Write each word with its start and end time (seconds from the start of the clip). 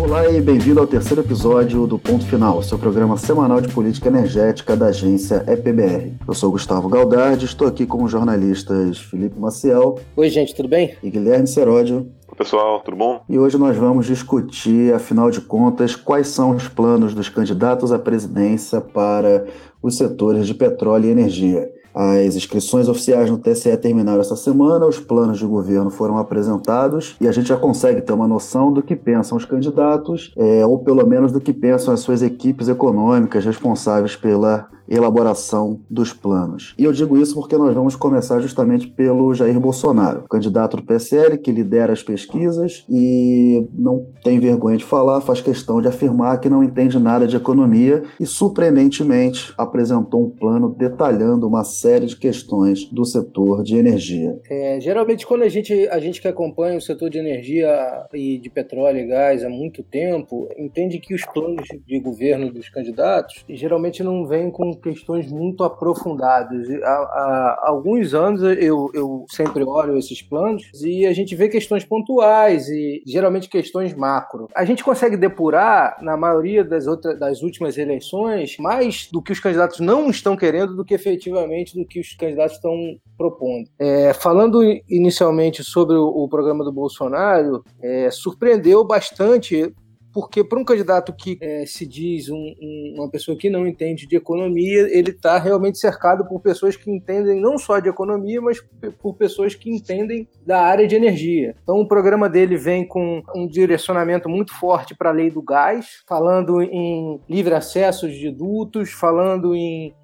Olá 0.00 0.30
e 0.30 0.40
bem-vindo 0.40 0.80
ao 0.80 0.86
terceiro 0.86 1.20
episódio 1.20 1.86
do 1.86 1.98
Ponto 1.98 2.24
Final, 2.24 2.62
seu 2.62 2.78
programa 2.78 3.18
semanal 3.18 3.60
de 3.60 3.68
política 3.68 4.08
energética 4.08 4.74
da 4.74 4.86
agência 4.86 5.44
EPBR. 5.46 6.14
Eu 6.26 6.32
sou 6.32 6.50
Gustavo 6.50 6.88
Galdardi, 6.88 7.44
estou 7.44 7.68
aqui 7.68 7.84
com 7.84 8.02
os 8.02 8.10
jornalistas 8.10 8.98
Felipe 8.98 9.38
Maciel. 9.38 9.98
Oi, 10.16 10.30
gente, 10.30 10.54
tudo 10.54 10.70
bem? 10.70 10.96
E 11.02 11.10
Guilherme 11.10 11.46
Seródio. 11.46 12.10
Pessoal, 12.36 12.80
tudo 12.80 12.98
bom? 12.98 13.22
E 13.30 13.38
hoje 13.38 13.56
nós 13.56 13.74
vamos 13.76 14.04
discutir, 14.04 14.92
afinal 14.92 15.30
de 15.30 15.40
contas, 15.40 15.96
quais 15.96 16.28
são 16.28 16.50
os 16.50 16.68
planos 16.68 17.14
dos 17.14 17.30
candidatos 17.30 17.92
à 17.92 17.98
presidência 17.98 18.78
para 18.78 19.46
os 19.82 19.96
setores 19.96 20.46
de 20.46 20.52
petróleo 20.52 21.06
e 21.06 21.10
energia. 21.10 21.66
As 21.94 22.36
inscrições 22.36 22.90
oficiais 22.90 23.30
no 23.30 23.38
TSE 23.38 23.74
terminaram 23.78 24.20
essa 24.20 24.36
semana, 24.36 24.84
os 24.84 25.00
planos 25.00 25.38
de 25.38 25.46
governo 25.46 25.88
foram 25.88 26.18
apresentados 26.18 27.16
e 27.18 27.26
a 27.26 27.32
gente 27.32 27.48
já 27.48 27.56
consegue 27.56 28.02
ter 28.02 28.12
uma 28.12 28.28
noção 28.28 28.70
do 28.70 28.82
que 28.82 28.94
pensam 28.94 29.38
os 29.38 29.46
candidatos, 29.46 30.34
é, 30.36 30.66
ou 30.66 30.80
pelo 30.80 31.06
menos 31.06 31.32
do 31.32 31.40
que 31.40 31.54
pensam 31.54 31.94
as 31.94 32.00
suas 32.00 32.20
equipes 32.20 32.68
econômicas 32.68 33.46
responsáveis 33.46 34.14
pela 34.14 34.68
elaboração 34.88 35.80
dos 35.90 36.12
planos. 36.12 36.74
E 36.78 36.84
eu 36.84 36.92
digo 36.92 37.16
isso 37.16 37.34
porque 37.34 37.56
nós 37.56 37.74
vamos 37.74 37.96
começar 37.96 38.40
justamente 38.40 38.86
pelo 38.86 39.34
Jair 39.34 39.58
Bolsonaro, 39.58 40.24
candidato 40.28 40.76
do 40.76 40.84
PSL, 40.84 41.38
que 41.38 41.52
lidera 41.52 41.92
as 41.92 42.02
pesquisas 42.02 42.84
e 42.88 43.66
não 43.72 44.06
tem 44.22 44.38
vergonha 44.38 44.76
de 44.76 44.84
falar, 44.84 45.20
faz 45.20 45.40
questão 45.40 45.80
de 45.80 45.88
afirmar 45.88 46.40
que 46.40 46.48
não 46.48 46.62
entende 46.62 46.98
nada 46.98 47.26
de 47.26 47.36
economia 47.36 48.02
e, 48.20 48.26
surpreendentemente, 48.26 49.52
apresentou 49.56 50.26
um 50.26 50.30
plano 50.30 50.68
detalhando 50.68 51.46
uma 51.46 51.64
série 51.64 52.06
de 52.06 52.16
questões 52.16 52.84
do 52.86 53.04
setor 53.04 53.62
de 53.62 53.76
energia. 53.76 54.38
É, 54.48 54.80
geralmente, 54.80 55.26
quando 55.26 55.42
a 55.42 55.48
gente, 55.48 55.88
a 55.88 55.98
gente 55.98 56.20
que 56.20 56.28
acompanha 56.28 56.78
o 56.78 56.80
setor 56.80 57.10
de 57.10 57.18
energia 57.18 57.68
e 58.12 58.38
de 58.38 58.50
petróleo 58.50 58.98
e 58.98 59.06
gás 59.06 59.44
há 59.44 59.48
muito 59.48 59.82
tempo, 59.82 60.48
entende 60.56 60.98
que 60.98 61.14
os 61.14 61.24
planos 61.26 61.66
de 61.86 62.00
governo 62.00 62.52
dos 62.52 62.68
candidatos 62.68 63.44
geralmente 63.48 64.02
não 64.02 64.26
vêm 64.26 64.50
com 64.50 64.75
questões 64.76 65.30
muito 65.30 65.64
aprofundadas. 65.64 66.68
Há, 66.82 66.88
há 66.88 67.64
alguns 67.66 68.14
anos 68.14 68.42
eu, 68.42 68.90
eu 68.94 69.24
sempre 69.28 69.64
olho 69.64 69.96
esses 69.96 70.22
planos 70.22 70.62
e 70.82 71.06
a 71.06 71.12
gente 71.12 71.34
vê 71.34 71.48
questões 71.48 71.84
pontuais 71.84 72.68
e 72.68 73.02
geralmente 73.06 73.48
questões 73.48 73.94
macro. 73.94 74.48
A 74.54 74.64
gente 74.64 74.84
consegue 74.84 75.16
depurar, 75.16 75.96
na 76.02 76.16
maioria 76.16 76.64
das, 76.64 76.86
outras, 76.86 77.18
das 77.18 77.42
últimas 77.42 77.78
eleições, 77.78 78.56
mais 78.58 79.08
do 79.10 79.22
que 79.22 79.32
os 79.32 79.40
candidatos 79.40 79.80
não 79.80 80.10
estão 80.10 80.36
querendo 80.36 80.76
do 80.76 80.84
que 80.84 80.94
efetivamente 80.94 81.76
do 81.78 81.86
que 81.86 82.00
os 82.00 82.14
candidatos 82.14 82.56
estão 82.56 82.74
propondo. 83.16 83.68
É, 83.78 84.12
falando 84.12 84.62
inicialmente 84.88 85.64
sobre 85.64 85.96
o, 85.96 86.06
o 86.06 86.28
programa 86.28 86.64
do 86.64 86.72
Bolsonaro, 86.72 87.64
é, 87.82 88.10
surpreendeu 88.10 88.84
bastante 88.84 89.72
porque 90.16 90.42
para 90.42 90.58
um 90.58 90.64
candidato 90.64 91.12
que 91.12 91.36
é, 91.42 91.66
se 91.66 91.86
diz 91.86 92.30
um, 92.30 92.36
um, 92.38 92.94
uma 92.96 93.10
pessoa 93.10 93.36
que 93.36 93.50
não 93.50 93.66
entende 93.66 94.06
de 94.06 94.16
economia, 94.16 94.88
ele 94.90 95.10
está 95.10 95.36
realmente 95.38 95.76
cercado 95.76 96.26
por 96.26 96.40
pessoas 96.40 96.74
que 96.74 96.90
entendem 96.90 97.38
não 97.38 97.58
só 97.58 97.80
de 97.80 97.90
economia, 97.90 98.40
mas 98.40 98.64
por 98.98 99.12
pessoas 99.12 99.54
que 99.54 99.70
entendem 99.70 100.26
da 100.46 100.62
área 100.62 100.86
de 100.88 100.96
energia. 100.96 101.54
Então 101.62 101.78
o 101.80 101.86
programa 101.86 102.30
dele 102.30 102.56
vem 102.56 102.88
com 102.88 103.22
um 103.34 103.46
direcionamento 103.46 104.26
muito 104.26 104.58
forte 104.58 104.94
para 104.96 105.10
a 105.10 105.12
lei 105.12 105.30
do 105.30 105.42
gás, 105.42 106.02
falando 106.08 106.62
em 106.62 107.20
livre 107.28 107.52
acesso 107.52 108.08
de 108.08 108.30
dutos, 108.30 108.92
falando 108.92 109.54
em 109.54 109.94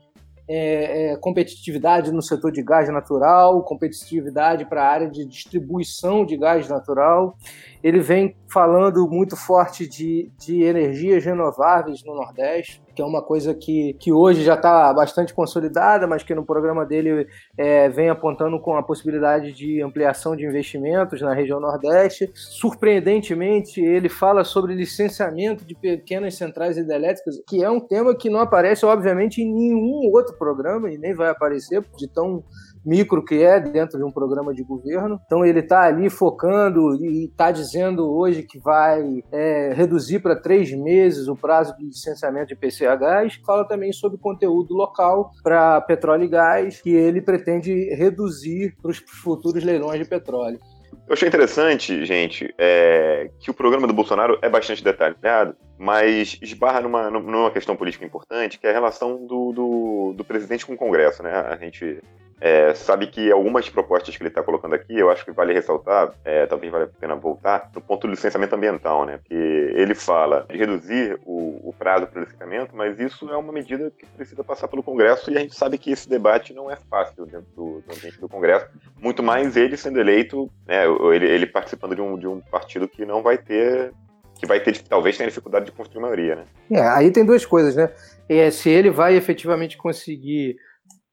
é, 0.54 1.12
é, 1.12 1.16
competitividade 1.16 2.12
no 2.12 2.20
setor 2.20 2.52
de 2.52 2.62
gás 2.62 2.86
natural, 2.90 3.62
competitividade 3.62 4.66
para 4.66 4.82
a 4.82 4.90
área 4.90 5.08
de 5.08 5.24
distribuição 5.24 6.26
de 6.26 6.36
gás 6.36 6.68
natural. 6.68 7.38
Ele 7.82 8.00
vem 8.00 8.36
falando 8.52 9.08
muito 9.08 9.34
forte 9.34 9.88
de, 9.88 10.30
de 10.38 10.62
energias 10.62 11.24
renováveis 11.24 12.04
no 12.04 12.14
Nordeste, 12.14 12.82
que 12.94 13.02
é 13.02 13.04
uma 13.04 13.22
coisa 13.22 13.54
que, 13.54 13.94
que 13.94 14.12
hoje 14.12 14.42
já 14.42 14.54
está 14.54 14.92
bastante 14.92 15.32
consolidada, 15.32 16.06
mas 16.06 16.22
que 16.22 16.34
no 16.34 16.44
programa 16.44 16.84
dele 16.84 17.26
é, 17.56 17.88
vem 17.88 18.08
apontando 18.08 18.60
com 18.60 18.76
a 18.76 18.82
possibilidade 18.82 19.52
de 19.52 19.82
ampliação 19.82 20.36
de 20.36 20.44
investimentos 20.44 21.20
na 21.20 21.32
região 21.34 21.60
Nordeste. 21.60 22.30
Surpreendentemente, 22.34 23.80
ele 23.80 24.08
fala 24.08 24.44
sobre 24.44 24.74
licenciamento 24.74 25.64
de 25.64 25.74
pequenas 25.74 26.34
centrais 26.34 26.76
hidrelétricas, 26.76 27.36
que 27.48 27.62
é 27.62 27.70
um 27.70 27.80
tema 27.80 28.14
que 28.14 28.28
não 28.28 28.40
aparece, 28.40 28.84
obviamente, 28.84 29.42
em 29.42 29.52
nenhum 29.52 30.10
outro 30.12 30.36
programa 30.36 30.90
e 30.90 30.98
nem 30.98 31.14
vai 31.14 31.30
aparecer, 31.30 31.82
de 31.96 32.08
tão 32.08 32.44
micro 32.84 33.24
que 33.24 33.42
é 33.42 33.60
dentro 33.60 33.98
de 33.98 34.04
um 34.04 34.10
programa 34.10 34.52
de 34.52 34.62
governo. 34.62 35.20
Então 35.26 35.44
ele 35.44 35.60
está 35.60 35.82
ali 35.82 36.10
focando 36.10 36.94
e 37.04 37.26
está 37.26 37.50
dizendo 37.50 38.10
hoje 38.10 38.42
que 38.42 38.58
vai 38.58 39.22
é, 39.32 39.72
reduzir 39.74 40.20
para 40.20 40.36
três 40.36 40.72
meses 40.72 41.28
o 41.28 41.36
prazo 41.36 41.76
de 41.76 41.84
licenciamento 41.84 42.48
de 42.48 42.56
PCA 42.56 42.96
gás. 42.96 43.40
Fala 43.46 43.66
também 43.66 43.92
sobre 43.92 44.18
conteúdo 44.18 44.74
local 44.74 45.30
para 45.42 45.80
petróleo 45.80 46.24
e 46.24 46.28
gás 46.28 46.80
que 46.80 46.90
ele 46.90 47.20
pretende 47.20 47.72
reduzir 47.94 48.74
para 48.80 48.90
os 48.90 48.98
futuros 48.98 49.62
leilões 49.62 49.98
de 49.98 50.08
petróleo. 50.08 50.58
Eu 51.06 51.14
achei 51.14 51.28
interessante, 51.28 52.04
gente, 52.04 52.54
é, 52.56 53.30
que 53.40 53.50
o 53.50 53.54
programa 53.54 53.86
do 53.86 53.92
Bolsonaro 53.92 54.38
é 54.40 54.48
bastante 54.48 54.84
detalhado, 54.84 55.54
mas 55.78 56.38
esbarra 56.40 56.80
numa, 56.80 57.10
numa 57.10 57.50
questão 57.50 57.76
política 57.76 58.04
importante, 58.04 58.58
que 58.58 58.66
é 58.66 58.70
a 58.70 58.72
relação 58.72 59.26
do, 59.26 59.52
do, 59.52 60.14
do 60.16 60.24
presidente 60.24 60.64
com 60.64 60.74
o 60.74 60.76
Congresso. 60.76 61.22
Né? 61.22 61.32
A 61.32 61.56
gente 61.56 62.00
é, 62.44 62.74
sabe 62.74 63.06
que 63.06 63.30
algumas 63.30 63.68
propostas 63.68 64.16
que 64.16 64.20
ele 64.20 64.28
está 64.28 64.42
colocando 64.42 64.74
aqui, 64.74 64.98
eu 64.98 65.08
acho 65.08 65.24
que 65.24 65.30
vale 65.30 65.52
ressaltar, 65.52 66.12
é, 66.24 66.44
talvez 66.44 66.72
vale 66.72 66.86
a 66.86 66.88
pena 66.88 67.14
voltar, 67.14 67.70
no 67.72 67.80
ponto 67.80 68.08
do 68.08 68.10
licenciamento 68.10 68.56
ambiental, 68.56 69.06
né? 69.06 69.18
Porque 69.18 69.32
ele 69.32 69.94
fala 69.94 70.44
de 70.50 70.58
reduzir 70.58 71.20
o, 71.24 71.68
o 71.68 71.72
prazo 71.78 72.08
para 72.08 72.20
o 72.20 72.24
licenciamento, 72.24 72.74
mas 72.74 72.98
isso 72.98 73.30
é 73.30 73.36
uma 73.36 73.52
medida 73.52 73.92
que 73.96 74.04
precisa 74.06 74.42
passar 74.42 74.66
pelo 74.66 74.82
Congresso 74.82 75.30
e 75.30 75.36
a 75.36 75.40
gente 75.40 75.54
sabe 75.54 75.78
que 75.78 75.92
esse 75.92 76.08
debate 76.08 76.52
não 76.52 76.68
é 76.68 76.74
fácil 76.90 77.26
dentro 77.26 77.46
do, 77.54 77.80
do 77.86 77.94
ambiente 77.96 78.20
do 78.20 78.28
Congresso, 78.28 78.66
muito 79.00 79.22
mais 79.22 79.56
ele 79.56 79.76
sendo 79.76 80.00
eleito, 80.00 80.50
né, 80.66 80.82
ele, 81.14 81.26
ele 81.26 81.46
participando 81.46 81.94
de 81.94 82.00
um, 82.00 82.18
de 82.18 82.26
um 82.26 82.40
partido 82.40 82.88
que 82.88 83.06
não 83.06 83.22
vai 83.22 83.38
ter 83.38 83.92
que 84.34 84.46
vai 84.46 84.58
ter, 84.58 84.76
talvez 84.82 85.16
tenha 85.16 85.28
dificuldade 85.28 85.66
de 85.66 85.70
construir 85.70 86.02
maioria, 86.02 86.34
né? 86.34 86.44
É, 86.72 86.80
aí 86.80 87.12
tem 87.12 87.24
duas 87.24 87.46
coisas, 87.46 87.76
né? 87.76 87.92
É, 88.28 88.50
se 88.50 88.68
ele 88.68 88.90
vai 88.90 89.14
efetivamente 89.14 89.76
conseguir 89.76 90.56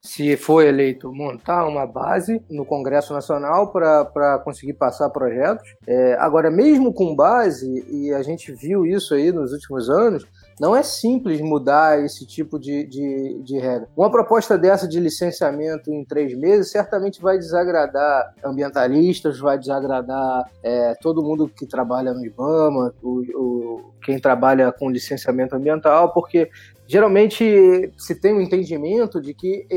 se 0.01 0.37
for 0.37 0.63
eleito, 0.63 1.11
montar 1.11 1.67
uma 1.67 1.85
base 1.85 2.41
no 2.49 2.65
Congresso 2.65 3.13
Nacional 3.13 3.71
para 3.71 4.39
conseguir 4.43 4.73
passar 4.73 5.09
projetos. 5.09 5.67
É, 5.85 6.13
agora, 6.19 6.49
mesmo 6.49 6.93
com 6.93 7.15
base, 7.15 7.85
e 7.89 8.13
a 8.13 8.23
gente 8.23 8.51
viu 8.53 8.85
isso 8.85 9.13
aí 9.13 9.31
nos 9.31 9.51
últimos 9.51 9.89
anos, 9.89 10.25
não 10.59 10.75
é 10.75 10.83
simples 10.83 11.39
mudar 11.39 12.03
esse 12.03 12.25
tipo 12.25 12.59
de, 12.59 12.85
de, 12.85 13.41
de, 13.43 13.57
regra. 13.59 13.87
Uma 13.95 14.11
proposta 14.11 14.57
dessa 14.57 14.87
de 14.87 14.99
licenciamento 14.99 15.91
em 15.91 16.03
três 16.03 16.37
meses 16.37 16.71
certamente 16.71 17.21
vai 17.21 17.37
desagradar 17.37 18.33
ambientalistas, 18.43 19.39
vai 19.39 19.57
desagradar 19.57 20.49
é, 20.61 20.95
todo 21.01 21.23
mundo 21.23 21.47
que 21.47 21.65
trabalha 21.65 22.13
no 22.13 22.25
IBAMA, 22.25 22.93
o, 23.01 23.21
o, 23.35 23.93
quem 24.03 24.19
trabalha 24.19 24.71
com 24.71 24.89
licenciamento 24.89 25.55
ambiental, 25.55 26.13
porque 26.13 26.49
geralmente 26.89 27.93
se 27.97 28.19
tem 28.19 28.33
um 28.33 28.41
entendimento 28.41 29.21
de 29.21 29.35
que 29.35 29.67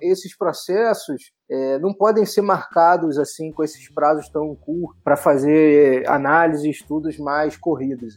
esses 0.00 0.36
processos 0.36 1.32
é, 1.50 1.80
não 1.80 1.92
podem 1.92 2.24
ser 2.24 2.42
marcados 2.42 3.18
assim 3.18 3.50
com 3.50 3.64
esses 3.64 3.92
prazos 3.92 4.28
tão 4.28 4.54
curtos 4.54 5.02
para 5.02 5.16
fazer 5.16 6.08
análise 6.08 6.68
e 6.68 6.70
estudos 6.70 7.18
mais 7.18 7.56
corridos. 7.56 8.14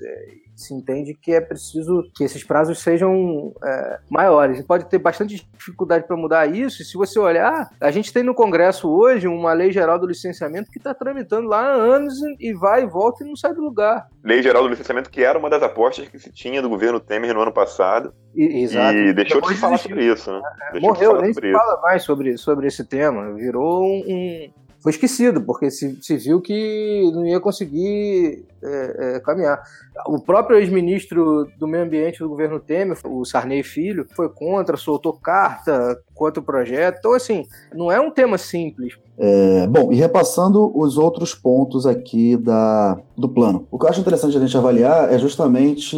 É, 0.63 0.67
se 0.67 0.73
entende 0.73 1.13
que 1.13 1.33
é 1.33 1.41
preciso 1.41 2.03
que 2.15 2.23
esses 2.23 2.43
prazos 2.43 2.79
sejam 2.79 3.53
é, 3.63 3.99
maiores. 4.09 4.65
Pode 4.65 4.85
ter 4.85 4.97
bastante 4.97 5.45
dificuldade 5.53 6.07
para 6.07 6.15
mudar 6.15 6.47
isso, 6.47 6.81
e 6.81 6.85
se 6.85 6.97
você 6.97 7.19
olhar, 7.19 7.69
a 7.79 7.91
gente 7.91 8.13
tem 8.13 8.23
no 8.23 8.33
Congresso 8.33 8.89
hoje 8.89 9.27
uma 9.27 9.53
lei 9.53 9.71
geral 9.71 9.99
do 9.99 10.07
licenciamento 10.07 10.71
que 10.71 10.77
está 10.77 10.93
tramitando 10.93 11.47
lá 11.47 11.61
há 11.61 11.73
anos 11.73 12.15
e 12.39 12.53
vai 12.53 12.83
e 12.83 12.87
volta 12.87 13.23
e 13.23 13.27
não 13.27 13.35
sai 13.35 13.53
do 13.53 13.61
lugar. 13.61 14.07
Lei 14.23 14.41
geral 14.41 14.63
do 14.63 14.69
licenciamento, 14.69 15.09
que 15.09 15.23
era 15.23 15.37
uma 15.37 15.49
das 15.49 15.61
apostas 15.61 16.07
que 16.07 16.17
se 16.17 16.31
tinha 16.31 16.61
do 16.61 16.69
governo 16.69 16.99
Temer 16.99 17.33
no 17.33 17.41
ano 17.41 17.51
passado. 17.51 18.13
E, 18.33 18.63
exato. 18.63 18.97
E 18.97 19.13
deixou 19.13 19.41
de 19.41 19.55
falar 19.55 19.77
sobre 19.77 20.05
isso, 20.05 20.31
né? 20.31 20.41
Deixou 20.71 20.89
Morreu, 20.89 21.21
nem 21.21 21.33
se 21.33 21.51
fala 21.51 21.81
mais 21.81 22.03
sobre, 22.03 22.37
sobre 22.37 22.67
esse 22.67 22.85
tema. 22.85 23.33
Virou 23.33 23.83
um, 23.83 24.49
foi 24.83 24.91
esquecido, 24.91 25.41
porque 25.41 25.71
se, 25.71 25.97
se 26.03 26.17
viu 26.17 26.41
que 26.41 27.09
não 27.13 27.25
ia 27.25 27.39
conseguir 27.39 28.45
é, 28.61 29.15
é, 29.15 29.19
caminhar. 29.21 29.63
O 30.05 30.19
próprio 30.19 30.59
ex-ministro 30.59 31.49
do 31.57 31.65
Meio 31.65 31.85
Ambiente 31.85 32.19
do 32.19 32.27
governo 32.27 32.59
Temer, 32.59 32.97
o 33.05 33.23
Sarney 33.23 33.63
Filho, 33.63 34.05
foi 34.13 34.27
contra, 34.27 34.75
soltou 34.75 35.13
carta 35.13 35.97
contra 36.13 36.41
o 36.41 36.43
projeto. 36.43 36.97
Então, 36.99 37.13
assim, 37.13 37.47
não 37.73 37.89
é 37.89 37.99
um 38.01 38.11
tema 38.11 38.37
simples. 38.37 38.97
É, 39.17 39.67
bom, 39.67 39.91
e 39.91 39.95
repassando 39.95 40.71
os 40.75 40.97
outros 40.97 41.35
pontos 41.35 41.85
aqui 41.85 42.35
da, 42.35 42.97
do 43.17 43.29
plano. 43.29 43.67
O 43.69 43.77
que 43.77 43.85
eu 43.85 43.89
acho 43.89 43.99
interessante 43.99 44.35
a 44.37 44.39
gente 44.39 44.57
avaliar 44.57 45.13
é 45.13 45.19
justamente 45.19 45.97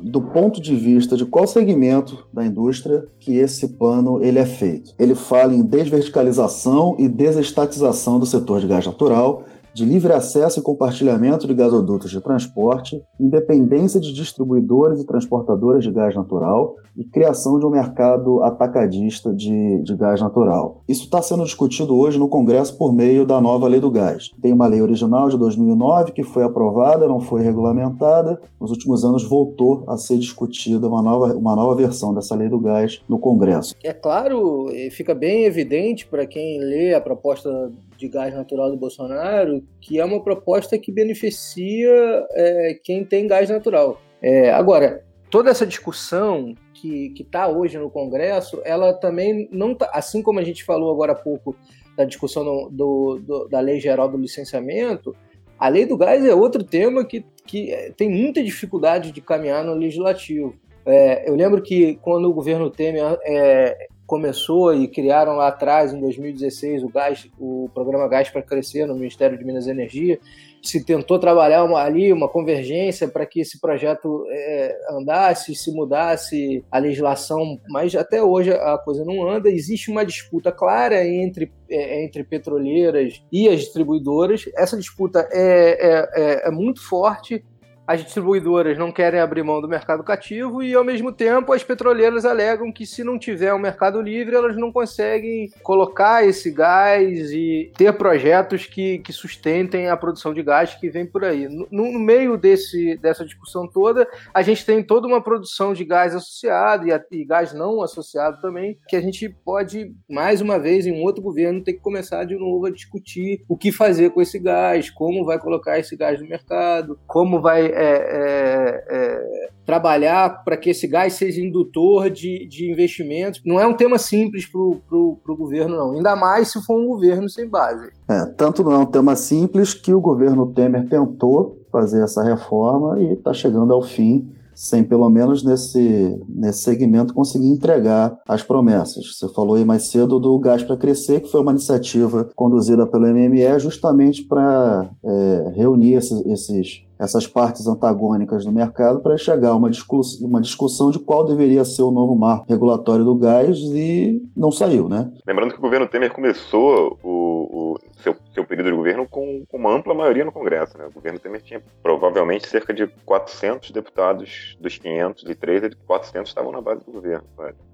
do 0.00 0.20
ponto 0.20 0.60
de 0.60 0.76
vista 0.76 1.16
de 1.16 1.24
qual 1.24 1.46
segmento 1.46 2.26
da 2.32 2.44
indústria 2.44 3.04
que 3.18 3.36
esse 3.36 3.68
plano 3.68 4.22
ele 4.22 4.38
é 4.38 4.46
feito. 4.46 4.94
Ele 4.98 5.14
fala 5.14 5.54
em 5.54 5.62
desverticalização 5.62 6.94
e 6.98 7.08
desestatização 7.08 8.18
do 8.18 8.26
setor 8.26 8.60
de 8.60 8.68
gás 8.68 8.86
natural, 8.86 9.42
de 9.76 9.84
livre 9.84 10.10
acesso 10.10 10.58
e 10.58 10.62
compartilhamento 10.62 11.46
de 11.46 11.52
gasodutos 11.52 12.10
de 12.10 12.18
transporte, 12.18 12.98
independência 13.20 14.00
de 14.00 14.10
distribuidores 14.10 15.02
e 15.02 15.06
transportadores 15.06 15.84
de 15.84 15.92
gás 15.92 16.14
natural 16.14 16.76
e 16.96 17.04
criação 17.04 17.58
de 17.58 17.66
um 17.66 17.68
mercado 17.68 18.42
atacadista 18.42 19.34
de, 19.34 19.82
de 19.82 19.94
gás 19.94 20.18
natural. 20.18 20.82
Isso 20.88 21.04
está 21.04 21.20
sendo 21.20 21.44
discutido 21.44 21.94
hoje 21.94 22.18
no 22.18 22.26
Congresso 22.26 22.78
por 22.78 22.90
meio 22.90 23.26
da 23.26 23.38
nova 23.38 23.68
Lei 23.68 23.78
do 23.78 23.90
Gás. 23.90 24.30
Tem 24.40 24.50
uma 24.50 24.66
lei 24.66 24.80
original 24.80 25.28
de 25.28 25.36
2009 25.36 26.12
que 26.12 26.22
foi 26.22 26.42
aprovada, 26.42 27.06
não 27.06 27.20
foi 27.20 27.42
regulamentada. 27.42 28.40
Nos 28.58 28.70
últimos 28.70 29.04
anos 29.04 29.28
voltou 29.28 29.84
a 29.86 29.98
ser 29.98 30.16
discutida 30.16 30.88
uma 30.88 31.02
nova, 31.02 31.34
uma 31.34 31.54
nova 31.54 31.74
versão 31.74 32.14
dessa 32.14 32.34
Lei 32.34 32.48
do 32.48 32.58
Gás 32.58 33.02
no 33.06 33.18
Congresso. 33.18 33.74
É 33.84 33.92
claro, 33.92 34.68
fica 34.90 35.14
bem 35.14 35.44
evidente 35.44 36.06
para 36.06 36.26
quem 36.26 36.58
lê 36.60 36.94
a 36.94 37.00
proposta 37.00 37.70
de 37.96 38.08
gás 38.08 38.34
natural 38.34 38.70
do 38.70 38.76
Bolsonaro, 38.76 39.62
que 39.80 39.98
é 39.98 40.04
uma 40.04 40.22
proposta 40.22 40.78
que 40.78 40.92
beneficia 40.92 42.26
é, 42.32 42.78
quem 42.82 43.04
tem 43.04 43.26
gás 43.26 43.48
natural. 43.50 44.00
É, 44.22 44.50
agora, 44.52 45.04
toda 45.30 45.50
essa 45.50 45.66
discussão 45.66 46.54
que 46.74 47.12
está 47.18 47.48
hoje 47.48 47.78
no 47.78 47.90
Congresso, 47.90 48.60
ela 48.64 48.92
também 48.92 49.48
não 49.50 49.74
tá, 49.74 49.90
assim 49.92 50.22
como 50.22 50.38
a 50.38 50.44
gente 50.44 50.64
falou 50.64 50.92
agora 50.92 51.12
há 51.12 51.16
pouco 51.16 51.56
da 51.96 52.04
discussão 52.04 52.44
do, 52.44 52.68
do, 52.70 53.18
do, 53.20 53.48
da 53.48 53.60
lei 53.60 53.80
geral 53.80 54.08
do 54.08 54.18
licenciamento, 54.18 55.16
a 55.58 55.68
lei 55.68 55.86
do 55.86 55.96
gás 55.96 56.24
é 56.24 56.34
outro 56.34 56.62
tema 56.62 57.04
que, 57.04 57.24
que 57.46 57.92
tem 57.96 58.10
muita 58.10 58.42
dificuldade 58.42 59.10
de 59.10 59.20
caminhar 59.20 59.64
no 59.64 59.74
legislativo. 59.74 60.54
É, 60.84 61.28
eu 61.28 61.34
lembro 61.34 61.62
que 61.62 61.96
quando 61.96 62.28
o 62.28 62.34
governo 62.34 62.70
Temer 62.70 63.18
é, 63.24 63.88
começou 64.06 64.72
e 64.74 64.86
criaram 64.86 65.36
lá 65.36 65.48
atrás, 65.48 65.92
em 65.92 66.00
2016, 66.00 66.82
o 66.84 66.88
gás, 66.88 67.28
o 67.38 67.68
programa 67.74 68.08
Gás 68.08 68.30
para 68.30 68.42
Crescer 68.42 68.86
no 68.86 68.94
Ministério 68.94 69.36
de 69.36 69.44
Minas 69.44 69.66
e 69.66 69.70
Energia, 69.70 70.18
se 70.62 70.84
tentou 70.84 71.18
trabalhar 71.18 71.64
uma, 71.64 71.80
ali 71.80 72.12
uma 72.12 72.28
convergência 72.28 73.08
para 73.08 73.26
que 73.26 73.40
esse 73.40 73.60
projeto 73.60 74.24
é, 74.28 74.78
andasse, 74.90 75.54
se 75.54 75.72
mudasse 75.72 76.64
a 76.70 76.78
legislação, 76.78 77.60
mas 77.68 77.94
até 77.94 78.22
hoje 78.22 78.52
a 78.52 78.78
coisa 78.78 79.04
não 79.04 79.28
anda. 79.28 79.48
Existe 79.48 79.90
uma 79.90 80.04
disputa 80.04 80.50
clara 80.50 81.06
entre, 81.06 81.52
é, 81.68 82.04
entre 82.04 82.24
petroleiras 82.24 83.22
e 83.30 83.48
as 83.48 83.60
distribuidoras. 83.60 84.44
Essa 84.56 84.76
disputa 84.76 85.28
é, 85.32 85.40
é, 85.40 86.08
é, 86.14 86.48
é 86.48 86.50
muito 86.50 86.82
forte 86.82 87.44
as 87.86 88.02
distribuidoras 88.02 88.76
não 88.76 88.90
querem 88.90 89.20
abrir 89.20 89.42
mão 89.42 89.60
do 89.60 89.68
mercado 89.68 90.02
cativo 90.02 90.62
e, 90.62 90.74
ao 90.74 90.84
mesmo 90.84 91.12
tempo, 91.12 91.52
as 91.52 91.62
petroleiras 91.62 92.24
alegam 92.24 92.72
que, 92.72 92.84
se 92.84 93.04
não 93.04 93.18
tiver 93.18 93.54
um 93.54 93.58
mercado 93.58 94.00
livre, 94.00 94.34
elas 94.34 94.56
não 94.56 94.72
conseguem 94.72 95.50
colocar 95.62 96.26
esse 96.26 96.50
gás 96.50 97.30
e 97.30 97.70
ter 97.76 97.92
projetos 97.92 98.66
que, 98.66 98.98
que 98.98 99.12
sustentem 99.12 99.88
a 99.88 99.96
produção 99.96 100.34
de 100.34 100.42
gás 100.42 100.74
que 100.74 100.90
vem 100.90 101.06
por 101.06 101.24
aí. 101.24 101.48
No, 101.48 101.66
no 101.70 101.98
meio 101.98 102.36
desse, 102.36 102.96
dessa 102.96 103.24
discussão 103.24 103.68
toda, 103.68 104.08
a 104.34 104.42
gente 104.42 104.64
tem 104.64 104.82
toda 104.82 105.06
uma 105.06 105.22
produção 105.22 105.72
de 105.72 105.84
gás 105.84 106.14
associado 106.14 106.88
e, 106.88 107.00
e 107.12 107.24
gás 107.24 107.52
não 107.52 107.82
associado 107.82 108.40
também, 108.40 108.78
que 108.88 108.96
a 108.96 109.00
gente 109.00 109.28
pode, 109.28 109.94
mais 110.10 110.40
uma 110.40 110.58
vez, 110.58 110.86
em 110.86 110.92
um 110.92 111.02
outro 111.02 111.22
governo, 111.22 111.62
ter 111.62 111.74
que 111.74 111.80
começar 111.80 112.24
de 112.24 112.36
novo 112.36 112.66
a 112.66 112.70
discutir 112.70 113.42
o 113.48 113.56
que 113.56 113.70
fazer 113.70 114.10
com 114.10 114.20
esse 114.20 114.38
gás, 114.38 114.90
como 114.90 115.24
vai 115.24 115.38
colocar 115.38 115.78
esse 115.78 115.96
gás 115.96 116.20
no 116.20 116.28
mercado, 116.28 116.98
como 117.06 117.40
vai 117.40 117.75
é, 117.76 117.84
é, 117.84 118.84
é, 118.88 119.48
trabalhar 119.64 120.42
para 120.44 120.56
que 120.56 120.70
esse 120.70 120.86
gás 120.86 121.12
seja 121.12 121.40
indutor 121.40 122.08
de, 122.08 122.46
de 122.48 122.70
investimentos. 122.70 123.42
Não 123.44 123.60
é 123.60 123.66
um 123.66 123.74
tema 123.74 123.98
simples 123.98 124.46
para 124.46 124.60
o 124.60 125.36
governo, 125.36 125.76
não. 125.76 125.92
Ainda 125.92 126.16
mais 126.16 126.52
se 126.52 126.64
for 126.64 126.80
um 126.80 126.86
governo 126.86 127.28
sem 127.28 127.48
base. 127.48 127.90
É, 128.08 128.24
tanto 128.36 128.64
não 128.64 128.72
é 128.72 128.78
um 128.78 128.86
tema 128.86 129.14
simples 129.14 129.74
que 129.74 129.92
o 129.92 130.00
governo 130.00 130.52
Temer 130.52 130.88
tentou 130.88 131.62
fazer 131.70 132.02
essa 132.02 132.22
reforma 132.22 132.98
e 133.00 133.12
está 133.12 133.34
chegando 133.34 133.74
ao 133.74 133.82
fim 133.82 134.26
sem 134.56 134.82
pelo 134.82 135.08
menos 135.10 135.44
nesse, 135.44 136.18
nesse 136.26 136.62
segmento 136.62 137.12
conseguir 137.12 137.48
entregar 137.48 138.18
as 138.26 138.42
promessas. 138.42 139.14
Você 139.14 139.28
falou 139.34 139.54
aí 139.54 139.64
mais 139.66 139.88
cedo 139.88 140.18
do 140.18 140.38
Gás 140.38 140.62
para 140.62 140.78
Crescer, 140.78 141.20
que 141.20 141.30
foi 141.30 141.42
uma 141.42 141.52
iniciativa 141.52 142.30
conduzida 142.34 142.86
pelo 142.86 143.06
MME 143.06 143.58
justamente 143.58 144.24
para 144.24 144.90
é, 145.04 145.52
reunir 145.54 145.94
esses, 145.94 146.24
esses 146.24 146.85
essas 146.98 147.26
partes 147.26 147.66
antagônicas 147.66 148.44
do 148.44 148.52
mercado 148.52 149.00
para 149.00 149.16
chegar 149.16 149.50
a 149.50 149.56
uma, 149.56 149.70
discuss 149.70 150.20
uma 150.20 150.40
discussão 150.40 150.90
de 150.90 150.98
qual 150.98 151.24
deveria 151.24 151.64
ser 151.64 151.82
o 151.82 151.90
novo 151.90 152.14
marco 152.16 152.46
regulatório 152.48 153.04
do 153.04 153.14
gás 153.14 153.58
e 153.58 154.22
não 154.36 154.50
saiu, 154.50 154.88
né? 154.88 155.10
Lembrando 155.26 155.52
que 155.52 155.58
o 155.58 155.62
governo 155.62 155.86
Temer 155.86 156.12
começou 156.12 156.98
o, 157.02 157.74
o 157.74 157.78
seu, 158.02 158.16
seu 158.34 158.44
período 158.44 158.70
de 158.70 158.76
governo 158.76 159.06
com, 159.08 159.44
com, 159.48 159.56
uma 159.56 159.74
ampla 159.74 159.94
maioria 159.94 160.24
no 160.24 160.32
Congresso, 160.32 160.78
né? 160.78 160.86
O 160.86 160.92
governo 160.92 161.18
Temer 161.18 161.42
tinha 161.42 161.62
provavelmente 161.82 162.48
cerca 162.48 162.72
de 162.72 162.86
400 163.04 163.70
deputados 163.70 164.56
dos 164.60 164.78
503, 164.78 165.74
400 165.86 166.30
estavam 166.30 166.52
na 166.52 166.60
base 166.60 166.84
do 166.84 166.92
governo. 166.92 167.24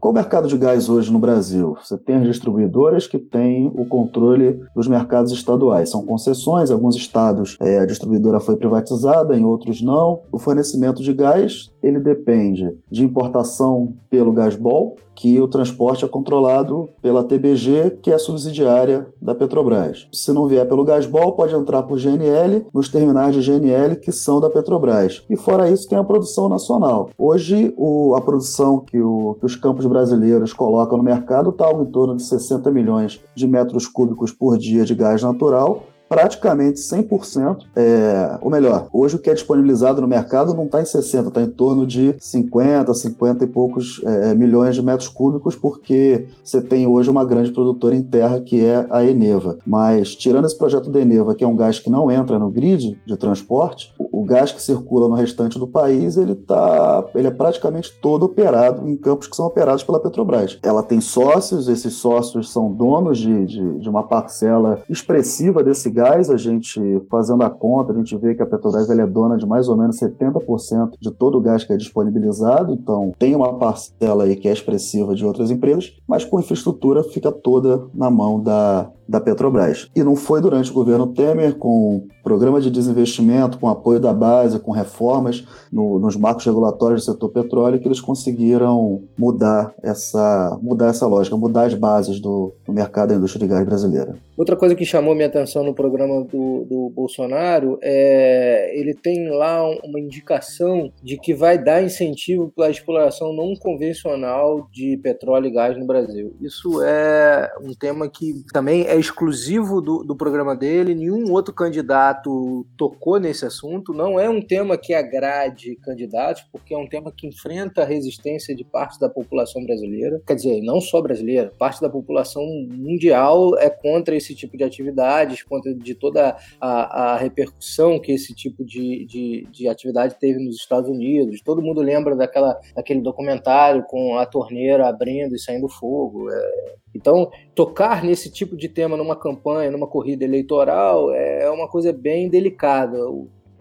Qual 0.00 0.12
o 0.12 0.14
mercado 0.14 0.48
de 0.48 0.56
gás 0.56 0.88
hoje 0.88 1.12
no 1.12 1.18
Brasil? 1.18 1.76
Você 1.82 1.96
tem 1.96 2.16
as 2.16 2.24
distribuidoras 2.24 3.06
que 3.06 3.18
têm 3.18 3.70
o 3.74 3.86
controle 3.86 4.60
dos 4.74 4.88
mercados 4.88 5.32
estaduais. 5.32 5.90
São 5.90 6.04
concessões, 6.04 6.70
alguns 6.70 6.96
estados 6.96 7.56
é, 7.60 7.78
a 7.78 7.86
distribuidora 7.86 8.40
foi 8.40 8.56
privatizada, 8.56 9.11
em 9.34 9.44
outros 9.44 9.82
não. 9.82 10.20
O 10.30 10.38
fornecimento 10.38 11.02
de 11.02 11.12
gás 11.12 11.70
ele 11.82 11.98
depende 11.98 12.76
de 12.90 13.04
importação 13.04 13.94
pelo 14.08 14.32
Gasbol, 14.32 14.96
que 15.14 15.40
o 15.40 15.48
transporte 15.48 16.04
é 16.04 16.08
controlado 16.08 16.88
pela 17.00 17.24
TBG, 17.24 17.98
que 18.02 18.10
é 18.10 18.18
subsidiária 18.18 19.06
da 19.20 19.34
Petrobras. 19.34 20.08
Se 20.12 20.32
não 20.32 20.46
vier 20.46 20.66
pelo 20.66 20.84
Gasbol, 20.84 21.32
pode 21.32 21.54
entrar 21.54 21.82
por 21.82 21.98
GNL 21.98 22.66
nos 22.72 22.88
terminais 22.88 23.34
de 23.34 23.42
GNL 23.42 23.96
que 23.96 24.12
são 24.12 24.40
da 24.40 24.48
Petrobras. 24.48 25.22
E 25.28 25.36
fora 25.36 25.70
isso, 25.70 25.88
tem 25.88 25.98
a 25.98 26.04
produção 26.04 26.48
nacional. 26.48 27.10
Hoje, 27.18 27.74
o, 27.76 28.14
a 28.14 28.20
produção 28.20 28.80
que, 28.80 29.00
o, 29.00 29.36
que 29.38 29.46
os 29.46 29.56
campos 29.56 29.86
brasileiros 29.86 30.52
colocam 30.52 30.98
no 30.98 31.04
mercado 31.04 31.50
está 31.50 31.70
em 31.70 31.84
torno 31.86 32.16
de 32.16 32.22
60 32.22 32.70
milhões 32.70 33.20
de 33.34 33.46
metros 33.46 33.86
cúbicos 33.86 34.32
por 34.32 34.56
dia 34.56 34.84
de 34.84 34.94
gás 34.94 35.22
natural, 35.22 35.84
praticamente 36.12 36.78
100%, 36.78 37.64
é, 37.74 38.36
ou 38.42 38.50
melhor, 38.50 38.86
hoje 38.92 39.16
o 39.16 39.18
que 39.18 39.30
é 39.30 39.34
disponibilizado 39.34 40.02
no 40.02 40.06
mercado 40.06 40.52
não 40.52 40.66
está 40.66 40.82
em 40.82 40.84
60, 40.84 41.28
está 41.28 41.40
em 41.40 41.48
torno 41.48 41.86
de 41.86 42.14
50, 42.18 42.92
50 42.92 43.44
e 43.44 43.46
poucos 43.46 44.02
é, 44.04 44.34
milhões 44.34 44.74
de 44.74 44.82
metros 44.82 45.08
cúbicos, 45.08 45.56
porque 45.56 46.26
você 46.44 46.60
tem 46.60 46.86
hoje 46.86 47.08
uma 47.08 47.24
grande 47.24 47.50
produtora 47.50 47.96
em 47.96 48.02
terra 48.02 48.40
que 48.40 48.62
é 48.62 48.86
a 48.90 49.02
Eneva. 49.02 49.56
Mas, 49.66 50.14
tirando 50.14 50.44
esse 50.44 50.58
projeto 50.58 50.90
da 50.90 51.00
Eneva, 51.00 51.34
que 51.34 51.44
é 51.44 51.48
um 51.48 51.56
gás 51.56 51.78
que 51.78 51.88
não 51.88 52.10
entra 52.10 52.38
no 52.38 52.50
grid 52.50 53.00
de 53.06 53.16
transporte, 53.16 53.94
o, 53.98 54.20
o 54.20 54.24
gás 54.24 54.52
que 54.52 54.60
circula 54.60 55.08
no 55.08 55.14
restante 55.14 55.58
do 55.58 55.66
país, 55.66 56.18
ele, 56.18 56.34
tá, 56.34 57.06
ele 57.14 57.28
é 57.28 57.30
praticamente 57.30 57.90
todo 58.02 58.24
operado 58.24 58.86
em 58.86 58.96
campos 58.96 59.28
que 59.28 59.36
são 59.36 59.46
operados 59.46 59.82
pela 59.82 59.98
Petrobras. 59.98 60.58
Ela 60.62 60.82
tem 60.82 61.00
sócios, 61.00 61.68
esses 61.68 61.94
sócios 61.94 62.52
são 62.52 62.70
donos 62.70 63.16
de, 63.16 63.46
de, 63.46 63.78
de 63.78 63.88
uma 63.88 64.02
parcela 64.02 64.82
expressiva 64.90 65.62
desse 65.62 65.88
gás, 65.88 66.01
a 66.02 66.36
gente, 66.36 66.80
fazendo 67.10 67.42
a 67.42 67.50
conta, 67.50 67.92
a 67.92 67.96
gente 67.96 68.16
vê 68.16 68.34
que 68.34 68.42
a 68.42 68.46
Petrobras 68.46 68.88
é 68.90 69.06
dona 69.06 69.36
de 69.36 69.46
mais 69.46 69.68
ou 69.68 69.76
menos 69.76 69.98
70% 69.98 70.92
de 71.00 71.10
todo 71.10 71.38
o 71.38 71.40
gás 71.40 71.64
que 71.64 71.72
é 71.72 71.76
disponibilizado, 71.76 72.72
então 72.72 73.12
tem 73.18 73.34
uma 73.34 73.54
parcela 73.58 74.24
aí 74.24 74.36
que 74.36 74.48
é 74.48 74.52
expressiva 74.52 75.14
de 75.14 75.24
outras 75.24 75.50
empresas, 75.50 75.96
mas 76.06 76.24
com 76.24 76.40
infraestrutura 76.40 77.02
fica 77.02 77.30
toda 77.30 77.86
na 77.94 78.10
mão 78.10 78.40
da, 78.40 78.90
da 79.08 79.20
Petrobras. 79.20 79.88
E 79.94 80.02
não 80.02 80.16
foi 80.16 80.40
durante 80.40 80.70
o 80.70 80.74
governo 80.74 81.08
Temer, 81.08 81.54
com 81.54 82.06
programa 82.22 82.60
de 82.60 82.70
desinvestimento, 82.70 83.58
com 83.58 83.68
apoio 83.68 83.98
da 83.98 84.12
base, 84.12 84.60
com 84.60 84.70
reformas 84.70 85.44
no, 85.72 85.98
nos 85.98 86.16
marcos 86.16 86.44
regulatórios 86.44 87.04
do 87.04 87.12
setor 87.12 87.28
petróleo, 87.30 87.80
que 87.80 87.88
eles 87.88 88.00
conseguiram 88.00 89.02
mudar 89.18 89.74
essa, 89.82 90.58
mudar 90.62 90.88
essa 90.88 91.06
lógica, 91.06 91.36
mudar 91.36 91.64
as 91.64 91.74
bases 91.74 92.20
do, 92.20 92.54
do 92.64 92.72
mercado 92.72 93.10
da 93.10 93.16
indústria 93.16 93.46
de 93.46 93.52
gás 93.52 93.66
brasileira. 93.66 94.16
Outra 94.36 94.56
coisa 94.56 94.74
que 94.74 94.84
chamou 94.84 95.14
minha 95.14 95.26
atenção 95.26 95.62
no 95.62 95.74
programa 95.74 96.24
do, 96.24 96.64
do 96.64 96.90
Bolsonaro, 96.94 97.78
é, 97.82 98.72
ele 98.78 98.94
tem 98.94 99.28
lá 99.28 99.62
uma 99.84 100.00
indicação 100.00 100.90
de 101.02 101.18
que 101.18 101.34
vai 101.34 101.62
dar 101.62 101.82
incentivo 101.82 102.50
para 102.54 102.66
a 102.66 102.70
exploração 102.70 103.32
não 103.34 103.54
convencional 103.56 104.68
de 104.72 104.96
petróleo 104.96 105.46
e 105.46 105.50
gás 105.50 105.78
no 105.78 105.86
Brasil. 105.86 106.34
Isso 106.40 106.82
é 106.82 107.52
um 107.62 107.74
tema 107.74 108.08
que 108.08 108.42
também 108.52 108.86
é 108.86 108.96
exclusivo 109.02 109.80
do, 109.80 110.02
do 110.02 110.16
programa 110.16 110.56
dele, 110.56 110.94
nenhum 110.94 111.30
outro 111.30 111.52
candidato 111.52 112.66
tocou 112.76 113.20
nesse 113.20 113.44
assunto, 113.44 113.92
não 113.92 114.18
é 114.18 114.28
um 114.28 114.40
tema 114.40 114.78
que 114.78 114.94
agrade 114.94 115.76
candidatos, 115.76 116.42
porque 116.50 116.74
é 116.74 116.78
um 116.78 116.88
tema 116.88 117.12
que 117.14 117.26
enfrenta 117.26 117.82
a 117.82 117.86
resistência 117.86 118.54
de 118.54 118.64
parte 118.64 118.98
da 118.98 119.08
população 119.08 119.62
brasileira, 119.64 120.22
quer 120.26 120.34
dizer, 120.34 120.62
não 120.62 120.80
só 120.80 121.02
brasileira, 121.02 121.52
parte 121.58 121.80
da 121.80 121.90
população 121.90 122.42
mundial 122.70 123.58
é 123.58 123.68
contra 123.68 124.16
esse 124.16 124.34
tipo 124.34 124.56
de 124.56 124.64
atividades, 124.64 125.42
contra 125.42 125.74
de 125.74 125.94
toda 125.94 126.36
a, 126.60 127.12
a 127.12 127.16
repercussão 127.16 128.00
que 128.00 128.12
esse 128.12 128.34
tipo 128.34 128.64
de, 128.64 129.04
de, 129.06 129.46
de, 129.50 129.68
atividade 129.68 130.16
teve 130.18 130.38
nos 130.38 130.56
Estados 130.56 130.88
Unidos. 130.88 131.40
Todo 131.42 131.62
mundo 131.62 131.80
lembra 131.80 132.14
daquela, 132.14 132.58
daquele 132.74 133.00
documentário 133.00 133.84
com 133.84 134.16
a 134.16 134.26
torneira 134.26 134.88
abrindo 134.88 135.34
e 135.34 135.38
saindo 135.38 135.68
fogo. 135.68 136.30
É, 136.30 136.74
então, 136.94 137.30
tocar 137.54 138.04
nesse 138.04 138.30
tipo 138.30 138.56
de 138.56 138.68
tema 138.68 138.96
numa 138.96 139.16
campanha, 139.16 139.70
numa 139.70 139.86
corrida 139.86 140.24
eleitoral, 140.24 141.12
é 141.12 141.48
uma 141.50 141.66
coisa 141.66 141.92
bem 141.92 142.28
delicada. 142.28 142.98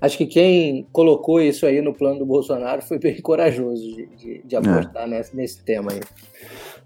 Acho 0.01 0.17
que 0.17 0.25
quem 0.25 0.88
colocou 0.91 1.39
isso 1.39 1.65
aí 1.65 1.81
no 1.81 1.93
plano 1.93 2.19
do 2.19 2.25
Bolsonaro 2.25 2.81
foi 2.81 3.00
bem 3.00 3.19
corajoso 3.21 3.81
de, 3.81 4.05
de, 4.17 4.41
de 4.43 4.55
apostar 4.55 5.03
é. 5.03 5.07
nesse, 5.07 5.35
nesse 5.35 5.63
tema 5.63 5.91
aí. 5.91 6.01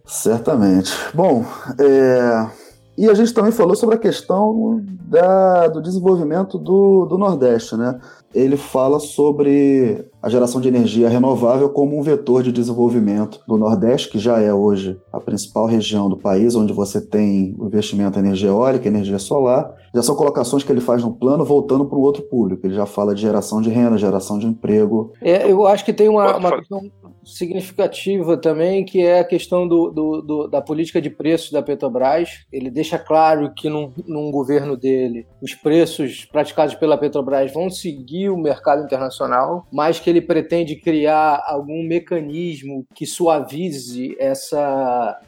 Certamente. 0.05 0.91
Bom, 1.13 1.43
é... 1.79 2.47
e 2.95 3.09
a 3.09 3.13
gente 3.15 3.33
também 3.33 3.51
falou 3.51 3.75
sobre 3.75 3.95
a 3.95 3.99
questão 3.99 4.83
da, 5.07 5.67
do 5.67 5.81
desenvolvimento 5.81 6.59
do, 6.59 7.05
do 7.05 7.17
Nordeste, 7.17 7.75
né? 7.75 7.99
ele 8.35 8.57
fala 8.57 8.99
sobre 8.99 10.05
a 10.21 10.29
geração 10.29 10.59
de 10.59 10.67
energia 10.67 11.09
renovável 11.09 11.69
como 11.69 11.97
um 11.97 12.01
vetor 12.01 12.41
de 12.41 12.51
desenvolvimento 12.51 13.39
do 13.47 13.57
Nordeste, 13.57 14.09
que 14.09 14.19
já 14.19 14.39
é 14.39 14.53
hoje 14.53 14.99
a 15.11 15.19
principal 15.19 15.65
região 15.65 16.09
do 16.09 16.17
país, 16.17 16.55
onde 16.55 16.73
você 16.73 16.99
tem 16.99 17.55
investimento 17.59 18.17
em 18.17 18.21
energia 18.21 18.49
eólica, 18.49 18.87
energia 18.87 19.19
solar. 19.19 19.73
Já 19.93 20.01
são 20.01 20.15
colocações 20.15 20.63
que 20.63 20.71
ele 20.71 20.81
faz 20.81 21.03
no 21.03 21.13
plano 21.13 21.45
voltando 21.45 21.85
para 21.85 21.97
o 21.97 22.01
outro 22.01 22.23
público. 22.23 22.65
Ele 22.65 22.75
já 22.75 22.85
fala 22.85 23.15
de 23.15 23.21
geração 23.21 23.61
de 23.61 23.69
renda, 23.69 23.97
geração 23.97 24.37
de 24.37 24.45
emprego. 24.45 25.13
É, 25.21 25.49
eu 25.49 25.65
acho 25.65 25.85
que 25.85 25.93
tem 25.93 26.09
uma, 26.09 26.35
uma 26.35 26.57
questão 26.57 26.81
significativa 27.23 28.37
também, 28.37 28.85
que 28.85 29.01
é 29.01 29.19
a 29.19 29.23
questão 29.23 29.67
do, 29.67 29.89
do, 29.89 30.21
do, 30.21 30.47
da 30.47 30.61
política 30.61 31.01
de 31.01 31.09
preços 31.09 31.51
da 31.51 31.61
Petrobras. 31.61 32.45
Ele 32.51 32.69
deixa 32.69 32.99
claro 32.99 33.51
que 33.55 33.69
num, 33.69 33.91
num 34.05 34.31
governo 34.31 34.77
dele 34.77 35.25
os 35.41 35.53
preços 35.53 36.25
praticados 36.25 36.75
pela 36.75 36.97
Petrobras 36.97 37.51
vão 37.51 37.69
seguir 37.69 38.29
o 38.29 38.37
mercado 38.37 38.83
internacional, 38.83 39.65
mas 39.71 39.99
que 39.99 40.09
ele 40.09 40.14
pretende 40.21 40.75
criar 40.75 41.43
algum 41.45 41.83
mecanismo 41.83 42.85
que 42.93 43.05
suavize 43.05 44.15
essa 44.19 45.19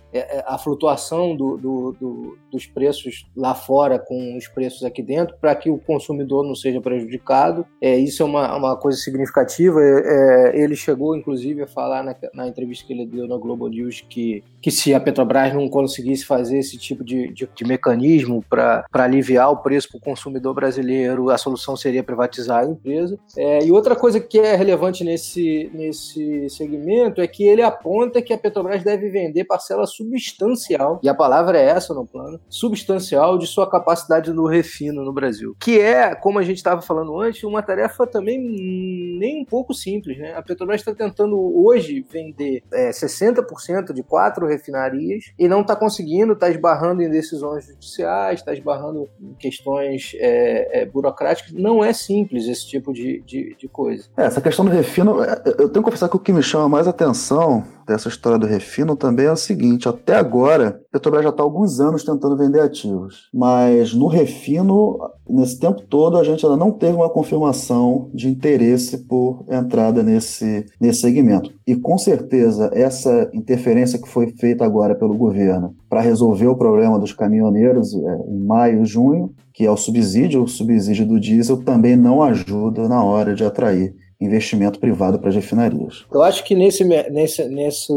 a 0.45 0.57
flutuação 0.57 1.35
do, 1.35 1.57
do, 1.57 1.91
do, 1.99 2.37
dos 2.51 2.65
preços 2.65 3.25
lá 3.35 3.53
fora 3.53 3.99
com 3.99 4.37
os 4.37 4.47
preços 4.47 4.83
aqui 4.83 5.01
dentro 5.01 5.35
para 5.39 5.55
que 5.55 5.69
o 5.69 5.77
consumidor 5.77 6.45
não 6.45 6.55
seja 6.55 6.81
prejudicado. 6.81 7.65
É, 7.81 7.95
isso 7.95 8.23
é 8.23 8.25
uma, 8.25 8.55
uma 8.55 8.75
coisa 8.75 8.97
significativa. 8.97 9.79
É, 9.81 10.57
é, 10.57 10.63
ele 10.63 10.75
chegou, 10.75 11.15
inclusive, 11.15 11.61
a 11.63 11.67
falar 11.67 12.03
na, 12.03 12.15
na, 12.33 12.47
entrevista 12.47 12.85
que 12.85 12.93
ele 12.93 13.05
deu 13.05 13.27
na 13.27 13.37
Globo 13.37 13.67
News 13.67 14.05
que, 14.09 14.43
que 14.61 14.71
se 14.71 14.93
a 14.93 14.99
Petrobras 14.99 15.53
não 15.53 15.69
conseguisse 15.69 16.25
fazer 16.25 16.59
esse 16.59 16.77
tipo 16.77 17.03
de, 17.03 17.31
de, 17.33 17.49
de 17.53 17.65
mecanismo 17.65 18.43
para 18.49 18.85
aliviar 18.93 19.51
o 19.51 19.57
preço 19.57 19.89
para 19.89 19.97
o 19.97 20.01
consumidor 20.01 20.53
brasileiro, 20.53 21.29
a 21.29 21.37
solução 21.37 21.75
seria 21.75 22.03
privatizar 22.03 22.63
a 22.63 22.69
empresa. 22.69 23.17
É, 23.37 23.63
e 23.65 23.71
outra 23.71 23.95
coisa 23.95 24.19
que 24.19 24.39
é 24.39 24.55
relevante 24.55 25.03
nesse, 25.03 25.69
nesse 25.73 26.49
segmento 26.49 27.21
é 27.21 27.27
que 27.27 27.43
ele 27.43 27.61
aponta 27.61 28.21
que 28.21 28.33
a 28.33 28.37
Petrobras 28.37 28.83
deve 28.83 29.09
vender 29.09 29.45
parcelas 29.45 29.93
substancial, 30.07 30.99
e 31.03 31.09
a 31.09 31.13
palavra 31.13 31.59
é 31.59 31.65
essa 31.65 31.93
no 31.93 32.05
plano, 32.05 32.39
substancial 32.49 33.37
de 33.37 33.47
sua 33.47 33.69
capacidade 33.69 34.31
no 34.31 34.47
refino 34.47 35.03
no 35.03 35.13
Brasil. 35.13 35.55
Que 35.59 35.79
é, 35.79 36.15
como 36.15 36.39
a 36.39 36.43
gente 36.43 36.57
estava 36.57 36.81
falando 36.81 37.19
antes, 37.19 37.43
uma 37.43 37.61
tarefa 37.61 38.07
também 38.07 38.39
nem 38.39 39.41
um 39.41 39.45
pouco 39.45 39.73
simples. 39.73 40.17
Né? 40.17 40.33
A 40.35 40.41
Petrobras 40.41 40.81
está 40.81 40.93
tentando 40.93 41.37
hoje 41.37 42.05
vender 42.11 42.63
é, 42.71 42.89
60% 42.89 43.93
de 43.93 44.03
quatro 44.03 44.47
refinarias 44.47 45.25
e 45.37 45.47
não 45.47 45.61
está 45.61 45.75
conseguindo, 45.75 46.33
está 46.33 46.49
esbarrando 46.49 47.01
em 47.01 47.09
decisões 47.09 47.65
judiciais, 47.65 48.39
está 48.39 48.53
esbarrando 48.53 49.09
em 49.19 49.33
questões 49.33 50.15
é, 50.15 50.81
é, 50.81 50.85
burocráticas. 50.85 51.53
Não 51.53 51.83
é 51.83 51.93
simples 51.93 52.47
esse 52.47 52.67
tipo 52.67 52.93
de, 52.93 53.21
de, 53.21 53.55
de 53.55 53.67
coisa. 53.67 54.07
É, 54.15 54.25
essa 54.25 54.41
questão 54.41 54.65
do 54.65 54.71
refino, 54.71 55.23
é, 55.23 55.41
eu 55.45 55.69
tenho 55.69 55.71
que 55.71 55.81
confessar 55.81 56.09
que 56.09 56.15
o 56.15 56.19
que 56.19 56.33
me 56.33 56.43
chama 56.43 56.69
mais 56.69 56.87
atenção 56.87 57.63
dessa 57.87 58.09
história 58.09 58.37
do 58.37 58.45
refino 58.45 58.95
também 58.95 59.25
é 59.25 59.31
o 59.31 59.37
seguinte: 59.37 59.86
até 59.89 60.15
agora, 60.15 60.81
Petrobras 60.91 61.23
já 61.23 61.29
está 61.29 61.43
há 61.43 61.45
alguns 61.45 61.79
anos 61.79 62.03
tentando 62.03 62.37
vender 62.37 62.59
ativos, 62.59 63.29
mas 63.33 63.93
no 63.93 64.07
refino, 64.07 64.97
nesse 65.29 65.59
tempo 65.59 65.81
todo, 65.81 66.17
a 66.17 66.23
gente 66.23 66.45
ainda 66.45 66.57
não 66.57 66.71
teve 66.71 66.95
uma 66.95 67.09
confirmação 67.09 68.09
de 68.13 68.27
interesse 68.27 68.99
por 68.99 69.45
entrada 69.49 70.03
nesse, 70.03 70.65
nesse 70.79 71.01
segmento. 71.01 71.51
E 71.65 71.75
com 71.75 71.97
certeza, 71.97 72.71
essa 72.73 73.29
interferência 73.33 73.99
que 73.99 74.07
foi 74.07 74.27
feita 74.27 74.65
agora 74.65 74.95
pelo 74.95 75.15
governo 75.15 75.75
para 75.89 76.01
resolver 76.01 76.47
o 76.47 76.55
problema 76.55 76.99
dos 76.99 77.13
caminhoneiros 77.13 77.93
é, 77.93 78.17
em 78.29 78.39
maio, 78.39 78.85
junho, 78.85 79.33
que 79.53 79.65
é 79.65 79.71
o 79.71 79.77
subsídio, 79.77 80.43
o 80.43 80.47
subsídio 80.47 81.05
do 81.05 81.19
diesel, 81.19 81.63
também 81.63 81.95
não 81.95 82.21
ajuda 82.21 82.87
na 82.87 83.03
hora 83.03 83.33
de 83.33 83.43
atrair 83.43 83.95
investimento 84.19 84.79
privado 84.79 85.19
para 85.19 85.29
as 85.29 85.35
refinarias. 85.35 86.05
Eu 86.11 86.23
acho 86.23 86.43
que 86.43 86.55
nesse, 86.55 86.83
nesse, 86.83 87.47
nesse, 87.47 87.93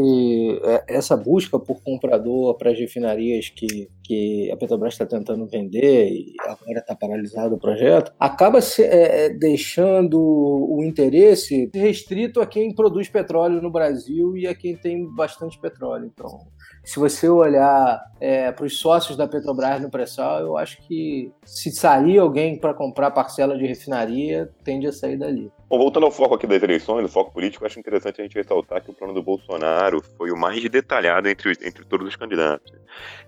é, 0.63 0.83
essa 0.95 1.17
busca 1.17 1.57
por 1.57 1.81
comprador 1.81 2.55
para 2.55 2.71
as 2.71 2.79
refinarias 2.79 3.49
que, 3.49 3.89
que 4.11 4.51
a 4.51 4.57
Petrobras 4.57 4.93
está 4.93 5.05
tentando 5.05 5.47
vender 5.47 6.09
e 6.11 6.33
agora 6.41 6.79
está 6.79 6.93
paralisado 6.93 7.55
o 7.55 7.57
projeto, 7.57 8.11
acaba 8.19 8.59
se, 8.59 8.83
é, 8.83 9.27
é, 9.27 9.29
deixando 9.29 10.19
o 10.19 10.83
interesse 10.83 11.71
restrito 11.73 12.41
a 12.41 12.45
quem 12.45 12.75
produz 12.75 13.07
petróleo 13.07 13.61
no 13.61 13.71
Brasil 13.71 14.35
e 14.35 14.45
a 14.45 14.53
quem 14.53 14.75
tem 14.75 15.07
bastante 15.15 15.57
petróleo. 15.57 16.11
Então, 16.13 16.27
se 16.83 16.99
você 16.99 17.29
olhar 17.29 18.01
é, 18.19 18.51
para 18.51 18.65
os 18.65 18.77
sócios 18.77 19.15
da 19.15 19.29
Petrobras 19.29 19.81
no 19.81 19.89
pré-sal, 19.89 20.41
eu 20.41 20.57
acho 20.57 20.85
que 20.85 21.31
se 21.45 21.71
sair 21.71 22.19
alguém 22.19 22.59
para 22.59 22.73
comprar 22.73 23.11
parcela 23.11 23.57
de 23.57 23.65
refinaria, 23.65 24.49
tende 24.61 24.87
a 24.87 24.91
sair 24.91 25.17
dali. 25.17 25.49
Bom, 25.71 25.77
voltando 25.77 26.05
ao 26.05 26.11
foco 26.11 26.35
aqui 26.35 26.45
das 26.45 26.61
eleições, 26.61 27.05
o 27.05 27.07
foco 27.07 27.31
político, 27.31 27.65
acho 27.65 27.79
interessante 27.79 28.19
a 28.19 28.25
gente 28.25 28.35
ressaltar 28.35 28.83
que 28.83 28.91
o 28.91 28.93
plano 28.93 29.13
do 29.13 29.23
Bolsonaro 29.23 30.03
foi 30.17 30.29
o 30.29 30.35
mais 30.35 30.61
detalhado 30.69 31.29
entre, 31.29 31.51
entre 31.63 31.85
todos 31.85 32.05
os 32.05 32.17
candidatos. 32.17 32.73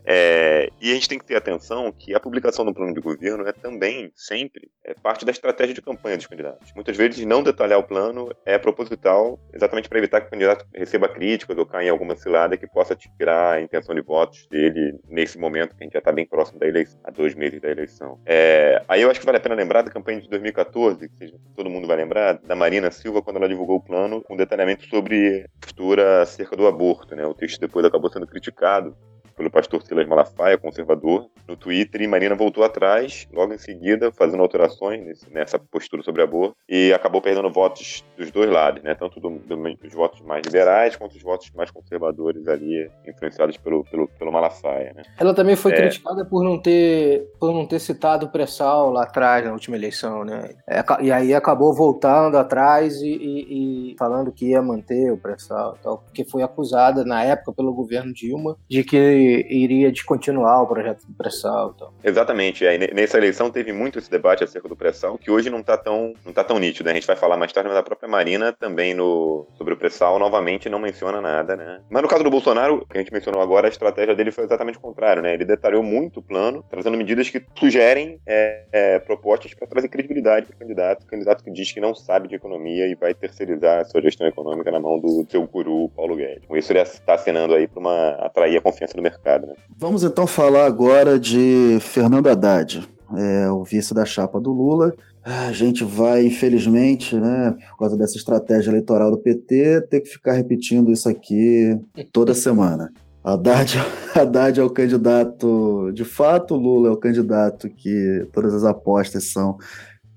É, 0.05 0.69
e 0.81 0.91
a 0.91 0.93
gente 0.93 1.09
tem 1.09 1.17
que 1.17 1.25
ter 1.25 1.35
atenção 1.35 1.91
que 1.91 2.13
a 2.13 2.19
publicação 2.19 2.65
do 2.65 2.73
plano 2.73 2.93
de 2.93 2.99
governo 2.99 3.47
é 3.47 3.53
também, 3.53 4.11
sempre, 4.15 4.69
é 4.83 4.93
parte 4.93 5.25
da 5.25 5.31
estratégia 5.31 5.73
de 5.73 5.81
campanha 5.81 6.17
dos 6.17 6.27
candidatos. 6.27 6.71
Muitas 6.75 6.97
vezes, 6.97 7.25
não 7.25 7.41
detalhar 7.41 7.79
o 7.79 7.83
plano 7.83 8.29
é 8.45 8.57
proposital, 8.57 9.39
exatamente 9.53 9.87
para 9.87 9.97
evitar 9.97 10.21
que 10.21 10.27
o 10.27 10.29
candidato 10.31 10.65
receba 10.73 11.07
críticas 11.07 11.57
ou 11.57 11.65
caia 11.65 11.87
em 11.87 11.89
alguma 11.89 12.15
cilada 12.15 12.57
que 12.57 12.67
possa 12.67 12.95
tirar 12.95 13.53
a 13.53 13.61
intenção 13.61 13.95
de 13.95 14.01
votos 14.01 14.47
dele 14.49 14.99
nesse 15.07 15.37
momento, 15.37 15.75
que 15.75 15.83
a 15.83 15.85
gente 15.85 15.93
já 15.93 15.99
está 15.99 16.11
bem 16.11 16.25
próximo 16.25 16.59
da 16.59 16.67
eleição, 16.67 16.99
há 17.03 17.11
dois 17.11 17.33
meses 17.35 17.61
da 17.61 17.69
eleição. 17.69 18.19
É, 18.25 18.83
aí 18.87 19.01
eu 19.01 19.09
acho 19.09 19.19
que 19.19 19.25
vale 19.25 19.37
a 19.37 19.41
pena 19.41 19.55
lembrar 19.55 19.83
da 19.83 19.91
campanha 19.91 20.21
de 20.21 20.29
2014, 20.29 21.09
que 21.09 21.33
todo 21.55 21.69
mundo 21.69 21.87
vai 21.87 21.97
lembrar, 21.97 22.39
da 22.39 22.55
Marina 22.55 22.91
Silva, 22.91 23.21
quando 23.21 23.37
ela 23.37 23.47
divulgou 23.47 23.77
o 23.77 23.83
plano, 23.83 24.21
com 24.21 24.35
detalhamento 24.35 24.85
sobre 24.87 25.45
postura 25.61 26.21
acerca 26.21 26.55
do 26.55 26.67
aborto. 26.67 27.15
Né? 27.15 27.25
O 27.25 27.33
texto 27.33 27.59
depois 27.59 27.85
acabou 27.85 28.11
sendo 28.11 28.27
criticado 28.27 28.95
pelo 29.35 29.49
pastor 29.49 29.81
Silas 29.83 30.07
Malafaia, 30.07 30.57
conservador, 30.57 31.27
no 31.47 31.55
Twitter, 31.55 32.01
e 32.01 32.07
Marina 32.07 32.35
voltou 32.35 32.63
atrás, 32.63 33.27
logo 33.31 33.53
em 33.53 33.57
seguida, 33.57 34.11
fazendo 34.11 34.41
alterações 34.41 35.25
nessa 35.31 35.59
postura 35.59 36.03
sobre 36.03 36.21
aborto, 36.21 36.55
e 36.67 36.93
acabou 36.93 37.21
perdendo 37.21 37.51
votos 37.51 38.03
dos 38.17 38.31
dois 38.31 38.49
lados, 38.49 38.83
né? 38.83 38.95
Tanto 38.95 39.19
do, 39.19 39.29
do, 39.29 39.75
dos 39.75 39.93
votos 39.93 40.21
mais 40.21 40.43
liberais 40.45 40.95
quanto 40.95 41.13
dos 41.13 41.21
votos 41.21 41.51
mais 41.51 41.71
conservadores 41.71 42.47
ali, 42.47 42.89
influenciados 43.07 43.57
pelo, 43.57 43.83
pelo, 43.85 44.07
pelo 44.07 44.31
Malafaia, 44.31 44.93
né? 44.95 45.03
Ela 45.19 45.33
também 45.33 45.55
foi 45.55 45.73
é... 45.73 45.75
criticada 45.75 46.25
por 46.25 46.43
não 46.43 46.59
ter 46.59 47.27
por 47.39 47.53
não 47.53 47.65
ter 47.65 47.79
citado 47.79 48.25
o 48.25 48.29
pré-sal 48.29 48.89
lá 48.91 49.03
atrás, 49.03 49.45
na 49.45 49.51
última 49.51 49.75
eleição, 49.75 50.23
né? 50.23 50.55
É, 50.67 50.83
e 51.01 51.11
aí 51.11 51.33
acabou 51.33 51.73
voltando 51.73 52.37
atrás 52.37 53.01
e, 53.01 53.07
e, 53.07 53.91
e 53.91 53.95
falando 53.97 54.31
que 54.31 54.51
ia 54.51 54.61
manter 54.61 55.11
o 55.11 55.17
pré-sal, 55.17 55.77
porque 56.05 56.23
foi 56.23 56.43
acusada 56.43 57.03
na 57.03 57.23
época 57.23 57.53
pelo 57.53 57.73
governo 57.73 58.13
Dilma 58.13 58.55
de 58.69 58.83
que 58.83 58.97
iria 59.23 59.91
descontinuar 59.91 60.61
o 60.61 60.67
projeto 60.67 61.05
do 61.07 61.13
pré-sal. 61.13 61.73
Então. 61.75 61.93
Exatamente. 62.03 62.65
É, 62.65 62.93
nessa 62.93 63.17
eleição 63.17 63.49
teve 63.49 63.71
muito 63.71 63.99
esse 63.99 64.09
debate 64.09 64.43
acerca 64.43 64.67
do 64.67 64.75
pré-sal, 64.75 65.17
que 65.17 65.31
hoje 65.31 65.49
não 65.49 65.59
está 65.59 65.77
tão, 65.77 66.13
não 66.25 66.33
tá 66.33 66.43
tão 66.43 66.59
nítido. 66.59 66.85
Né? 66.85 66.91
A 66.91 66.95
gente 66.95 67.07
vai 67.07 67.15
falar 67.15 67.37
mais 67.37 67.51
tarde, 67.51 67.69
mas 67.69 67.77
a 67.77 67.83
própria 67.83 68.09
Marina 68.09 68.53
também 68.53 68.93
no, 68.93 69.47
sobre 69.57 69.73
o 69.73 69.77
pré-sal 69.77 70.19
novamente 70.19 70.69
não 70.69 70.79
menciona 70.79 71.21
nada. 71.21 71.55
Né? 71.55 71.81
Mas 71.89 72.01
no 72.01 72.07
caso 72.07 72.23
do 72.23 72.29
Bolsonaro, 72.29 72.85
que 72.89 72.97
a 72.97 73.01
gente 73.01 73.13
mencionou 73.13 73.41
agora, 73.41 73.67
a 73.67 73.69
estratégia 73.69 74.15
dele 74.15 74.31
foi 74.31 74.43
exatamente 74.43 74.77
o 74.77 74.81
contrário. 74.81 75.21
Né? 75.21 75.33
Ele 75.33 75.45
detalhou 75.45 75.83
muito 75.83 76.19
o 76.19 76.23
plano, 76.23 76.63
trazendo 76.69 76.97
medidas 76.97 77.29
que 77.29 77.43
sugerem 77.57 78.19
é, 78.25 78.65
é, 78.71 78.99
propostas 78.99 79.53
para 79.53 79.67
trazer 79.67 79.87
credibilidade 79.87 80.47
para 80.47 80.55
o 80.55 80.59
candidato. 80.59 81.05
Candidato 81.05 81.43
que 81.43 81.51
diz 81.51 81.71
que 81.71 81.79
não 81.79 81.93
sabe 81.93 82.27
de 82.27 82.35
economia 82.35 82.87
e 82.87 82.95
vai 82.95 83.13
terceirizar 83.13 83.81
a 83.81 83.85
sua 83.85 84.01
gestão 84.01 84.27
econômica 84.27 84.71
na 84.71 84.79
mão 84.79 84.99
do 84.99 85.25
seu 85.29 85.45
guru, 85.47 85.89
Paulo 85.89 86.15
Guedes. 86.15 86.45
Com 86.47 86.57
isso, 86.57 86.71
ele 86.71 86.79
está 86.81 87.13
acenando 87.13 87.53
aí 87.53 87.67
para 87.67 88.25
atrair 88.25 88.57
a 88.57 88.61
confiança 88.61 88.95
do 88.95 89.01
mercado. 89.01 89.12
Né? 89.47 89.53
Vamos 89.77 90.03
então 90.03 90.25
falar 90.27 90.65
agora 90.65 91.19
de 91.19 91.77
Fernando 91.81 92.27
Haddad, 92.27 92.87
é, 93.15 93.49
o 93.49 93.63
vice 93.63 93.93
da 93.93 94.05
chapa 94.05 94.39
do 94.39 94.51
Lula. 94.51 94.93
A 95.23 95.51
gente 95.53 95.83
vai, 95.85 96.25
infelizmente, 96.25 97.15
né, 97.15 97.55
por 97.71 97.77
causa 97.79 97.97
dessa 97.97 98.17
estratégia 98.17 98.69
eleitoral 98.69 99.09
do 99.09 99.17
PT, 99.17 99.87
ter 99.89 100.01
que 100.01 100.09
ficar 100.09 100.33
repetindo 100.33 100.91
isso 100.91 101.07
aqui 101.07 101.79
toda 102.11 102.33
semana. 102.33 102.91
Haddad, 103.23 103.77
Haddad 104.13 104.59
é 104.59 104.63
o 104.63 104.69
candidato 104.69 105.91
de 105.93 106.03
fato, 106.03 106.55
Lula 106.55 106.89
é 106.89 106.91
o 106.91 106.97
candidato 106.97 107.69
que 107.69 108.27
todas 108.33 108.53
as 108.53 108.65
apostas 108.65 109.31
são 109.31 109.57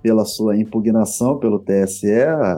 pela 0.02 0.24
sua 0.24 0.56
impugnação 0.56 1.38
pelo 1.38 1.60
TSE. 1.60 2.12
A, 2.12 2.52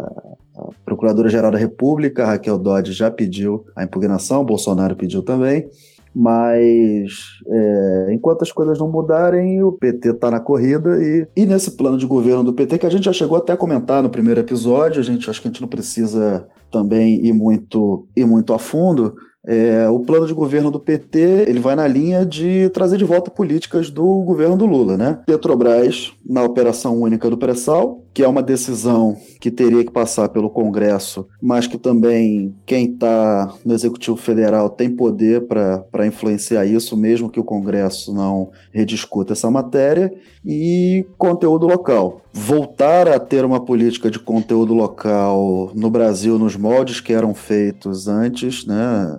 a 0.56 0.68
Procuradora-Geral 0.84 1.50
da 1.50 1.58
República, 1.58 2.24
Raquel 2.24 2.58
Dodge, 2.58 2.92
já 2.92 3.10
pediu 3.10 3.66
a 3.76 3.84
impugnação, 3.84 4.44
Bolsonaro 4.44 4.96
pediu 4.96 5.22
também. 5.22 5.68
Mas 6.20 7.12
é, 7.46 8.08
enquanto 8.12 8.42
as 8.42 8.50
coisas 8.50 8.76
não 8.76 8.90
mudarem, 8.90 9.62
o 9.62 9.70
PT 9.70 10.10
está 10.10 10.32
na 10.32 10.40
corrida 10.40 11.00
e, 11.00 11.28
e 11.36 11.46
nesse 11.46 11.76
plano 11.76 11.96
de 11.96 12.06
governo 12.06 12.42
do 12.42 12.52
PT, 12.52 12.76
que 12.78 12.86
a 12.86 12.90
gente 12.90 13.04
já 13.04 13.12
chegou 13.12 13.38
até 13.38 13.52
a 13.52 13.56
comentar 13.56 14.02
no 14.02 14.10
primeiro 14.10 14.40
episódio, 14.40 14.98
a 14.98 15.04
gente 15.04 15.30
acho 15.30 15.40
que 15.40 15.46
a 15.46 15.50
gente 15.52 15.60
não 15.60 15.68
precisa 15.68 16.44
também 16.72 17.24
ir 17.24 17.32
muito, 17.32 18.08
ir 18.16 18.26
muito 18.26 18.52
a 18.52 18.58
fundo, 18.58 19.14
é, 19.46 19.88
o 19.88 20.00
plano 20.00 20.26
de 20.26 20.34
governo 20.34 20.70
do 20.70 20.80
PT 20.80 21.46
ele 21.48 21.60
vai 21.60 21.74
na 21.74 21.86
linha 21.86 22.26
de 22.26 22.68
trazer 22.70 22.98
de 22.98 23.04
volta 23.04 23.30
políticas 23.30 23.88
do 23.88 24.22
governo 24.22 24.56
do 24.56 24.66
Lula, 24.66 24.96
né? 24.96 25.20
Petrobras 25.24 26.12
na 26.28 26.42
operação 26.42 27.00
única 27.00 27.30
do 27.30 27.38
pré-sal, 27.38 28.04
que 28.18 28.24
é 28.24 28.26
uma 28.26 28.42
decisão 28.42 29.16
que 29.40 29.48
teria 29.48 29.84
que 29.84 29.92
passar 29.92 30.28
pelo 30.30 30.50
Congresso, 30.50 31.28
mas 31.40 31.68
que 31.68 31.78
também 31.78 32.52
quem 32.66 32.86
está 32.86 33.54
no 33.64 33.72
Executivo 33.72 34.16
Federal 34.16 34.68
tem 34.68 34.90
poder 34.90 35.46
para 35.46 36.04
influenciar 36.04 36.66
isso, 36.66 36.96
mesmo 36.96 37.30
que 37.30 37.38
o 37.38 37.44
Congresso 37.44 38.12
não 38.12 38.50
rediscuta 38.72 39.34
essa 39.34 39.48
matéria, 39.52 40.12
e 40.44 41.06
conteúdo 41.16 41.68
local. 41.68 42.22
Voltar 42.32 43.06
a 43.06 43.20
ter 43.20 43.44
uma 43.44 43.64
política 43.64 44.10
de 44.10 44.18
conteúdo 44.18 44.74
local 44.74 45.70
no 45.76 45.88
Brasil 45.88 46.40
nos 46.40 46.56
moldes 46.56 47.00
que 47.00 47.12
eram 47.12 47.32
feitos 47.34 48.08
antes, 48.08 48.66
né? 48.66 49.16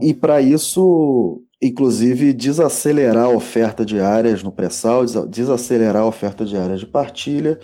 E 0.00 0.12
para 0.12 0.42
isso, 0.42 1.40
inclusive, 1.62 2.32
desacelerar 2.32 3.26
a 3.26 3.28
oferta 3.28 3.86
de 3.86 4.00
áreas 4.00 4.42
no 4.42 4.50
pré-sal, 4.50 5.04
desacelerar 5.28 6.02
a 6.02 6.06
oferta 6.06 6.44
de 6.44 6.56
áreas 6.56 6.80
de 6.80 6.86
partilha, 6.86 7.60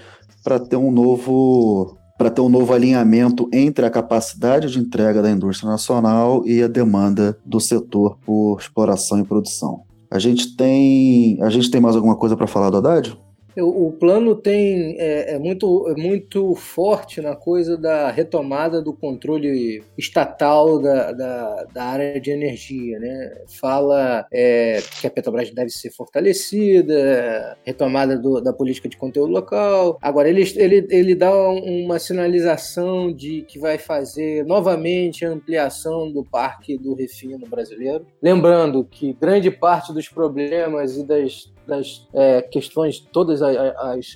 para 0.48 0.58
ter 0.58 0.76
um 0.76 0.90
novo 0.90 1.98
para 2.16 2.30
ter 2.30 2.40
um 2.40 2.48
novo 2.48 2.72
alinhamento 2.72 3.48
entre 3.52 3.84
a 3.84 3.90
capacidade 3.90 4.70
de 4.70 4.78
entrega 4.78 5.20
da 5.22 5.30
indústria 5.30 5.70
nacional 5.70 6.42
e 6.46 6.62
a 6.62 6.66
demanda 6.66 7.38
do 7.44 7.60
setor 7.60 8.18
por 8.24 8.58
exploração 8.58 9.20
e 9.20 9.24
produção. 9.24 9.82
A 10.10 10.18
gente 10.18 10.56
tem, 10.56 11.40
a 11.42 11.50
gente 11.50 11.70
tem 11.70 11.80
mais 11.80 11.94
alguma 11.94 12.16
coisa 12.16 12.36
para 12.36 12.48
falar 12.48 12.70
do 12.70 12.78
Haddad? 12.78 13.16
O 13.56 13.92
plano 13.92 14.34
tem 14.34 14.96
é, 14.98 15.34
é, 15.34 15.38
muito, 15.38 15.88
é 15.88 16.00
muito 16.00 16.54
forte 16.54 17.20
na 17.20 17.34
coisa 17.34 17.76
da 17.76 18.10
retomada 18.10 18.80
do 18.80 18.92
controle 18.92 19.82
estatal 19.96 20.80
da, 20.80 21.12
da, 21.12 21.64
da 21.64 21.84
área 21.84 22.20
de 22.20 22.30
energia. 22.30 22.98
Né? 22.98 23.42
Fala 23.60 24.26
é, 24.32 24.80
que 25.00 25.06
a 25.06 25.10
Petrobras 25.10 25.50
deve 25.50 25.70
ser 25.70 25.90
fortalecida, 25.90 27.56
retomada 27.64 28.18
do, 28.18 28.40
da 28.40 28.52
política 28.52 28.88
de 28.88 28.96
conteúdo 28.96 29.32
local. 29.32 29.98
Agora, 30.00 30.28
ele, 30.28 30.42
ele, 30.56 30.86
ele 30.90 31.14
dá 31.14 31.32
uma 31.48 31.98
sinalização 31.98 33.12
de 33.12 33.42
que 33.42 33.58
vai 33.58 33.78
fazer 33.78 34.44
novamente 34.44 35.24
a 35.24 35.30
ampliação 35.30 36.10
do 36.10 36.24
parque 36.24 36.76
do 36.76 36.94
refino 36.94 37.46
brasileiro. 37.48 38.06
Lembrando 38.22 38.84
que 38.84 39.12
grande 39.12 39.50
parte 39.50 39.92
dos 39.92 40.08
problemas 40.08 40.96
e 40.96 41.04
das 41.04 41.50
das 41.68 42.08
é, 42.14 42.40
questões, 42.40 42.98
todas 42.98 43.42
as, 43.42 43.56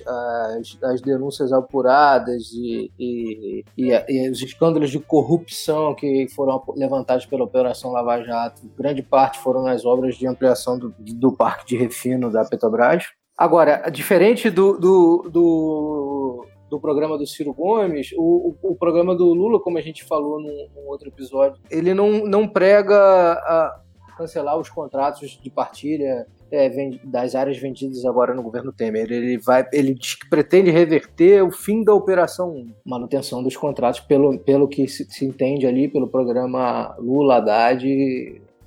as, 0.01 0.77
as, 0.83 1.01
denúncias 1.01 1.53
apuradas 1.53 2.51
e, 2.51 2.91
e, 2.99 3.63
e, 3.77 3.91
e, 3.91 4.29
os 4.29 4.41
escândalos 4.41 4.89
de 4.89 4.99
corrupção 4.99 5.93
que 5.93 6.27
foram 6.29 6.61
levantados 6.75 7.27
pela 7.27 7.43
Operação 7.43 7.91
Lava 7.91 8.21
Jato, 8.23 8.63
grande 8.75 9.03
parte 9.03 9.39
foram 9.39 9.61
nas 9.61 9.85
obras 9.85 10.15
de 10.15 10.27
ampliação 10.27 10.77
do, 10.79 10.93
do 10.97 11.31
parque 11.31 11.67
de 11.67 11.77
refino 11.77 12.31
da 12.31 12.43
Petrobras. 12.43 13.05
Agora, 13.37 13.89
diferente 13.89 14.49
do, 14.49 14.77
do, 14.77 15.29
do 15.31 16.47
do 16.69 16.79
programa 16.79 17.19
do 17.19 17.27
Ciro 17.27 17.53
Gomes, 17.53 18.11
o, 18.17 18.55
o, 18.63 18.71
o, 18.71 18.75
programa 18.75 19.15
do 19.15 19.31
Lula, 19.31 19.59
como 19.59 19.77
a 19.77 19.81
gente 19.81 20.03
falou 20.03 20.41
num, 20.41 20.69
num 20.75 20.87
outro 20.87 21.07
episódio, 21.07 21.61
ele 21.69 21.93
não, 21.93 22.25
não 22.25 22.47
prega 22.47 22.97
a 22.97 23.79
cancelar 24.17 24.57
os 24.57 24.69
contratos 24.69 25.39
de 25.41 25.49
partilha 25.51 26.25
é, 26.53 26.69
das 27.03 27.33
áreas 27.33 27.57
vendidas 27.57 28.05
agora 28.05 28.33
no 28.33 28.43
governo 28.43 28.71
Temer. 28.71 29.11
Ele 29.11 29.39
vai, 29.39 29.67
ele 29.73 29.95
diz 29.95 30.13
que 30.15 30.29
pretende 30.29 30.69
reverter 30.69 31.43
o 31.43 31.51
fim 31.51 31.83
da 31.83 31.93
operação 31.93 32.67
manutenção 32.85 33.41
dos 33.41 33.57
contratos 33.57 33.99
pelo, 34.01 34.37
pelo 34.39 34.67
que 34.67 34.87
se, 34.87 35.05
se 35.09 35.25
entende 35.25 35.65
ali 35.65 35.87
pelo 35.87 36.07
programa 36.07 36.95
Lula 36.99 37.37
Haddad 37.37 37.83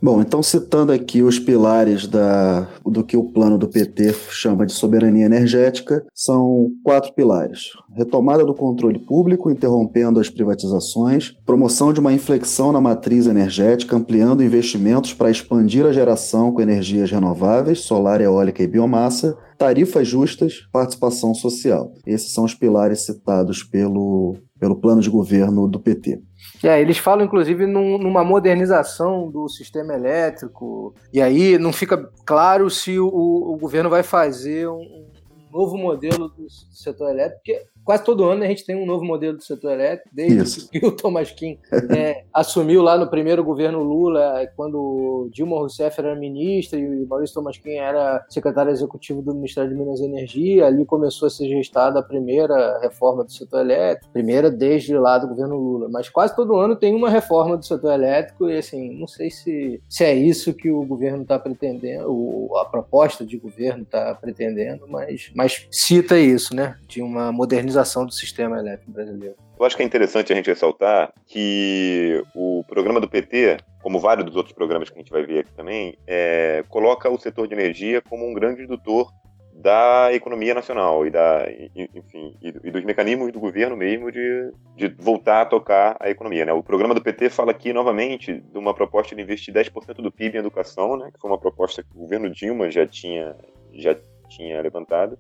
Bom, 0.00 0.20
então 0.20 0.42
citando 0.42 0.92
aqui 0.92 1.22
os 1.22 1.38
pilares 1.38 2.06
da, 2.06 2.68
do 2.85 3.02
que 3.02 3.16
o 3.16 3.24
plano 3.24 3.56
do 3.56 3.66
PT 3.66 4.12
chama 4.30 4.66
de 4.66 4.72
soberania 4.72 5.24
energética, 5.24 6.04
são 6.14 6.70
quatro 6.85 7.12
pilares: 7.14 7.70
retomada 7.94 8.44
do 8.44 8.54
controle 8.54 8.98
público, 8.98 9.50
interrompendo 9.50 10.20
as 10.20 10.28
privatizações, 10.28 11.35
promoção 11.46 11.92
de 11.92 12.00
uma 12.00 12.12
inflexão 12.12 12.72
na 12.72 12.80
matriz 12.80 13.26
energética, 13.26 13.96
ampliando 13.96 14.44
investimentos 14.44 15.14
para 15.14 15.30
expandir 15.30 15.87
a 15.87 15.92
geração 15.92 16.52
com 16.52 16.61
energias 16.61 17.11
renováveis, 17.11 17.80
solar, 17.80 18.20
eólica 18.20 18.62
e 18.62 18.66
biomassa, 18.66 19.37
tarifas 19.56 20.06
justas, 20.06 20.68
participação 20.70 21.35
social. 21.35 21.92
Esses 22.06 22.32
são 22.32 22.44
os 22.44 22.54
pilares 22.54 23.00
citados 23.06 23.62
pelo, 23.62 24.37
pelo 24.58 24.76
plano 24.76 25.00
de 25.00 25.10
governo 25.10 25.68
do 25.68 25.78
PT. 25.78 26.20
É, 26.62 26.80
eles 26.80 26.98
falam, 26.98 27.26
inclusive, 27.26 27.66
num, 27.66 27.98
numa 27.98 28.24
modernização 28.24 29.30
do 29.30 29.48
sistema 29.48 29.94
elétrico, 29.94 30.94
e 31.12 31.20
aí 31.20 31.58
não 31.58 31.72
fica 31.72 32.10
claro 32.24 32.70
se 32.70 32.98
o, 32.98 33.06
o 33.06 33.56
governo 33.58 33.90
vai 33.90 34.02
fazer 34.02 34.68
um, 34.68 34.80
um 34.80 35.50
novo 35.52 35.76
modelo 35.76 36.28
do 36.28 36.48
setor 36.70 37.10
elétrico, 37.10 37.42
porque 37.44 37.66
quase 37.87 38.05
todo 38.05 38.25
ano 38.25 38.42
a 38.42 38.49
gente 38.49 38.66
tem 38.66 38.75
um 38.75 38.85
novo 38.85 39.05
modelo 39.05 39.37
do 39.37 39.44
setor 39.44 39.72
elétrico, 39.72 40.11
desde 40.12 40.42
Isso. 40.42 40.68
que 40.68 40.85
o 40.85 40.90
Thomas 40.96 41.31
Kim 41.31 41.57
é, 41.96 42.25
assumiu 42.35 42.83
lá 42.83 42.99
no 42.99 43.09
primeiro 43.09 43.44
governo 43.44 43.81
Lula, 43.81 44.44
quando 44.57 45.31
Dilma 45.33 45.57
Rousseff 45.57 46.01
era 46.01 46.16
ministra 46.16 46.79
e 46.79 47.05
o 47.05 47.07
Maurício 47.07 47.37
Thomas 47.37 47.57
Kim 47.57 47.75
era 47.75 48.27
secretário 48.29 48.72
executivo 48.72 49.22
do 49.22 49.33
Ministério 49.33 49.70
de 49.70 49.77
Minas 49.77 50.01
e 50.01 50.05
Energia, 50.05 50.66
ali 50.66 50.85
começou 50.85 51.29
a 51.29 51.31
ser 51.31 51.49
gestada 51.49 52.01
a 52.01 52.03
primeira 52.03 52.81
reforma 52.81 53.22
do 53.22 53.33
setor 53.33 53.61
elétrico, 53.61 54.12
primeira 54.12 54.51
desde 54.51 54.99
lá 54.99 55.16
do 55.18 55.29
governo 55.29 55.57
Lula, 55.57 55.88
mas 55.88 56.09
quase 56.09 56.35
todo 56.35 56.57
ano 56.57 56.75
tem 56.75 56.92
uma 56.92 57.09
reforma 57.09 57.57
do 57.57 57.64
setor 57.64 57.92
elétrico 57.92 58.51
e 58.51 58.59
assim, 58.59 58.99
não 58.99 59.07
sei 59.07 59.31
se, 59.31 59.81
se 59.88 60.03
é 60.03 60.12
isso 60.12 60.53
que 60.53 60.72
o 60.72 60.85
governo 60.85 61.22
está 61.22 61.38
pretendendo, 61.38 62.51
a 62.57 62.64
proposta 62.64 63.25
de 63.25 63.38
governo 63.38 63.85
está 63.85 64.12
pretendendo, 64.16 64.88
mas, 64.88 65.31
mas 65.37 65.68
cita 65.70 66.18
isso, 66.18 66.53
né, 66.55 66.77
de 66.88 67.01
uma 67.01 67.31
modernização 67.31 67.75
modernização 67.76 68.06
do 68.06 68.12
sistema 68.12 68.58
elétrico 68.58 68.90
brasileiro. 68.90 69.36
Eu 69.58 69.64
acho 69.64 69.76
que 69.76 69.82
é 69.82 69.86
interessante 69.86 70.32
a 70.32 70.36
gente 70.36 70.48
ressaltar 70.48 71.12
que 71.26 72.22
o 72.34 72.64
programa 72.66 73.00
do 73.00 73.08
PT, 73.08 73.58
como 73.82 74.00
vários 74.00 74.26
dos 74.26 74.36
outros 74.36 74.54
programas 74.54 74.88
que 74.88 74.96
a 74.96 74.98
gente 74.98 75.10
vai 75.10 75.24
ver 75.24 75.40
aqui 75.40 75.52
também, 75.52 75.96
é, 76.06 76.64
coloca 76.68 77.10
o 77.10 77.18
setor 77.18 77.46
de 77.46 77.54
energia 77.54 78.00
como 78.00 78.26
um 78.26 78.34
grande 78.34 78.62
indutor 78.62 79.10
da 79.54 80.12
economia 80.12 80.54
nacional 80.54 81.06
e 81.06 81.10
da, 81.10 81.46
enfim, 81.74 82.36
e 82.42 82.70
dos 82.70 82.84
mecanismos 82.84 83.32
do 83.32 83.40
governo 83.40 83.74
mesmo 83.74 84.12
de, 84.12 84.52
de 84.76 84.88
voltar 84.98 85.42
a 85.42 85.46
tocar 85.46 85.96
a 85.98 86.10
economia. 86.10 86.44
Né? 86.44 86.52
O 86.52 86.62
programa 86.62 86.94
do 86.94 87.02
PT 87.02 87.30
fala 87.30 87.52
aqui 87.52 87.72
novamente 87.72 88.38
de 88.38 88.58
uma 88.58 88.74
proposta 88.74 89.16
de 89.16 89.22
investir 89.22 89.54
10% 89.54 89.94
do 89.94 90.12
PIB 90.12 90.36
em 90.36 90.40
educação, 90.40 90.98
né? 90.98 91.10
que 91.12 91.18
foi 91.18 91.30
uma 91.30 91.38
proposta 91.38 91.82
que 91.82 91.88
o 91.94 92.00
governo 92.00 92.30
Dilma 92.30 92.70
já 92.70 92.86
tinha, 92.86 93.34
já 93.72 93.96
tinha 94.28 94.60
levantado 94.60 95.18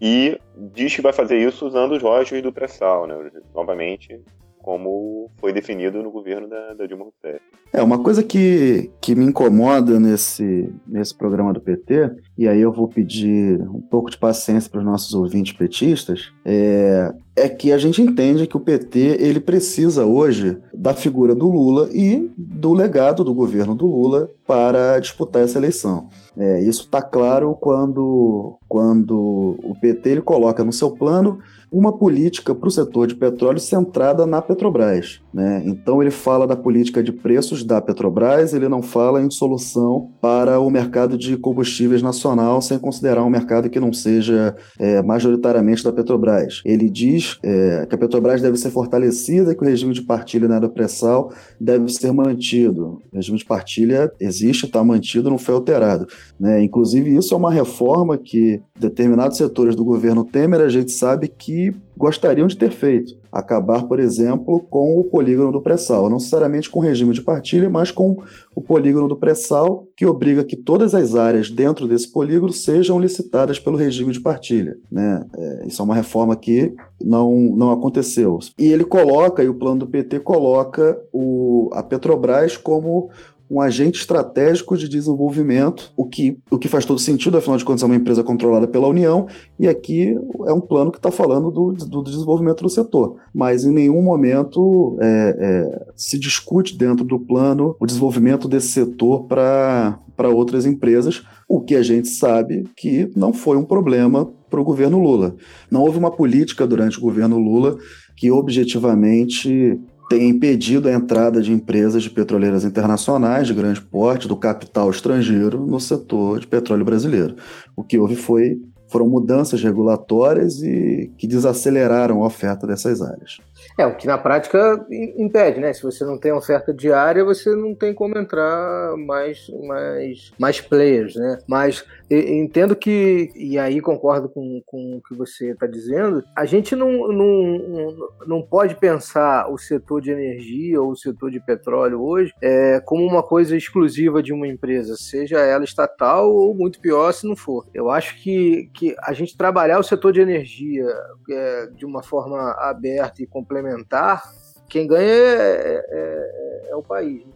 e 0.00 0.38
diz 0.74 0.94
que 0.94 1.02
vai 1.02 1.12
fazer 1.12 1.38
isso 1.38 1.66
usando 1.66 1.92
os 1.92 2.02
royalties 2.02 2.42
do 2.42 2.52
pré-sal, 2.52 3.06
né? 3.06 3.30
novamente 3.54 4.20
como 4.64 5.30
foi 5.36 5.52
definido 5.52 6.02
no 6.02 6.10
governo 6.10 6.48
da, 6.48 6.72
da 6.72 6.86
Dilma 6.86 7.04
Rousseff. 7.04 7.44
É, 7.70 7.82
uma 7.82 8.02
coisa 8.02 8.22
que, 8.22 8.90
que 8.98 9.14
me 9.14 9.26
incomoda 9.26 10.00
nesse, 10.00 10.72
nesse 10.86 11.14
programa 11.14 11.52
do 11.52 11.60
PT, 11.60 12.10
e 12.38 12.48
aí 12.48 12.62
eu 12.62 12.72
vou 12.72 12.88
pedir 12.88 13.60
um 13.60 13.82
pouco 13.82 14.10
de 14.10 14.16
paciência 14.16 14.70
para 14.70 14.78
os 14.78 14.86
nossos 14.86 15.12
ouvintes 15.12 15.52
petistas, 15.52 16.32
é, 16.46 17.12
é 17.36 17.48
que 17.48 17.72
a 17.72 17.78
gente 17.78 18.00
entende 18.00 18.46
que 18.46 18.56
o 18.56 18.60
PT 18.60 19.18
ele 19.20 19.40
precisa 19.40 20.06
hoje 20.06 20.56
da 20.72 20.94
figura 20.94 21.34
do 21.34 21.48
Lula 21.48 21.88
e 21.92 22.30
do 22.36 22.72
legado 22.72 23.24
do 23.24 23.34
governo 23.34 23.74
do 23.74 23.86
Lula 23.86 24.30
para 24.46 24.98
disputar 25.00 25.42
essa 25.42 25.58
eleição. 25.58 26.08
É, 26.36 26.60
isso 26.62 26.82
está 26.82 27.00
claro 27.02 27.56
quando, 27.60 28.58
quando 28.68 29.56
o 29.62 29.74
PT 29.80 30.10
ele 30.10 30.22
coloca 30.22 30.64
no 30.64 30.72
seu 30.72 30.90
plano 30.90 31.38
uma 31.74 31.92
política 31.92 32.54
para 32.54 32.68
o 32.68 32.70
setor 32.70 33.08
de 33.08 33.16
petróleo 33.16 33.58
centrada 33.58 34.24
na 34.24 34.40
Petrobras. 34.40 35.20
Né? 35.32 35.62
Então 35.66 36.00
ele 36.00 36.10
fala 36.10 36.46
da 36.46 36.54
política 36.54 37.02
de 37.02 37.10
preços 37.10 37.64
da 37.64 37.80
Petrobras, 37.80 38.54
ele 38.54 38.68
não 38.68 38.80
fala 38.80 39.20
em 39.20 39.28
solução 39.28 40.10
para 40.20 40.60
o 40.60 40.70
mercado 40.70 41.18
de 41.18 41.36
combustíveis 41.36 42.00
nacional, 42.00 42.62
sem 42.62 42.78
considerar 42.78 43.24
um 43.24 43.30
mercado 43.30 43.68
que 43.68 43.80
não 43.80 43.92
seja 43.92 44.54
é, 44.78 45.02
majoritariamente 45.02 45.82
da 45.82 45.92
Petrobras. 45.92 46.62
Ele 46.64 46.88
diz 46.88 47.23
é, 47.42 47.86
que 47.86 47.94
a 47.94 47.98
Petrobras 47.98 48.40
deve 48.40 48.56
ser 48.56 48.70
fortalecida, 48.70 49.54
que 49.54 49.62
o 49.62 49.66
regime 49.66 49.92
de 49.92 50.02
partilha 50.02 50.48
na 50.48 50.68
pré-sal 50.68 51.32
deve 51.60 51.88
ser 51.92 52.12
mantido. 52.12 53.02
O 53.12 53.16
regime 53.16 53.38
de 53.38 53.44
partilha 53.44 54.10
existe, 54.20 54.66
está 54.66 54.82
mantido, 54.82 55.30
não 55.30 55.38
foi 55.38 55.54
alterado. 55.54 56.06
Né? 56.38 56.62
Inclusive, 56.62 57.16
isso 57.16 57.34
é 57.34 57.36
uma 57.36 57.52
reforma 57.52 58.16
que 58.18 58.60
determinados 58.78 59.36
setores 59.36 59.76
do 59.76 59.84
governo 59.84 60.24
Temer 60.24 60.60
a 60.60 60.68
gente 60.68 60.92
sabe 60.92 61.28
que 61.28 61.72
gostariam 61.96 62.46
de 62.46 62.56
ter 62.56 62.70
feito. 62.70 63.14
Acabar, 63.30 63.84
por 63.84 63.98
exemplo, 63.98 64.60
com 64.70 64.98
o 64.98 65.04
polígono 65.04 65.52
do 65.52 65.60
pré-sal, 65.60 66.08
não 66.08 66.16
necessariamente 66.16 66.70
com 66.70 66.78
o 66.78 66.82
regime 66.82 67.12
de 67.12 67.22
partilha, 67.22 67.68
mas 67.68 67.90
com 67.90 68.16
o 68.54 68.60
polígono 68.60 69.08
do 69.08 69.16
pré-sal, 69.16 69.86
que 69.96 70.06
obriga 70.06 70.44
que 70.44 70.56
todas 70.56 70.94
as 70.94 71.14
áreas 71.14 71.50
dentro 71.50 71.88
desse 71.88 72.10
polígono 72.10 72.52
sejam 72.52 72.98
licitadas 72.98 73.58
pelo 73.58 73.76
regime 73.76 74.12
de 74.12 74.20
partilha. 74.20 74.76
Né? 74.90 75.24
É, 75.36 75.66
isso 75.66 75.82
é 75.82 75.84
uma 75.84 75.94
reforma 75.94 76.36
que 76.36 76.74
não, 77.02 77.32
não 77.56 77.72
aconteceu. 77.72 78.38
E 78.58 78.66
ele 78.66 78.84
coloca, 78.84 79.42
e 79.42 79.48
o 79.48 79.54
plano 79.54 79.80
do 79.80 79.86
PT 79.86 80.20
coloca 80.20 80.98
o, 81.12 81.70
a 81.72 81.82
Petrobras 81.82 82.56
como 82.56 83.10
um 83.54 83.60
agente 83.60 84.00
estratégico 84.00 84.76
de 84.76 84.88
desenvolvimento, 84.88 85.92
o 85.96 86.04
que, 86.04 86.36
o 86.50 86.58
que 86.58 86.66
faz 86.66 86.84
todo 86.84 86.98
sentido, 86.98 87.38
afinal 87.38 87.56
de 87.56 87.64
contas 87.64 87.84
é 87.84 87.86
uma 87.86 87.94
empresa 87.94 88.24
controlada 88.24 88.66
pela 88.66 88.88
União, 88.88 89.28
e 89.60 89.68
aqui 89.68 90.18
é 90.44 90.52
um 90.52 90.60
plano 90.60 90.90
que 90.90 90.98
está 90.98 91.12
falando 91.12 91.52
do, 91.52 91.70
do, 91.72 92.02
desenvolvimento 92.02 92.64
do 92.64 92.68
setor. 92.68 93.16
Mas 93.32 93.64
em 93.64 93.72
nenhum 93.72 94.02
momento 94.02 94.98
é, 95.00 95.36
é, 95.38 95.86
se 95.94 96.18
discute 96.18 96.76
dentro 96.76 97.04
do 97.04 97.20
plano 97.20 97.76
o 97.78 97.86
desenvolvimento 97.86 98.48
desse 98.48 98.68
setor 98.68 99.24
para 99.28 100.00
outras 100.32 100.66
empresas, 100.66 101.22
o 101.48 101.60
que 101.60 101.76
a 101.76 101.82
gente 101.82 102.08
sabe 102.08 102.64
que 102.76 103.08
não 103.14 103.32
foi 103.32 103.56
um 103.56 103.64
problema 103.64 104.28
para 104.50 104.60
o 104.60 104.64
governo 104.64 104.98
Lula. 104.98 105.36
Não 105.70 105.82
houve 105.82 105.98
uma 105.98 106.10
política 106.10 106.66
durante 106.66 106.98
o 106.98 107.02
governo 107.02 107.38
Lula 107.38 107.76
que 108.16 108.30
objetivamente 108.30 109.78
tem 110.14 110.28
impedido 110.28 110.88
a 110.88 110.92
entrada 110.92 111.42
de 111.42 111.52
empresas 111.52 112.00
de 112.00 112.08
petroleiras 112.08 112.64
internacionais 112.64 113.48
de 113.48 113.54
grande 113.54 113.80
porte, 113.80 114.28
do 114.28 114.36
capital 114.36 114.88
estrangeiro, 114.88 115.58
no 115.66 115.80
setor 115.80 116.38
de 116.38 116.46
petróleo 116.46 116.84
brasileiro. 116.84 117.34
O 117.74 117.82
que 117.82 117.98
houve 117.98 118.14
foi, 118.14 118.60
foram 118.88 119.08
mudanças 119.08 119.60
regulatórias 119.60 120.62
e 120.62 121.12
que 121.18 121.26
desaceleraram 121.26 122.22
a 122.22 122.26
oferta 122.26 122.64
dessas 122.64 123.02
áreas. 123.02 123.38
É, 123.76 123.84
o 123.84 123.96
que 123.96 124.06
na 124.06 124.16
prática 124.16 124.86
impede, 125.18 125.58
né? 125.58 125.72
Se 125.72 125.82
você 125.82 126.04
não 126.04 126.16
tem 126.16 126.32
oferta 126.32 126.72
diária, 126.72 127.24
você 127.24 127.50
não 127.56 127.74
tem 127.74 127.92
como 127.92 128.16
entrar 128.16 128.96
mais, 128.96 129.50
mais, 129.66 130.32
mais 130.38 130.60
players, 130.60 131.16
né? 131.16 131.38
Mas 131.48 131.84
entendo 132.10 132.76
que, 132.76 133.30
e 133.34 133.58
aí 133.58 133.80
concordo 133.80 134.28
com, 134.28 134.62
com 134.66 134.96
o 134.96 135.02
que 135.02 135.14
você 135.14 135.52
está 135.52 135.66
dizendo, 135.66 136.22
a 136.36 136.44
gente 136.44 136.76
não, 136.76 137.08
não, 137.08 138.10
não 138.26 138.42
pode 138.42 138.76
pensar 138.76 139.50
o 139.50 139.56
setor 139.56 140.00
de 140.00 140.10
energia 140.10 140.80
ou 140.80 140.90
o 140.90 140.96
setor 140.96 141.30
de 141.30 141.40
petróleo 141.40 142.02
hoje 142.02 142.32
é, 142.42 142.80
como 142.80 143.04
uma 143.04 143.22
coisa 143.22 143.56
exclusiva 143.56 144.22
de 144.22 144.32
uma 144.32 144.46
empresa, 144.46 144.96
seja 144.96 145.38
ela 145.38 145.64
estatal 145.64 146.30
ou 146.30 146.54
muito 146.54 146.80
pior 146.80 147.12
se 147.12 147.26
não 147.26 147.36
for. 147.36 147.66
Eu 147.72 147.90
acho 147.90 148.20
que, 148.22 148.70
que 148.74 148.94
a 149.00 149.12
gente 149.12 149.36
trabalhar 149.36 149.78
o 149.78 149.84
setor 149.84 150.12
de 150.12 150.20
energia 150.20 150.86
é, 151.30 151.66
de 151.68 151.86
uma 151.86 152.02
forma 152.02 152.52
aberta 152.58 153.22
e 153.22 153.26
complementar, 153.26 154.22
quem 154.68 154.86
ganha 154.86 155.08
é, 155.08 155.84
é, 155.88 156.70
é 156.70 156.76
o 156.76 156.82
país. 156.82 157.24
Né? 157.24 157.33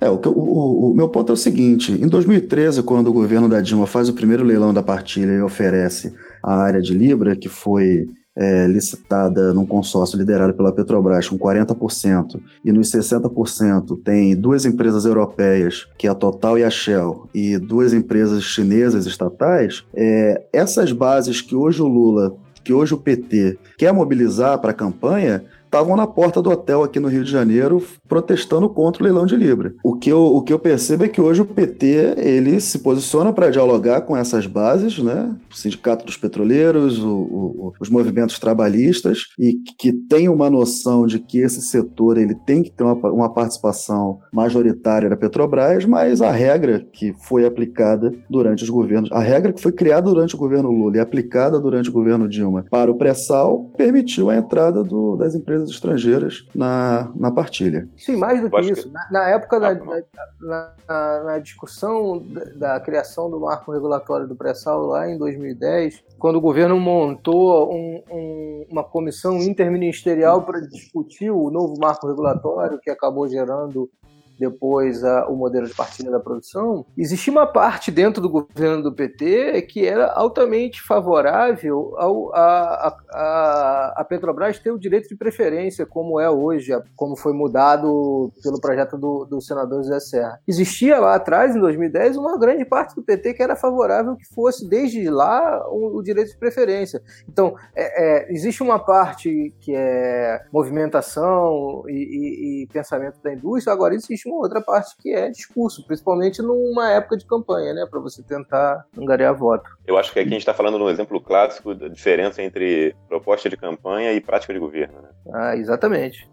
É, 0.00 0.08
o, 0.08 0.14
o, 0.14 0.90
o, 0.90 0.94
meu 0.94 1.08
ponto 1.08 1.30
é 1.30 1.34
o 1.34 1.36
seguinte: 1.36 1.92
em 1.92 2.06
2013, 2.06 2.82
quando 2.82 3.08
o 3.08 3.12
governo 3.12 3.48
da 3.48 3.60
Dilma 3.60 3.86
faz 3.86 4.08
o 4.08 4.14
primeiro 4.14 4.44
leilão 4.44 4.72
da 4.72 4.82
partilha 4.82 5.32
e 5.32 5.42
oferece 5.42 6.14
a 6.42 6.54
área 6.54 6.80
de 6.80 6.94
Libra, 6.94 7.34
que 7.34 7.48
foi 7.48 8.06
é, 8.36 8.66
licitada 8.66 9.52
num 9.52 9.66
consórcio 9.66 10.18
liderado 10.18 10.54
pela 10.54 10.72
Petrobras 10.72 11.28
com 11.28 11.38
40%, 11.38 12.40
e 12.64 12.72
nos 12.72 12.90
60% 12.90 14.00
tem 14.04 14.36
duas 14.36 14.64
empresas 14.64 15.04
europeias, 15.04 15.86
que 15.98 16.06
é 16.06 16.10
a 16.10 16.14
Total 16.14 16.58
e 16.58 16.64
a 16.64 16.70
Shell, 16.70 17.28
e 17.34 17.58
duas 17.58 17.92
empresas 17.92 18.42
chinesas 18.44 19.06
estatais, 19.06 19.84
é, 19.94 20.44
essas 20.52 20.92
bases 20.92 21.40
que 21.40 21.54
hoje 21.54 21.82
o 21.82 21.88
Lula 21.88 22.36
que 22.64 22.72
hoje 22.72 22.94
o 22.94 22.98
PT 22.98 23.58
quer 23.76 23.92
mobilizar 23.92 24.58
para 24.58 24.70
a 24.70 24.74
campanha 24.74 25.44
estavam 25.74 25.96
na 25.96 26.06
porta 26.06 26.40
do 26.40 26.50
hotel 26.50 26.84
aqui 26.84 27.00
no 27.00 27.08
Rio 27.08 27.24
de 27.24 27.30
Janeiro 27.32 27.82
protestando 28.08 28.68
contra 28.68 29.02
o 29.02 29.04
leilão 29.04 29.26
de 29.26 29.34
Libra. 29.34 29.74
O 29.82 29.96
que 29.96 30.08
eu, 30.08 30.22
o 30.22 30.40
que 30.40 30.52
eu 30.52 30.58
percebo 30.58 31.04
é 31.04 31.08
que 31.08 31.20
hoje 31.20 31.42
o 31.42 31.44
PT 31.44 32.14
ele 32.16 32.60
se 32.60 32.78
posiciona 32.78 33.32
para 33.32 33.50
dialogar 33.50 34.02
com 34.02 34.16
essas 34.16 34.46
bases, 34.46 35.00
né? 35.00 35.34
o 35.50 35.56
Sindicato 35.56 36.06
dos 36.06 36.16
Petroleiros, 36.16 37.02
o, 37.02 37.10
o, 37.10 37.72
os 37.80 37.88
movimentos 37.88 38.38
trabalhistas, 38.38 39.22
e 39.36 39.54
que 39.76 39.92
tem 39.92 40.28
uma 40.28 40.48
noção 40.48 41.06
de 41.06 41.18
que 41.18 41.38
esse 41.38 41.60
setor 41.60 42.18
ele 42.18 42.36
tem 42.46 42.62
que 42.62 42.70
ter 42.70 42.84
uma, 42.84 42.94
uma 43.10 43.34
participação 43.34 44.20
majoritária 44.32 45.10
da 45.10 45.16
Petrobras, 45.16 45.84
mas 45.84 46.22
a 46.22 46.30
regra 46.30 46.86
que 46.92 47.12
foi 47.18 47.44
aplicada 47.44 48.14
durante 48.30 48.62
os 48.62 48.70
governos, 48.70 49.10
a 49.10 49.18
regra 49.18 49.52
que 49.52 49.60
foi 49.60 49.72
criada 49.72 50.08
durante 50.08 50.36
o 50.36 50.38
governo 50.38 50.70
Lula 50.70 50.98
e 50.98 51.00
aplicada 51.00 51.58
durante 51.58 51.88
o 51.88 51.92
governo 51.92 52.28
Dilma 52.28 52.64
para 52.70 52.92
o 52.92 52.96
pré-sal 52.96 53.72
permitiu 53.76 54.30
a 54.30 54.36
entrada 54.36 54.84
do, 54.84 55.16
das 55.16 55.34
empresas 55.34 55.63
empresas 55.64 55.70
estrangeiras 55.70 56.46
na, 56.54 57.10
na 57.14 57.30
partilha. 57.30 57.88
Sim, 57.96 58.16
mais 58.16 58.40
do 58.40 58.50
que 58.50 58.60
isso. 58.60 58.88
Que... 58.88 58.92
Na, 58.92 59.10
na, 59.10 59.28
época 59.30 59.58
da, 59.58 59.74
na, 59.74 60.02
na, 60.40 61.24
na, 61.24 61.38
discussão 61.38 62.18
da, 62.18 62.44
da, 62.74 62.80
criação 62.80 63.30
do 63.30 63.40
marco 63.40 63.72
regulatório 63.72 64.26
do 64.26 64.36
pré-sal 64.36 64.86
lá 64.86 65.08
em 65.08 65.18
2010, 65.18 66.02
quando 66.18 66.36
o 66.36 66.40
governo 66.40 66.78
montou 66.78 67.72
um, 67.72 68.02
um, 68.10 68.66
uma 68.70 68.84
comissão 68.84 69.38
interministerial 69.38 70.42
para 70.42 70.60
discutir 70.60 71.30
o 71.30 71.50
novo 71.50 71.74
marco 71.78 72.06
regulatório 72.06 72.78
que 72.78 72.90
acabou 72.90 73.28
gerando 73.28 73.90
depois 74.38 75.02
a, 75.04 75.28
o 75.28 75.36
modelo 75.36 75.66
de 75.66 75.74
partilha 75.74 76.10
da 76.10 76.20
produção, 76.20 76.86
existia 76.96 77.32
uma 77.32 77.46
parte 77.46 77.90
dentro 77.90 78.20
do 78.20 78.28
governo 78.28 78.82
do 78.82 78.92
PT 78.92 79.62
que 79.62 79.86
era 79.86 80.12
altamente 80.12 80.82
favorável 80.82 81.94
ao, 81.96 82.34
a, 82.34 82.96
a, 83.10 83.94
a 83.96 84.04
Petrobras 84.04 84.58
ter 84.58 84.70
o 84.70 84.78
direito 84.78 85.08
de 85.08 85.16
preferência, 85.16 85.86
como 85.86 86.20
é 86.20 86.30
hoje, 86.30 86.72
como 86.96 87.16
foi 87.16 87.32
mudado 87.32 88.32
pelo 88.42 88.60
projeto 88.60 88.96
do, 88.96 89.24
do 89.24 89.40
senador 89.40 89.82
José 89.82 90.00
Serra. 90.00 90.40
Existia 90.46 90.98
lá 90.98 91.14
atrás, 91.14 91.54
em 91.54 91.60
2010, 91.60 92.16
uma 92.16 92.38
grande 92.38 92.64
parte 92.64 92.94
do 92.94 93.02
PT 93.02 93.34
que 93.34 93.42
era 93.42 93.56
favorável 93.56 94.16
que 94.16 94.26
fosse, 94.34 94.68
desde 94.68 95.08
lá, 95.08 95.62
o, 95.68 95.98
o 95.98 96.02
direito 96.02 96.30
de 96.30 96.38
preferência. 96.38 97.02
Então, 97.28 97.54
é, 97.74 98.28
é, 98.28 98.32
existe 98.32 98.62
uma 98.62 98.78
parte 98.78 99.54
que 99.60 99.74
é 99.74 100.40
movimentação 100.52 101.84
e, 101.88 101.92
e, 101.92 102.62
e 102.62 102.66
pensamento 102.68 103.20
da 103.22 103.32
indústria, 103.32 103.72
agora 103.72 103.94
existe 103.94 104.23
existe 104.24 104.28
uma 104.28 104.38
outra 104.38 104.60
parte 104.60 104.96
que 105.00 105.14
é 105.14 105.28
discurso, 105.28 105.84
principalmente 105.86 106.42
numa 106.42 106.90
época 106.92 107.16
de 107.16 107.26
campanha, 107.26 107.74
né, 107.74 107.86
para 107.88 108.00
você 108.00 108.22
tentar 108.22 108.84
angariar 108.98 109.34
voto. 109.36 109.68
Eu 109.86 109.98
acho 109.98 110.12
que 110.12 110.18
aqui 110.18 110.28
a 110.28 110.32
gente 110.32 110.40
está 110.40 110.54
falando 110.54 110.78
de 110.78 110.84
um 110.84 110.90
exemplo 110.90 111.20
clássico 111.20 111.74
da 111.74 111.88
diferença 111.88 112.42
entre 112.42 112.94
proposta 113.08 113.48
de 113.48 113.56
campanha 113.56 114.12
e 114.12 114.20
prática 114.20 114.52
de 114.52 114.58
governo. 114.58 115.02
Né? 115.02 115.08
Ah, 115.32 115.56
exatamente. 115.56 116.28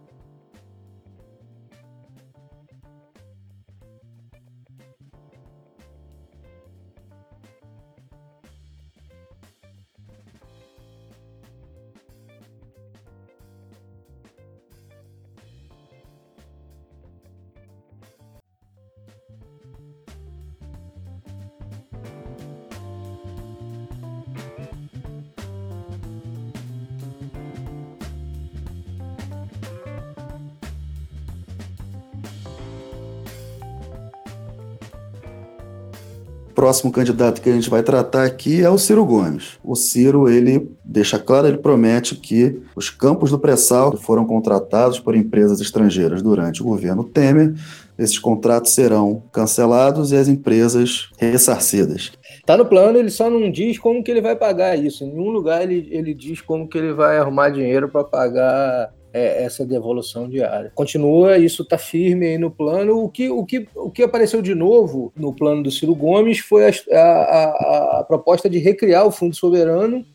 Próximo 36.61 36.91
candidato 36.91 37.41
que 37.41 37.49
a 37.49 37.53
gente 37.53 37.71
vai 37.71 37.81
tratar 37.81 38.23
aqui 38.23 38.61
é 38.61 38.69
o 38.69 38.77
Ciro 38.77 39.03
Gomes. 39.03 39.57
O 39.63 39.75
Ciro, 39.75 40.29
ele 40.29 40.69
deixa 40.85 41.17
claro, 41.17 41.47
ele 41.47 41.57
promete 41.57 42.13
que 42.15 42.61
os 42.75 42.87
campos 42.87 43.31
do 43.31 43.39
pré-sal 43.39 43.97
foram 43.97 44.27
contratados 44.27 44.99
por 44.99 45.15
empresas 45.15 45.59
estrangeiras 45.59 46.21
durante 46.21 46.61
o 46.61 46.65
governo 46.65 47.03
Temer, 47.03 47.55
esses 47.97 48.19
contratos 48.19 48.75
serão 48.75 49.23
cancelados 49.31 50.11
e 50.11 50.15
as 50.15 50.27
empresas 50.27 51.09
ressarcidas. 51.17 52.11
Está 52.35 52.55
no 52.55 52.65
plano, 52.67 52.99
ele 52.99 53.09
só 53.09 53.27
não 53.27 53.49
diz 53.49 53.79
como 53.79 54.03
que 54.03 54.11
ele 54.11 54.21
vai 54.21 54.35
pagar 54.35 54.77
isso. 54.77 55.03
Em 55.03 55.07
nenhum 55.07 55.31
lugar 55.31 55.63
ele, 55.63 55.87
ele 55.89 56.13
diz 56.13 56.41
como 56.41 56.67
que 56.67 56.77
ele 56.77 56.93
vai 56.93 57.17
arrumar 57.17 57.49
dinheiro 57.49 57.89
para 57.89 58.03
pagar 58.03 58.93
é, 59.13 59.43
essa 59.43 59.65
devolução 59.65 60.29
diária. 60.29 60.71
Continua, 60.73 61.37
isso 61.37 61.63
está 61.63 61.77
firme 61.77 62.27
aí 62.27 62.37
no 62.37 62.51
plano. 62.51 63.03
O 63.03 63.09
que, 63.09 63.29
o, 63.29 63.45
que, 63.45 63.67
o 63.75 63.89
que 63.89 64.03
apareceu 64.03 64.41
de 64.41 64.55
novo 64.55 65.11
no 65.15 65.33
plano 65.33 65.63
do 65.63 65.71
Ciro 65.71 65.95
Gomes 65.95 66.39
foi 66.39 66.67
a, 66.67 66.97
a, 66.97 67.99
a 67.99 68.03
proposta 68.07 68.49
de 68.49 68.57
recriar 68.57 69.05
o 69.05 69.11
Fundo 69.11 69.35
Soberano 69.35 70.05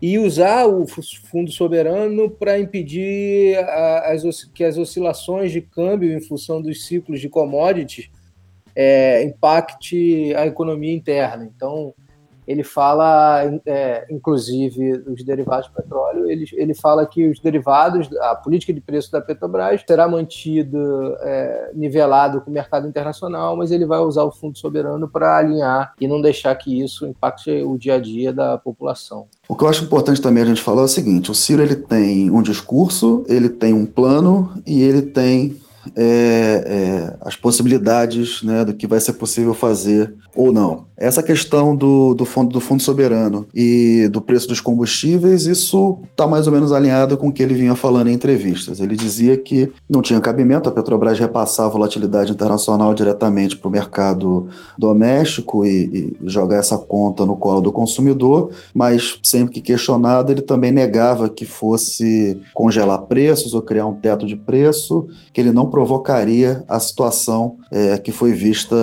e 0.00 0.18
usar 0.18 0.66
o 0.66 0.84
Fundo 1.30 1.52
Soberano 1.52 2.28
para 2.28 2.58
impedir 2.58 3.56
as, 3.58 4.44
que 4.52 4.64
as 4.64 4.76
oscilações 4.76 5.52
de 5.52 5.60
câmbio 5.60 6.12
em 6.12 6.20
função 6.20 6.60
dos 6.60 6.86
ciclos 6.86 7.20
de 7.20 7.28
commodities 7.28 8.10
é, 8.74 9.22
impacte 9.22 10.34
a 10.34 10.46
economia 10.46 10.92
interna. 10.92 11.48
Então, 11.54 11.94
ele 12.46 12.62
fala, 12.64 13.42
é, 13.64 14.06
inclusive, 14.10 14.98
dos 14.98 15.22
derivados 15.24 15.68
de 15.68 15.74
petróleo, 15.74 16.30
ele, 16.30 16.46
ele 16.54 16.74
fala 16.74 17.06
que 17.06 17.28
os 17.28 17.38
derivados, 17.38 18.08
a 18.20 18.34
política 18.34 18.72
de 18.72 18.80
preço 18.80 19.10
da 19.12 19.20
Petrobras 19.20 19.82
será 19.86 20.08
mantida 20.08 20.78
é, 21.20 21.70
nivelado 21.74 22.40
com 22.40 22.50
o 22.50 22.54
mercado 22.54 22.88
internacional, 22.88 23.56
mas 23.56 23.70
ele 23.70 23.86
vai 23.86 24.00
usar 24.00 24.24
o 24.24 24.32
fundo 24.32 24.58
soberano 24.58 25.08
para 25.08 25.38
alinhar 25.38 25.94
e 26.00 26.08
não 26.08 26.20
deixar 26.20 26.54
que 26.56 26.80
isso 26.82 27.06
impacte 27.06 27.50
o 27.62 27.78
dia 27.78 27.94
a 27.94 27.98
dia 28.00 28.32
da 28.32 28.58
população. 28.58 29.26
O 29.48 29.54
que 29.54 29.64
eu 29.64 29.68
acho 29.68 29.84
importante 29.84 30.20
também 30.20 30.42
a 30.42 30.46
gente 30.46 30.62
falar 30.62 30.82
é 30.82 30.84
o 30.86 30.88
seguinte: 30.88 31.30
o 31.30 31.34
Ciro 31.34 31.62
ele 31.62 31.76
tem 31.76 32.30
um 32.30 32.42
discurso, 32.42 33.24
ele 33.28 33.48
tem 33.48 33.72
um 33.72 33.86
plano 33.86 34.52
e 34.66 34.82
ele 34.82 35.02
tem 35.02 35.60
é, 35.96 36.64
é, 36.66 37.16
as 37.20 37.36
possibilidades 37.36 38.42
né, 38.42 38.64
do 38.64 38.74
que 38.74 38.86
vai 38.86 39.00
ser 39.00 39.14
possível 39.14 39.54
fazer 39.54 40.14
ou 40.34 40.52
não. 40.52 40.86
Essa 40.96 41.22
questão 41.22 41.74
do, 41.74 42.14
do, 42.14 42.24
fundo, 42.24 42.52
do 42.52 42.60
fundo 42.60 42.82
soberano 42.82 43.46
e 43.54 44.08
do 44.12 44.20
preço 44.20 44.46
dos 44.46 44.60
combustíveis, 44.60 45.46
isso 45.46 45.98
está 46.10 46.26
mais 46.26 46.46
ou 46.46 46.52
menos 46.52 46.72
alinhado 46.72 47.16
com 47.16 47.28
o 47.28 47.32
que 47.32 47.42
ele 47.42 47.54
vinha 47.54 47.74
falando 47.74 48.08
em 48.08 48.12
entrevistas. 48.12 48.80
Ele 48.80 48.94
dizia 48.94 49.36
que 49.36 49.72
não 49.90 50.00
tinha 50.00 50.20
cabimento 50.20 50.68
a 50.68 50.72
Petrobras 50.72 51.18
repassar 51.18 51.66
a 51.66 51.68
volatilidade 51.68 52.30
internacional 52.30 52.94
diretamente 52.94 53.56
para 53.56 53.68
o 53.68 53.70
mercado 53.70 54.48
doméstico 54.78 55.66
e, 55.66 56.16
e 56.22 56.30
jogar 56.30 56.58
essa 56.58 56.78
conta 56.78 57.26
no 57.26 57.36
colo 57.36 57.60
do 57.60 57.72
consumidor, 57.72 58.50
mas 58.72 59.18
sempre 59.22 59.54
que 59.54 59.60
questionado, 59.60 60.30
ele 60.30 60.42
também 60.42 60.70
negava 60.70 61.28
que 61.28 61.44
fosse 61.44 62.40
congelar 62.54 63.02
preços 63.02 63.54
ou 63.54 63.62
criar 63.62 63.86
um 63.86 63.94
teto 63.94 64.24
de 64.24 64.36
preço, 64.36 65.08
que 65.32 65.40
ele 65.40 65.50
não 65.50 65.68
provocaria 65.72 66.62
a 66.68 66.78
situação 66.78 67.56
é, 67.70 67.96
que 67.96 68.12
foi 68.12 68.34
vista 68.34 68.76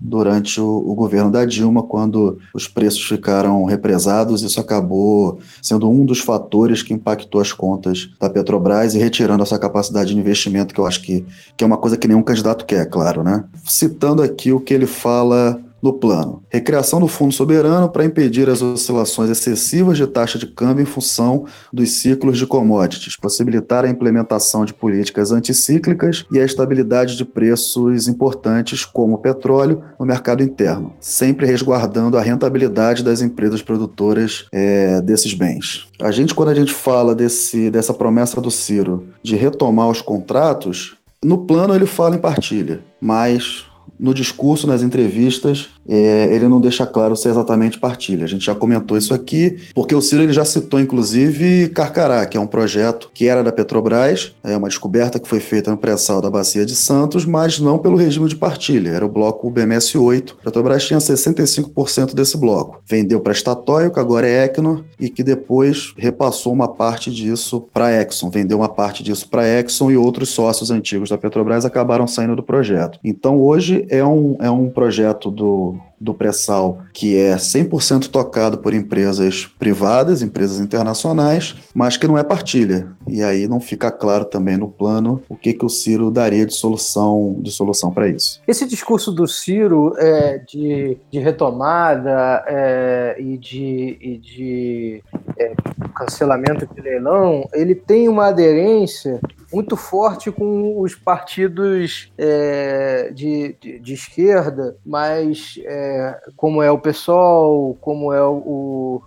durante 0.00 0.60
o, 0.60 0.66
o, 0.66 0.92
governo 0.92 1.30
da 1.30 1.44
Dilma, 1.44 1.84
quando 1.84 2.38
os 2.52 2.66
preços 2.66 3.04
ficaram 3.04 3.64
represados. 3.64 4.42
Isso 4.42 4.58
acabou 4.58 5.38
sendo 5.62 5.88
um 5.88 6.04
dos 6.04 6.18
fatores 6.18 6.82
que 6.82 6.92
impactou 6.92 7.40
as 7.40 7.52
contas 7.52 8.10
da 8.20 8.28
Petrobras 8.28 8.96
e 8.96 8.98
retirando 8.98 9.44
essa 9.44 9.60
capacidade 9.60 10.12
de 10.12 10.18
investimento, 10.18 10.74
que 10.74 10.80
eu 10.80 10.86
acho 10.86 11.02
que, 11.02 11.24
que 11.56 11.62
é 11.62 11.66
uma 11.66 11.78
coisa 11.78 11.96
que 11.96 12.08
nenhum 12.08 12.22
candidato 12.22 12.66
quer, 12.66 12.90
claro, 12.90 13.22
né? 13.22 13.44
Citando 13.64 14.20
aqui 14.20 14.50
o 14.50 14.58
que 14.58 14.74
ele 14.74 14.86
fala 14.86 15.62
no 15.84 15.92
plano. 15.92 16.42
Recriação 16.48 16.98
do 16.98 17.06
Fundo 17.06 17.34
Soberano 17.34 17.90
para 17.90 18.06
impedir 18.06 18.48
as 18.48 18.62
oscilações 18.62 19.28
excessivas 19.28 19.98
de 19.98 20.06
taxa 20.06 20.38
de 20.38 20.46
câmbio 20.46 20.82
em 20.82 20.86
função 20.86 21.44
dos 21.70 22.00
ciclos 22.00 22.38
de 22.38 22.46
commodities, 22.46 23.16
possibilitar 23.16 23.84
a 23.84 23.90
implementação 23.90 24.64
de 24.64 24.72
políticas 24.72 25.30
anticíclicas 25.30 26.24
e 26.32 26.40
a 26.40 26.44
estabilidade 26.44 27.18
de 27.18 27.24
preços 27.26 28.08
importantes, 28.08 28.86
como 28.86 29.16
o 29.16 29.18
petróleo, 29.18 29.82
no 30.00 30.06
mercado 30.06 30.42
interno, 30.42 30.94
sempre 30.98 31.44
resguardando 31.44 32.16
a 32.16 32.22
rentabilidade 32.22 33.04
das 33.04 33.20
empresas 33.20 33.60
produtoras 33.60 34.46
é, 34.50 35.02
desses 35.02 35.34
bens. 35.34 35.86
A 36.00 36.10
gente, 36.10 36.34
quando 36.34 36.48
a 36.48 36.54
gente 36.54 36.72
fala 36.72 37.14
desse, 37.14 37.70
dessa 37.70 37.92
promessa 37.92 38.40
do 38.40 38.50
Ciro 38.50 39.08
de 39.22 39.36
retomar 39.36 39.90
os 39.90 40.00
contratos, 40.00 40.96
no 41.22 41.44
plano 41.44 41.74
ele 41.74 41.86
fala 41.86 42.16
em 42.16 42.20
partilha, 42.20 42.80
mas 42.98 43.66
no 43.98 44.12
discurso, 44.12 44.66
nas 44.66 44.82
entrevistas, 44.82 45.68
é, 45.88 46.34
ele 46.34 46.48
não 46.48 46.60
deixa 46.60 46.86
claro 46.86 47.16
se 47.16 47.28
é 47.28 47.30
exatamente 47.30 47.78
partilha. 47.78 48.24
A 48.24 48.28
gente 48.28 48.44
já 48.44 48.54
comentou 48.54 48.96
isso 48.96 49.14
aqui, 49.14 49.58
porque 49.74 49.94
o 49.94 50.00
Ciro 50.00 50.22
ele 50.22 50.32
já 50.32 50.44
citou, 50.44 50.80
inclusive, 50.80 51.68
Carcará, 51.68 52.26
que 52.26 52.36
é 52.36 52.40
um 52.40 52.46
projeto 52.46 53.10
que 53.12 53.28
era 53.28 53.42
da 53.42 53.52
Petrobras, 53.52 54.34
é 54.42 54.56
uma 54.56 54.68
descoberta 54.68 55.18
que 55.18 55.28
foi 55.28 55.40
feita 55.40 55.70
no 55.70 55.76
pré-sal 55.76 56.20
da 56.20 56.30
Bacia 56.30 56.64
de 56.64 56.74
Santos, 56.74 57.24
mas 57.24 57.58
não 57.58 57.78
pelo 57.78 57.96
regime 57.96 58.28
de 58.28 58.36
partilha. 58.36 58.90
Era 58.90 59.04
o 59.04 59.08
bloco 59.08 59.50
BMS-8. 59.50 60.34
A 60.40 60.44
Petrobras 60.44 60.84
tinha 60.84 60.98
65% 60.98 62.14
desse 62.14 62.36
bloco. 62.36 62.80
Vendeu 62.86 63.20
para 63.20 63.32
a 63.32 63.34
Statoil, 63.34 63.90
que 63.90 64.00
agora 64.00 64.26
é 64.26 64.44
Equinor, 64.44 64.82
e 64.98 65.08
que 65.08 65.22
depois 65.22 65.92
repassou 65.96 66.52
uma 66.52 66.68
parte 66.68 67.10
disso 67.10 67.68
para 67.72 68.02
Exxon. 68.02 68.30
Vendeu 68.30 68.58
uma 68.58 68.68
parte 68.68 69.02
disso 69.02 69.28
para 69.28 69.46
Exxon 69.46 69.90
e 69.90 69.96
outros 69.96 70.30
sócios 70.30 70.70
antigos 70.70 71.10
da 71.10 71.18
Petrobras 71.18 71.64
acabaram 71.64 72.06
saindo 72.06 72.36
do 72.36 72.42
projeto. 72.42 72.98
Então, 73.04 73.40
hoje 73.40 73.86
é 73.88 74.04
um, 74.04 74.36
é 74.40 74.50
um 74.50 74.68
projeto 74.70 75.30
do 75.30 75.73
home. 75.80 75.93
Do 76.04 76.14
pré-sal 76.14 76.82
que 76.92 77.16
é 77.16 77.36
100% 77.36 78.08
tocado 78.08 78.58
por 78.58 78.74
empresas 78.74 79.46
privadas, 79.58 80.22
empresas 80.22 80.60
internacionais, 80.60 81.56
mas 81.74 81.96
que 81.96 82.06
não 82.06 82.18
é 82.18 82.22
partilha. 82.22 82.88
E 83.08 83.22
aí 83.22 83.48
não 83.48 83.60
fica 83.60 83.90
claro 83.90 84.24
também 84.24 84.56
no 84.56 84.68
plano 84.68 85.22
o 85.28 85.36
que, 85.36 85.52
que 85.52 85.64
o 85.64 85.68
Ciro 85.68 86.10
daria 86.10 86.46
de 86.46 86.54
solução 86.54 87.36
de 87.40 87.50
solução 87.50 87.90
para 87.90 88.08
isso. 88.08 88.40
Esse 88.46 88.66
discurso 88.66 89.10
do 89.10 89.26
Ciro 89.26 89.94
é, 89.98 90.38
de, 90.38 90.98
de 91.10 91.18
retomada 91.18 92.44
é, 92.46 93.16
e 93.18 93.38
de, 93.38 93.98
e 94.00 94.18
de 94.18 95.02
é, 95.38 95.52
cancelamento 95.94 96.66
de 96.74 96.80
leilão, 96.80 97.48
ele 97.52 97.74
tem 97.74 98.08
uma 98.08 98.26
aderência 98.28 99.20
muito 99.52 99.76
forte 99.76 100.32
com 100.32 100.80
os 100.80 100.94
partidos 100.94 102.12
é, 102.18 103.10
de, 103.14 103.56
de, 103.60 103.78
de, 103.78 103.94
esquerda, 103.94 104.76
mas 104.84 105.60
é, 105.64 105.93
como 106.36 106.62
é 106.62 106.70
o 106.70 106.78
PSOL, 106.78 107.76
como 107.80 108.12
é 108.12 108.22
o, 108.22 109.02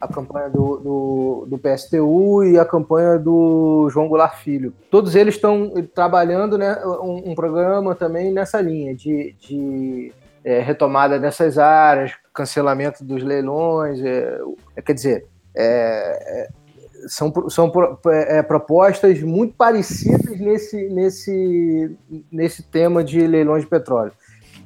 a 0.00 0.08
campanha 0.08 0.50
do, 0.50 0.76
do, 0.76 1.46
do, 1.48 1.58
PSTU 1.58 2.44
e 2.44 2.58
a 2.58 2.64
campanha 2.64 3.18
do 3.18 3.88
João 3.90 4.08
Goulart 4.08 4.36
Filho. 4.36 4.72
Todos 4.90 5.14
eles 5.14 5.34
estão 5.34 5.72
trabalhando 5.94 6.58
né, 6.58 6.76
um, 6.84 7.30
um 7.30 7.34
programa 7.34 7.94
também 7.94 8.32
nessa 8.32 8.60
linha 8.60 8.94
de, 8.94 9.34
de 9.40 10.12
é, 10.44 10.60
retomada 10.60 11.18
dessas 11.18 11.58
áreas, 11.58 12.12
cancelamento 12.32 13.02
dos 13.04 13.22
leilões, 13.22 14.00
é, 14.02 14.38
quer 14.84 14.92
dizer, 14.92 15.26
é, 15.54 16.48
é 16.48 16.64
são, 17.06 17.32
são 17.50 17.70
é, 18.06 18.42
propostas 18.42 19.20
muito 19.22 19.54
parecidas 19.54 20.38
nesse, 20.38 20.88
nesse, 20.88 21.96
nesse 22.32 22.62
tema 22.62 23.04
de 23.04 23.26
leilões 23.26 23.62
de 23.62 23.68
petróleo. 23.68 24.12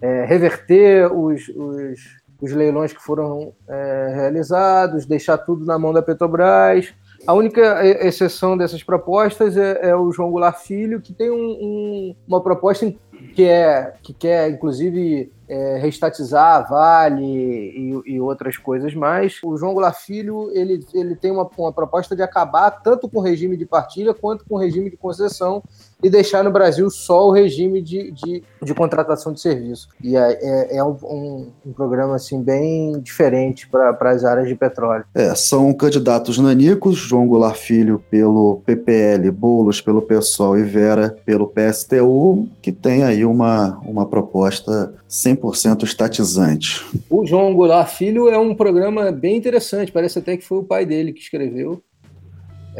É, 0.00 0.24
reverter 0.24 1.12
os, 1.12 1.48
os, 1.48 2.00
os, 2.40 2.52
leilões 2.52 2.92
que 2.92 3.02
foram 3.02 3.52
é, 3.68 4.12
realizados, 4.14 5.06
deixar 5.06 5.38
tudo 5.38 5.64
na 5.64 5.78
mão 5.78 5.92
da 5.92 6.02
Petrobras. 6.02 6.94
A 7.26 7.32
única 7.32 7.84
exceção 7.84 8.56
dessas 8.56 8.82
propostas 8.82 9.56
é, 9.56 9.90
é 9.90 9.96
o 9.96 10.12
João 10.12 10.30
Goulart 10.30 10.58
Filho, 10.60 11.00
que 11.00 11.12
tem 11.12 11.30
um, 11.30 11.34
um, 11.34 12.16
uma 12.26 12.42
proposta 12.42 12.86
que 13.34 13.44
é 13.44 13.94
que 14.02 14.12
quer, 14.12 14.50
inclusive, 14.50 15.32
é, 15.48 15.78
reestatizar 15.78 16.56
a 16.56 16.60
Vale 16.60 17.24
e, 17.24 18.02
e, 18.06 18.20
outras 18.20 18.56
coisas 18.58 18.94
mais. 18.94 19.38
O 19.42 19.56
João 19.56 19.72
Goulart 19.72 19.96
Filho 19.96 20.50
ele, 20.52 20.84
ele 20.92 21.16
tem 21.16 21.30
uma, 21.30 21.48
uma 21.56 21.72
proposta 21.72 22.14
de 22.14 22.22
acabar 22.22 22.70
tanto 22.70 23.08
com 23.08 23.18
o 23.18 23.22
regime 23.22 23.56
de 23.56 23.64
partilha 23.64 24.12
quanto 24.12 24.44
com 24.44 24.56
o 24.56 24.58
regime 24.58 24.90
de 24.90 24.96
concessão 24.96 25.62
e 26.02 26.08
deixar 26.08 26.44
no 26.44 26.50
Brasil 26.50 26.88
só 26.90 27.26
o 27.26 27.32
regime 27.32 27.82
de, 27.82 28.12
de, 28.12 28.42
de 28.62 28.74
contratação 28.74 29.32
de 29.32 29.40
serviço. 29.40 29.88
E 30.02 30.16
é, 30.16 30.38
é, 30.40 30.76
é 30.76 30.84
um, 30.84 30.96
um, 31.02 31.52
um, 31.66 31.72
programa 31.72 32.14
assim 32.14 32.40
bem 32.40 33.00
diferente 33.00 33.68
para 33.68 33.96
as 34.10 34.24
áreas 34.24 34.48
de 34.48 34.54
petróleo. 34.54 35.04
É, 35.14 35.34
são 35.34 35.72
candidatos 35.72 36.38
nanicos, 36.38 36.96
João 36.96 37.26
Goulart 37.26 37.56
Filho 37.56 38.02
pelo 38.10 38.62
PPL, 38.64 39.30
Boulos 39.30 39.80
pelo 39.80 40.02
PSOL 40.02 40.58
e 40.58 40.62
Vera 40.62 41.16
pelo 41.24 41.48
PSTU, 41.48 42.48
que 42.62 42.70
tem 42.70 43.02
aí 43.08 43.24
uma, 43.24 43.78
uma 43.84 44.06
proposta 44.06 44.94
100% 45.08 45.84
estatizante. 45.84 46.84
O 47.10 47.26
João 47.26 47.54
Goulart 47.54 47.94
Filho 47.94 48.28
é 48.28 48.38
um 48.38 48.54
programa 48.54 49.10
bem 49.10 49.36
interessante, 49.36 49.92
parece 49.92 50.18
até 50.18 50.36
que 50.36 50.44
foi 50.44 50.58
o 50.58 50.64
pai 50.64 50.86
dele 50.86 51.12
que 51.12 51.20
escreveu. 51.20 51.82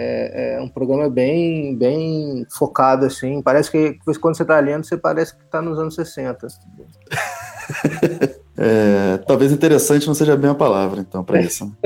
É, 0.01 0.55
é 0.55 0.61
um 0.61 0.69
programa 0.69 1.11
bem, 1.11 1.77
bem 1.77 2.47
focado, 2.57 3.05
assim. 3.05 3.43
Parece 3.43 3.69
que 3.69 3.99
quando 4.21 4.37
você 4.37 4.43
está 4.43 4.61
lendo, 4.61 4.85
você 4.85 4.97
parece 4.97 5.37
que 5.37 5.43
está 5.43 5.61
nos 5.61 5.77
anos 5.77 5.97
60. 5.97 6.47
é, 8.57 9.17
talvez 9.27 9.51
interessante 9.51 10.07
não 10.07 10.14
seja 10.14 10.37
bem 10.37 10.51
a 10.51 10.55
palavra, 10.55 11.01
então, 11.01 11.25
para 11.25 11.41
isso. 11.41 11.77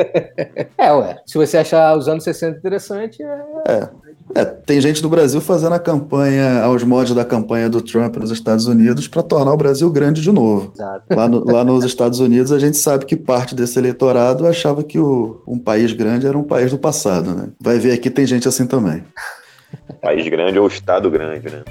é, 0.76 0.92
ué. 0.92 1.22
Se 1.24 1.38
você 1.38 1.56
achar 1.56 1.96
os 1.96 2.06
anos 2.06 2.22
60 2.24 2.58
interessante, 2.58 3.22
é... 3.22 3.44
é. 3.66 3.88
É, 4.34 4.44
tem 4.44 4.80
gente 4.80 5.02
do 5.02 5.08
Brasil 5.08 5.40
fazendo 5.40 5.74
a 5.74 5.78
campanha, 5.78 6.62
aos 6.62 6.82
modos 6.82 7.14
da 7.14 7.24
campanha 7.24 7.68
do 7.68 7.82
Trump 7.82 8.16
nos 8.16 8.30
Estados 8.30 8.66
Unidos, 8.66 9.06
para 9.06 9.22
tornar 9.22 9.52
o 9.52 9.56
Brasil 9.56 9.90
grande 9.90 10.22
de 10.22 10.32
novo. 10.32 10.72
Lá, 11.10 11.28
no, 11.28 11.44
lá, 11.44 11.64
nos 11.64 11.84
Estados 11.84 12.18
Unidos, 12.18 12.50
a 12.52 12.58
gente 12.58 12.78
sabe 12.78 13.04
que 13.04 13.16
parte 13.16 13.54
desse 13.54 13.78
eleitorado 13.78 14.46
achava 14.46 14.82
que 14.82 14.98
o, 14.98 15.42
um 15.46 15.58
país 15.58 15.92
grande 15.92 16.26
era 16.26 16.36
um 16.36 16.44
país 16.44 16.70
do 16.70 16.78
passado, 16.78 17.34
né? 17.34 17.48
Vai 17.60 17.78
ver 17.78 17.92
aqui, 17.92 18.08
tem 18.08 18.26
gente 18.26 18.48
assim 18.48 18.66
também. 18.66 19.04
País 20.00 20.26
grande 20.28 20.58
ou 20.58 20.66
Estado 20.66 21.10
grande, 21.10 21.50
né? 21.50 21.62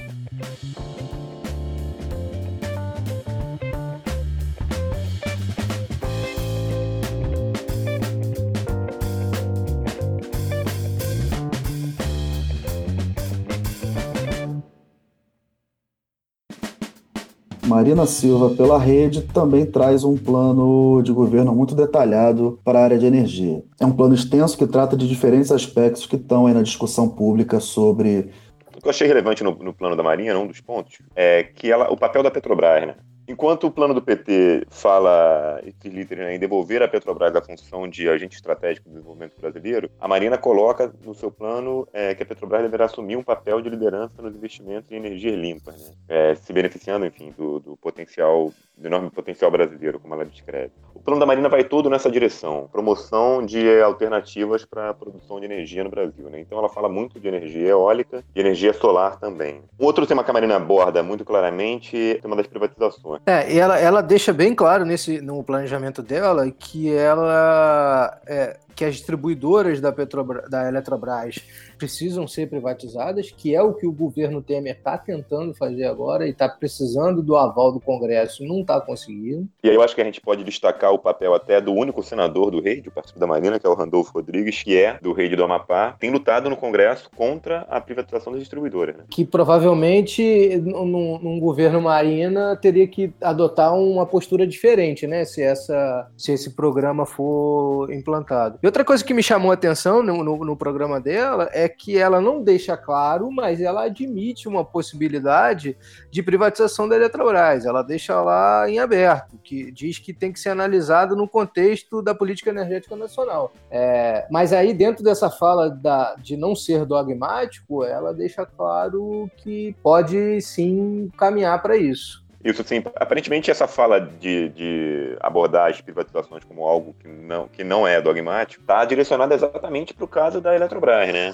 Marina 17.67 18.06
Silva, 18.06 18.56
pela 18.56 18.78
rede, 18.80 19.21
também 19.21 19.65
traz 19.65 20.04
um 20.04 20.17
plano 20.17 21.02
de 21.04 21.12
governo 21.12 21.54
muito 21.54 21.76
detalhado 21.76 22.60
para 22.63 22.80
a 22.80 22.84
área 22.84 22.97
de 22.97 23.06
energia. 23.06 23.63
É 23.80 23.86
um 23.86 23.91
plano 23.91 24.15
extenso 24.15 24.58
que 24.58 24.65
trata 24.65 24.97
de 24.97 25.08
diferentes 25.08 25.52
aspectos 25.52 26.06
que 26.06 26.15
estão 26.15 26.47
aí 26.47 26.54
na 26.54 26.63
discussão 26.63 27.08
pública 27.08 27.60
sobre. 27.60 28.32
O 28.76 28.82
que 28.82 28.88
eu 28.88 28.89
achei 28.89 29.08
relevante 29.08 29.43
no, 29.43 29.52
no 29.52 29.74
plano 29.74 29.95
da 29.95 30.04
Marinha, 30.04 30.38
um 30.38 30.47
dos 30.47 30.60
pontos, 30.60 31.00
é 31.15 31.43
que 31.43 31.71
ela, 31.71 31.91
o 31.91 31.97
papel 31.97 32.24
da 32.24 32.32
Petrobras, 32.32 32.88
né? 32.88 32.95
Enquanto 33.28 33.68
o 33.68 33.72
plano 33.72 33.94
do 33.94 34.02
PT 34.02 34.66
fala, 34.70 35.62
né, 35.64 36.36
em 36.36 36.40
devolver 36.40 36.82
a 36.82 36.88
Petrobras 36.88 37.36
a 37.36 37.42
função 37.42 37.88
de 37.88 38.10
agente 38.10 38.36
estratégico 38.36 38.90
do 38.90 38.94
desenvolvimento 38.94 39.40
brasileiro, 39.40 39.90
a 40.00 40.08
Marina 40.08 40.38
coloca 40.38 40.94
no 41.04 41.14
seu 41.14 41.32
plano 41.32 41.88
é, 41.94 42.14
que 42.16 42.24
a 42.24 42.26
Petrobras 42.26 42.62
deverá 42.62 42.86
assumir 42.86 43.16
um 43.16 43.24
papel 43.24 43.62
de 43.62 43.70
liderança 43.70 44.22
nos 44.22 44.36
investimentos 44.36 44.92
em 44.92 44.96
energias 44.96 45.36
limpas, 45.36 45.76
né? 45.88 45.94
é, 46.10 46.36
se 46.36 46.52
beneficiando, 46.52 47.06
enfim, 47.06 47.34
do, 47.38 47.60
do 47.60 47.78
potencial 47.78 48.52
do 48.82 48.88
enorme 48.88 49.10
potencial 49.12 49.52
brasileiro, 49.52 50.00
como 50.00 50.14
ela 50.14 50.26
descreve. 50.26 50.72
O 50.94 51.00
plano 51.00 51.20
da 51.20 51.26
Marina 51.26 51.48
vai 51.48 51.64
todo 51.64 51.90
nessa 51.90 52.10
direção, 52.10 52.68
promoção 52.72 53.46
de 53.46 53.82
alternativas 53.82 54.66
para 54.66 54.90
a 54.90 54.94
produção 54.94 55.40
de 55.40 55.46
energia 55.46 55.84
no 55.84 55.90
Brasil. 55.90 56.30
Né? 56.30 56.40
Então 56.40 56.58
ela 56.58 56.70
fala 56.70 56.90
muito 56.90 57.20
de 57.20 57.28
energia 57.28 57.70
eólica 57.70 58.24
e 58.36 58.40
energia 58.40 58.74
solar 58.74 59.20
também. 59.20 59.62
Outro 59.78 60.06
tema 60.06 60.24
que 60.24 60.32
a 60.32 60.34
Marina 60.34 60.56
aborda 60.56 61.04
muito 61.04 61.24
claramente 61.24 61.96
é 61.98 62.18
o 62.18 62.22
tema 62.22 62.36
das 62.36 62.48
privatizações. 62.48 63.11
É, 63.26 63.52
e 63.52 63.60
ela, 63.60 63.80
ela 63.80 64.02
deixa 64.02 64.32
bem 64.32 64.54
claro 64.54 64.86
nesse, 64.86 65.21
no 65.21 65.43
planejamento 65.43 66.02
dela 66.02 66.50
que 66.52 66.93
ela 66.93 68.19
é, 68.28 68.58
que 68.76 68.86
as 68.86 68.96
distribuidoras 68.96 69.80
da, 69.80 69.92
Petrobras, 69.92 70.50
da 70.50 70.68
Eletrobras 70.68 71.40
precisam 71.78 72.28
ser 72.28 72.48
privatizadas, 72.50 73.32
que 73.32 73.56
é 73.56 73.62
o 73.62 73.74
que 73.74 73.88
o 73.88 73.92
governo 73.92 74.42
Temer 74.42 74.78
está 74.78 74.98
tentando 74.98 75.54
fazer 75.54 75.86
agora 75.86 76.28
e 76.28 76.32
está 76.32 76.48
precisando 76.48 77.24
do 77.24 77.36
aval 77.36 77.72
do 77.72 77.80
Congresso, 77.80 78.44
não 78.46 78.62
está 78.62 78.80
conseguindo. 78.80 79.48
E 79.64 79.70
aí 79.70 79.76
eu 79.76 79.82
acho 79.82 79.96
que 79.96 80.02
a 80.02 80.06
gente 80.06 80.22
pode 80.22 80.44
destacar 80.44 80.92
o 80.92 81.00
papel 81.00 81.34
até 81.34 81.60
do 81.60 81.74
único 81.74 82.04
senador 82.04 82.52
do 82.52 82.62
rei, 82.62 82.82
do 82.82 82.92
Partido 82.92 83.20
da 83.20 83.28
Marina, 83.28 83.60
que 83.60 83.66
é 83.66 83.70
o 83.70 83.74
Randolfo 83.74 84.14
Rodrigues, 84.14 84.64
que 84.64 84.78
é 84.78 85.00
do 85.02 85.14
rei 85.14 85.30
do 85.36 85.44
Amapá, 85.44 85.96
tem 86.00 86.12
lutado 86.12 86.50
no 86.50 86.58
Congresso 86.58 87.10
contra 87.16 87.62
a 87.70 87.82
privatização 87.82 88.32
das 88.32 88.42
distribuidoras. 88.42 88.98
Né? 88.98 89.04
Que 89.10 89.26
provavelmente 89.26 90.58
num, 90.64 91.20
num, 91.20 91.40
governo 91.40 91.82
Marina 91.82 92.56
teria 92.56 92.88
que 92.88 93.14
adotar 93.22 93.74
uma 93.74 94.06
postura 94.06 94.46
diferente, 94.46 95.08
né? 95.08 95.26
Se, 95.26 95.42
essa, 95.42 96.10
se 96.18 96.32
esse 96.32 96.52
programa 96.52 97.06
for 97.06 97.92
implantado. 97.92 98.60
E 98.62 98.65
outra 98.67 98.86
coisa 98.86 99.04
que 99.04 99.13
me 99.13 99.24
chamou 99.24 99.50
a 99.50 99.56
atenção 99.56 100.04
no, 100.04 100.24
no, 100.24 100.45
no, 100.45 100.56
programa 100.56 101.02
dela 101.02 101.50
é 101.52 101.67
que 101.67 101.97
ela 101.97 102.21
não 102.21 102.43
deixa 102.43 102.78
claro, 102.78 103.32
mas 103.32 103.60
ela 103.60 103.86
admite 103.86 104.47
uma 104.47 104.63
possibilidade 104.63 105.76
de 106.12 106.21
privatização 106.21 106.88
da 106.88 106.95
Eletrobras. 106.95 107.65
Ela 107.65 107.82
deixa 107.82 108.21
lá 108.21 108.69
em 108.69 108.78
aberto, 108.78 109.36
que 109.43 109.71
diz 109.71 109.97
que 109.97 110.13
tem 110.13 110.32
que 110.32 110.39
ser 110.39 110.50
analisado 110.50 111.15
no 111.15 111.28
contexto 111.28 112.04
da 112.04 112.13
política 112.13 112.52
energética 112.52 112.95
nacional. 112.95 113.52
É, 113.71 114.28
mas 114.30 114.54
aí, 114.54 114.76
dentro 114.76 115.04
dessa 115.04 115.32
fala 115.32 115.67
da, 115.67 116.13
de 116.15 116.38
não 116.38 116.56
ser 116.56 116.86
dogmático, 116.86 117.84
ela 117.84 118.13
deixa 118.13 118.45
claro 118.45 119.28
que 119.38 119.76
pode 119.82 120.39
sim 120.39 121.10
caminhar 121.17 121.60
para 121.63 121.76
isso. 121.76 122.21
Isso, 122.43 122.63
sim. 122.63 122.84
Aparentemente, 122.95 123.51
essa 123.51 123.67
fala 123.67 123.99
de, 123.99 124.49
de 124.49 125.17
abordar 125.19 125.69
as 125.69 125.80
privatizações 125.82 126.43
como 126.43 126.65
algo 126.65 126.95
que 126.99 127.08
não, 127.08 127.47
que 127.47 127.63
não 127.63 127.88
é 127.88 128.01
dogmático 128.01 128.62
está 128.62 128.84
direcionada 128.86 129.36
exatamente 129.36 129.93
para 129.93 130.06
o 130.06 130.08
caso 130.08 130.41
da 130.41 130.56
Eletrobras, 130.56 131.12
né? 131.12 131.34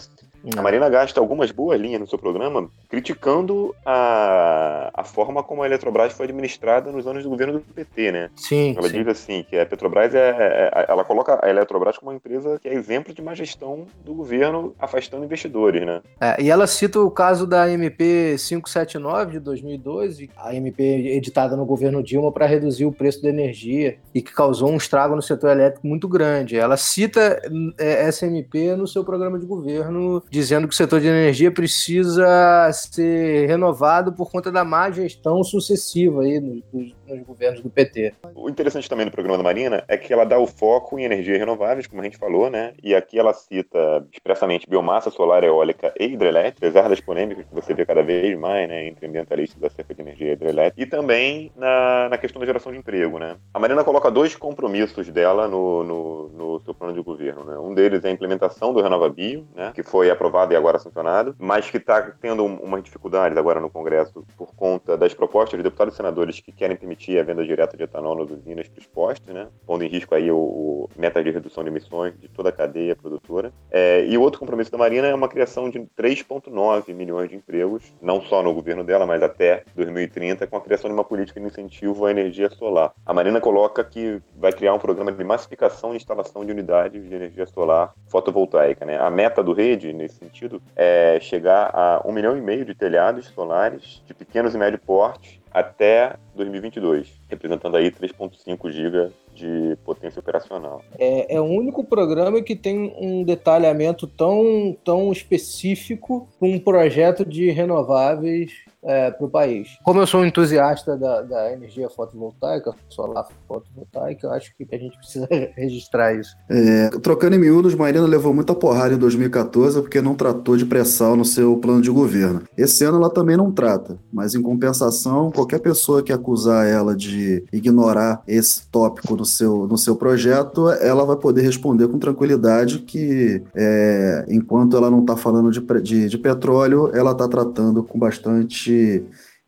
A 0.56 0.62
Marina 0.62 0.90
gasta 0.90 1.20
algumas 1.20 1.52
boas 1.52 1.80
linhas 1.80 2.00
no 2.00 2.08
seu 2.08 2.18
programa 2.18 2.70
criticando 2.90 3.76
a, 3.86 4.92
a 4.94 5.04
forma 5.04 5.44
como 5.44 5.64
a 5.64 5.66
Eletrobras 5.66 6.14
foi 6.14 6.26
administrada 6.26 6.92
nos 6.92 7.06
anos 7.06 7.24
do 7.24 7.30
governo 7.30 7.54
do 7.54 7.60
PT, 7.60 8.12
né? 8.12 8.30
Sim. 8.36 8.76
Ela 8.78 8.88
sim. 8.88 8.98
diz 8.98 9.08
assim 9.08 9.46
que 9.48 9.58
a 9.58 9.66
Petrobras 9.66 10.14
é, 10.16 10.30
é, 10.30 10.72
é, 10.74 10.86
Ela 10.90 11.04
coloca 11.04 11.40
a 11.44 11.50
Eletrobras 11.50 11.98
como 11.98 12.12
uma 12.12 12.18
empresa 12.18 12.60
que 12.62 12.68
é 12.68 12.74
exemplo 12.74 13.14
de 13.14 13.22
má 13.22 13.34
gestão 13.34 13.86
do 14.06 14.14
governo 14.14 14.74
afastando 14.80 15.26
investidores, 15.26 15.86
né? 15.86 16.02
É, 16.20 16.42
e 16.42 16.50
ela 16.50 16.68
cita 16.68 17.00
o 17.00 17.12
caso 17.12 17.46
da 17.46 17.70
MP 17.70 18.36
579 18.38 19.34
de 19.34 19.40
2012, 19.40 20.30
a 20.38 20.56
MP 20.56 20.84
editada 20.84 21.56
no 21.56 21.66
governo 21.66 22.02
Dilma 22.02 22.32
para 22.32 22.46
reduzir 22.46 22.86
o 22.86 22.92
preço 22.92 23.22
da 23.22 23.30
energia 23.30 23.98
e 24.14 24.22
que 24.22 24.34
causou 24.34 24.70
um 24.70 24.78
estrago 24.78 25.16
no 25.16 25.22
setor 25.22 25.52
elétrico 25.52 25.86
muito 25.86 26.08
grande. 26.08 26.58
Ela 26.58 26.78
cita 26.78 27.42
é, 27.78 28.08
essa 28.08 28.26
MP 28.26 28.76
no 28.76 28.88
seu 28.88 29.04
programa 29.04 29.38
de 29.38 29.46
governo 29.46 30.24
dizendo 30.30 30.68
que 30.68 30.74
o 30.74 30.78
setor 30.78 31.00
de 31.00 31.08
energia 31.08 31.52
precisa 31.52 32.70
ser 32.74 33.48
renovado 33.48 34.14
por 34.14 34.30
conta 34.30 34.52
da 34.52 34.64
má 34.64 34.92
gestão 34.92 35.44
sucessiva 35.44 36.22
aí 36.22 36.64
nos 37.08 37.26
governos 37.26 37.62
do 37.62 37.70
PT. 37.70 38.14
O 38.36 38.50
interessante 38.50 38.90
também 38.90 39.06
do 39.06 39.12
programa 39.12 39.38
da 39.38 39.44
Marina 39.44 39.84
é 39.88 39.98
que 39.98 40.12
ela 40.12 40.26
dá 40.26 40.38
o 40.38 40.48
foco 40.48 41.00
em 41.00 41.04
energias 41.04 41.38
renováveis, 41.38 41.88
como 41.88 42.02
a 42.02 42.06
gente 42.06 42.18
falou, 42.18 42.50
né? 42.50 42.74
E 42.84 42.96
aqui 42.96 43.18
ela 43.18 43.34
cita 43.34 44.06
expressamente 44.12 44.70
biomassa 44.70 45.10
solar, 45.10 45.44
eólica 45.44 45.94
e 46.00 46.06
hidrelétrica, 46.06 46.68
apesar 46.68 46.90
das 46.90 47.00
polêmicas 47.00 47.46
que 47.46 47.54
você 47.54 47.74
vê 47.74 47.86
cada 47.86 48.04
vez 48.04 48.38
mais, 48.38 48.68
né, 48.68 48.88
entre 48.88 49.08
ambientalistas 49.08 49.64
acerca 49.64 49.94
de 49.94 50.02
energia 50.02 50.34
hidrelétrica, 50.34 50.82
e 50.82 50.86
também 50.86 51.52
na, 51.56 52.10
na 52.10 52.18
questão 52.18 52.40
da 52.40 52.46
geração 52.46 52.72
de 52.72 52.78
emprego, 52.78 53.18
né? 53.18 53.38
A 53.54 53.60
Marina 53.60 53.84
coloca 53.84 54.12
dois 54.12 54.36
compromissos 54.36 55.10
dela 55.10 55.48
no, 55.48 55.84
no, 55.84 56.30
no 56.30 56.60
seu 56.62 56.74
plano 56.74 56.94
de 56.94 57.02
governo, 57.02 57.44
né? 57.44 57.58
Um 57.58 57.74
deles 57.74 58.04
é 58.04 58.10
a 58.10 58.12
implementação 58.12 58.74
do 58.74 58.82
RenovaBio, 58.82 59.48
né? 59.56 59.72
Que 59.74 59.84
foi 59.84 60.10
aprovado 60.10 60.54
e 60.54 60.56
agora 60.56 60.80
sancionado, 60.80 61.36
mas 61.40 61.70
que 61.70 61.78
está 61.78 62.02
tendo 62.22 62.44
uma 62.46 62.82
dificuldade 62.82 63.38
agora 63.38 63.60
no 63.60 63.70
Congresso 63.70 64.26
por 64.38 64.54
conta 64.56 64.98
das 64.98 65.14
propostas 65.14 65.58
de 65.58 65.64
deputados 65.64 65.94
e 65.94 65.98
senadores 65.98 66.40
que 66.40 66.52
querem 66.52 66.76
permitir 66.76 66.97
a 67.20 67.24
venda 67.24 67.46
direta 67.46 67.78
de 67.78 67.84
etanol 67.84 68.16
nas 68.16 68.32
usinas 68.32 68.68
para 68.68 68.80
os 68.80 68.88
postos, 68.88 69.34
né? 69.34 69.48
Pondo 69.66 69.84
em 69.84 69.88
risco 69.88 70.16
aí 70.16 70.32
o, 70.32 70.38
o 70.38 70.90
meta 70.98 71.24
de 71.24 71.32
redução 71.32 71.64
de 71.64 71.70
emissões 71.70 72.14
de 72.20 72.28
toda 72.28 72.50
a 72.50 72.52
cadeia 72.52 72.96
produtora. 72.96 73.52
É, 73.70 74.06
e 74.06 74.18
o 74.18 74.22
outro 74.22 74.40
compromisso 74.40 74.72
da 74.72 74.78
Marina 74.78 75.08
é 75.08 75.14
uma 75.14 75.28
criação 75.28 75.70
de 75.70 75.80
3,9 75.98 76.94
milhões 76.94 77.30
de 77.30 77.36
empregos, 77.36 77.94
não 78.02 78.22
só 78.22 78.42
no 78.42 78.54
governo 78.54 78.84
dela, 78.84 79.06
mas 79.06 79.22
até 79.22 79.64
2030, 79.76 80.48
com 80.48 80.58
a 80.58 80.62
criação 80.62 80.90
de 80.90 80.94
uma 80.94 81.04
política 81.04 81.40
de 81.40 81.46
incentivo 81.46 82.06
à 82.06 82.12
energia 82.12 82.50
solar. 82.50 82.94
A 83.06 83.14
Marina 83.14 83.40
coloca 83.40 83.84
que 83.84 84.22
vai 84.36 84.52
criar 84.52 84.74
um 84.74 84.80
programa 84.80 85.12
de 85.12 85.24
massificação 85.24 85.94
e 85.94 85.98
instalação 85.98 86.46
de 86.46 86.52
unidades 86.52 87.08
de 87.08 87.14
energia 87.14 87.46
solar 87.46 87.94
fotovoltaica. 88.08 88.86
Né? 88.86 88.98
A 88.98 89.10
meta 89.10 89.44
do 89.44 89.54
rede, 89.54 89.94
nesse 89.94 90.16
sentido, 90.16 90.62
é 90.76 91.20
chegar 91.22 91.72
a 91.74 92.02
um 92.06 92.12
milhão 92.12 92.38
e 92.38 92.42
meio 92.42 92.66
de 92.66 92.74
telhados 92.74 93.28
solares 93.28 94.02
de 94.06 94.14
pequenos 94.14 94.56
e 94.56 94.58
médio 94.58 94.80
porte 94.80 95.37
até 95.52 96.16
2022, 96.36 97.08
representando 97.30 97.78
aí 97.78 97.92
3,5 97.92 98.72
GB 98.72 99.12
de 99.34 99.78
potência 99.86 100.20
operacional. 100.20 100.82
É, 100.98 101.36
é 101.36 101.40
o 101.40 101.46
único 101.46 101.84
programa 101.84 102.42
que 102.42 102.56
tem 102.56 102.94
um 102.98 103.24
detalhamento 103.24 104.08
tão, 104.08 104.76
tão 104.84 105.12
específico 105.12 106.28
para 106.40 106.48
um 106.48 106.60
projeto 106.60 107.24
de 107.24 107.50
renováveis 107.52 108.52
é, 108.88 109.12
para 109.12 109.26
o 109.26 109.30
país. 109.30 109.78
Como 109.84 110.00
eu 110.00 110.08
sou 110.08 110.22
um 110.22 110.26
entusiasta 110.26 110.96
da, 110.96 111.22
da, 111.22 111.52
energia 111.52 111.90
fotovoltaica, 111.90 112.74
solar 112.88 113.28
fotovoltaica, 113.46 114.30
acho 114.30 114.56
que 114.56 114.66
a 114.74 114.78
gente 114.78 114.98
precisa 114.98 115.28
registrar 115.56 116.14
isso. 116.14 116.34
É, 116.50 116.90
trocando 117.02 117.36
em 117.36 117.40
miúdos, 117.40 117.76
Marina 117.76 118.08
levou 118.08 118.34
muita 118.34 118.56
porrada 118.56 118.94
em 118.94 118.98
2014 118.98 119.82
porque 119.82 120.02
não 120.02 120.16
tratou 120.16 120.56
de 120.56 120.66
pré-sal 120.66 121.18
no 121.18 121.26
seu 121.26 121.58
plano 121.58 121.82
de 121.82 121.92
governo. 121.92 122.44
Esse 122.58 122.86
ano 122.86 122.98
ela 122.98 123.10
também 123.10 123.36
não 123.36 123.52
trata, 123.52 123.98
mas 124.12 124.34
em 124.34 124.42
compensação, 124.42 125.32
qualquer 125.32 125.60
pessoa 125.60 126.02
que 126.02 126.14
acusar 126.14 126.66
ela 126.66 126.96
de 126.96 127.44
ignorar 127.52 128.22
esse 128.26 128.66
tópico 128.70 129.18
no 129.18 129.26
seu, 129.26 129.68
no 129.68 129.78
seu 129.78 129.98
projeto, 129.98 130.70
ela 130.70 131.04
vai 131.04 131.18
poder 131.18 131.42
responder 131.42 131.90
com 131.90 132.00
tranquilidade 132.00 132.80
que 132.80 133.44
é, 133.54 134.26
enquanto 134.30 134.78
ela 134.78 134.90
não 134.90 135.02
está 135.02 135.18
falando 135.18 135.52
de, 135.52 135.60
de, 135.82 136.08
de 136.08 136.18
petróleo, 136.18 136.90
ela 136.94 137.12
está 137.12 137.28
tratando 137.28 137.84
com 137.84 138.00
bastante 138.00 138.77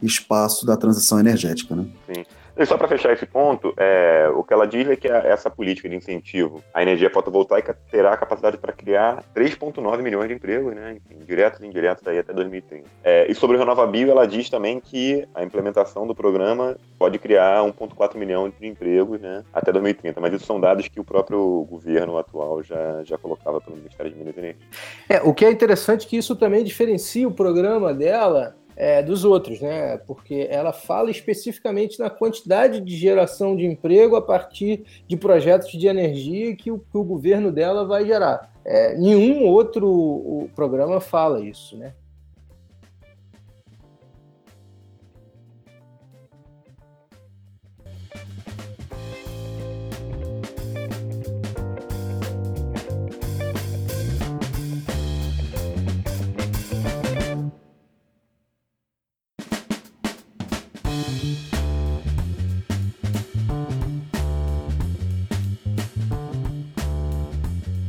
espaço 0.01 0.65
da 0.65 0.77
transição 0.77 1.19
energética. 1.19 1.75
Né? 1.75 1.85
Sim. 2.07 2.25
E 2.59 2.65
só 2.65 2.77
para 2.77 2.89
fechar 2.89 3.13
esse 3.13 3.25
ponto, 3.25 3.73
é, 3.77 4.29
o 4.35 4.43
que 4.43 4.53
ela 4.53 4.67
diz 4.67 4.85
é 4.89 4.93
que 4.97 5.07
essa 5.07 5.49
política 5.49 5.87
de 5.87 5.95
incentivo 5.95 6.61
à 6.73 6.81
energia 6.81 7.09
fotovoltaica 7.09 7.73
terá 7.89 8.11
a 8.11 8.17
capacidade 8.17 8.57
para 8.57 8.73
criar 8.73 9.23
3,9 9.33 10.01
milhões 10.01 10.27
de 10.27 10.33
empregos, 10.33 10.75
né, 10.75 10.97
enfim, 10.97 11.23
diretos 11.25 11.61
e 11.61 11.65
indiretos 11.65 12.05
aí 12.05 12.19
até 12.19 12.33
2030. 12.33 12.85
É, 13.01 13.31
e 13.31 13.33
sobre 13.33 13.55
o 13.55 13.59
Renovabil, 13.59 14.11
ela 14.11 14.27
diz 14.27 14.49
também 14.49 14.77
que 14.77 15.25
a 15.33 15.41
implementação 15.41 16.05
do 16.05 16.13
programa 16.13 16.75
pode 16.97 17.17
criar 17.17 17.63
1,4 17.63 18.17
milhão 18.17 18.49
de 18.49 18.67
empregos 18.67 19.21
né, 19.21 19.41
até 19.53 19.71
2030, 19.71 20.19
mas 20.19 20.33
isso 20.33 20.45
são 20.45 20.59
dados 20.59 20.85
que 20.89 20.99
o 20.99 21.03
próprio 21.05 21.65
governo 21.69 22.17
atual 22.17 22.61
já, 22.61 23.01
já 23.05 23.17
colocava 23.17 23.61
pelo 23.61 23.77
Ministério 23.77 24.11
de 24.11 24.17
Minas 24.17 24.35
e 24.35 24.39
Energia. 24.39 24.67
É, 25.07 25.21
o 25.21 25.33
que 25.33 25.45
é 25.45 25.49
interessante 25.49 26.05
é 26.05 26.09
que 26.09 26.17
isso 26.17 26.35
também 26.35 26.65
diferencia 26.65 27.25
o 27.25 27.31
programa 27.31 27.93
dela 27.93 28.59
é, 28.79 29.03
dos 29.03 29.25
outros, 29.25 29.59
né? 29.59 29.97
Porque 30.07 30.47
ela 30.49 30.71
fala 30.71 31.11
especificamente 31.11 31.99
na 31.99 32.09
quantidade 32.09 32.79
de 32.79 32.95
geração 32.95 33.53
de 33.53 33.65
emprego 33.65 34.15
a 34.15 34.21
partir 34.21 34.85
de 35.05 35.17
projetos 35.17 35.69
de 35.73 35.85
energia 35.85 36.55
que 36.55 36.71
o, 36.71 36.79
que 36.79 36.97
o 36.97 37.03
governo 37.03 37.51
dela 37.51 37.85
vai 37.85 38.05
gerar. 38.05 38.49
É, 38.63 38.97
nenhum 38.97 39.45
outro 39.45 40.49
programa 40.55 41.01
fala 41.01 41.41
isso, 41.41 41.75
né? 41.75 41.93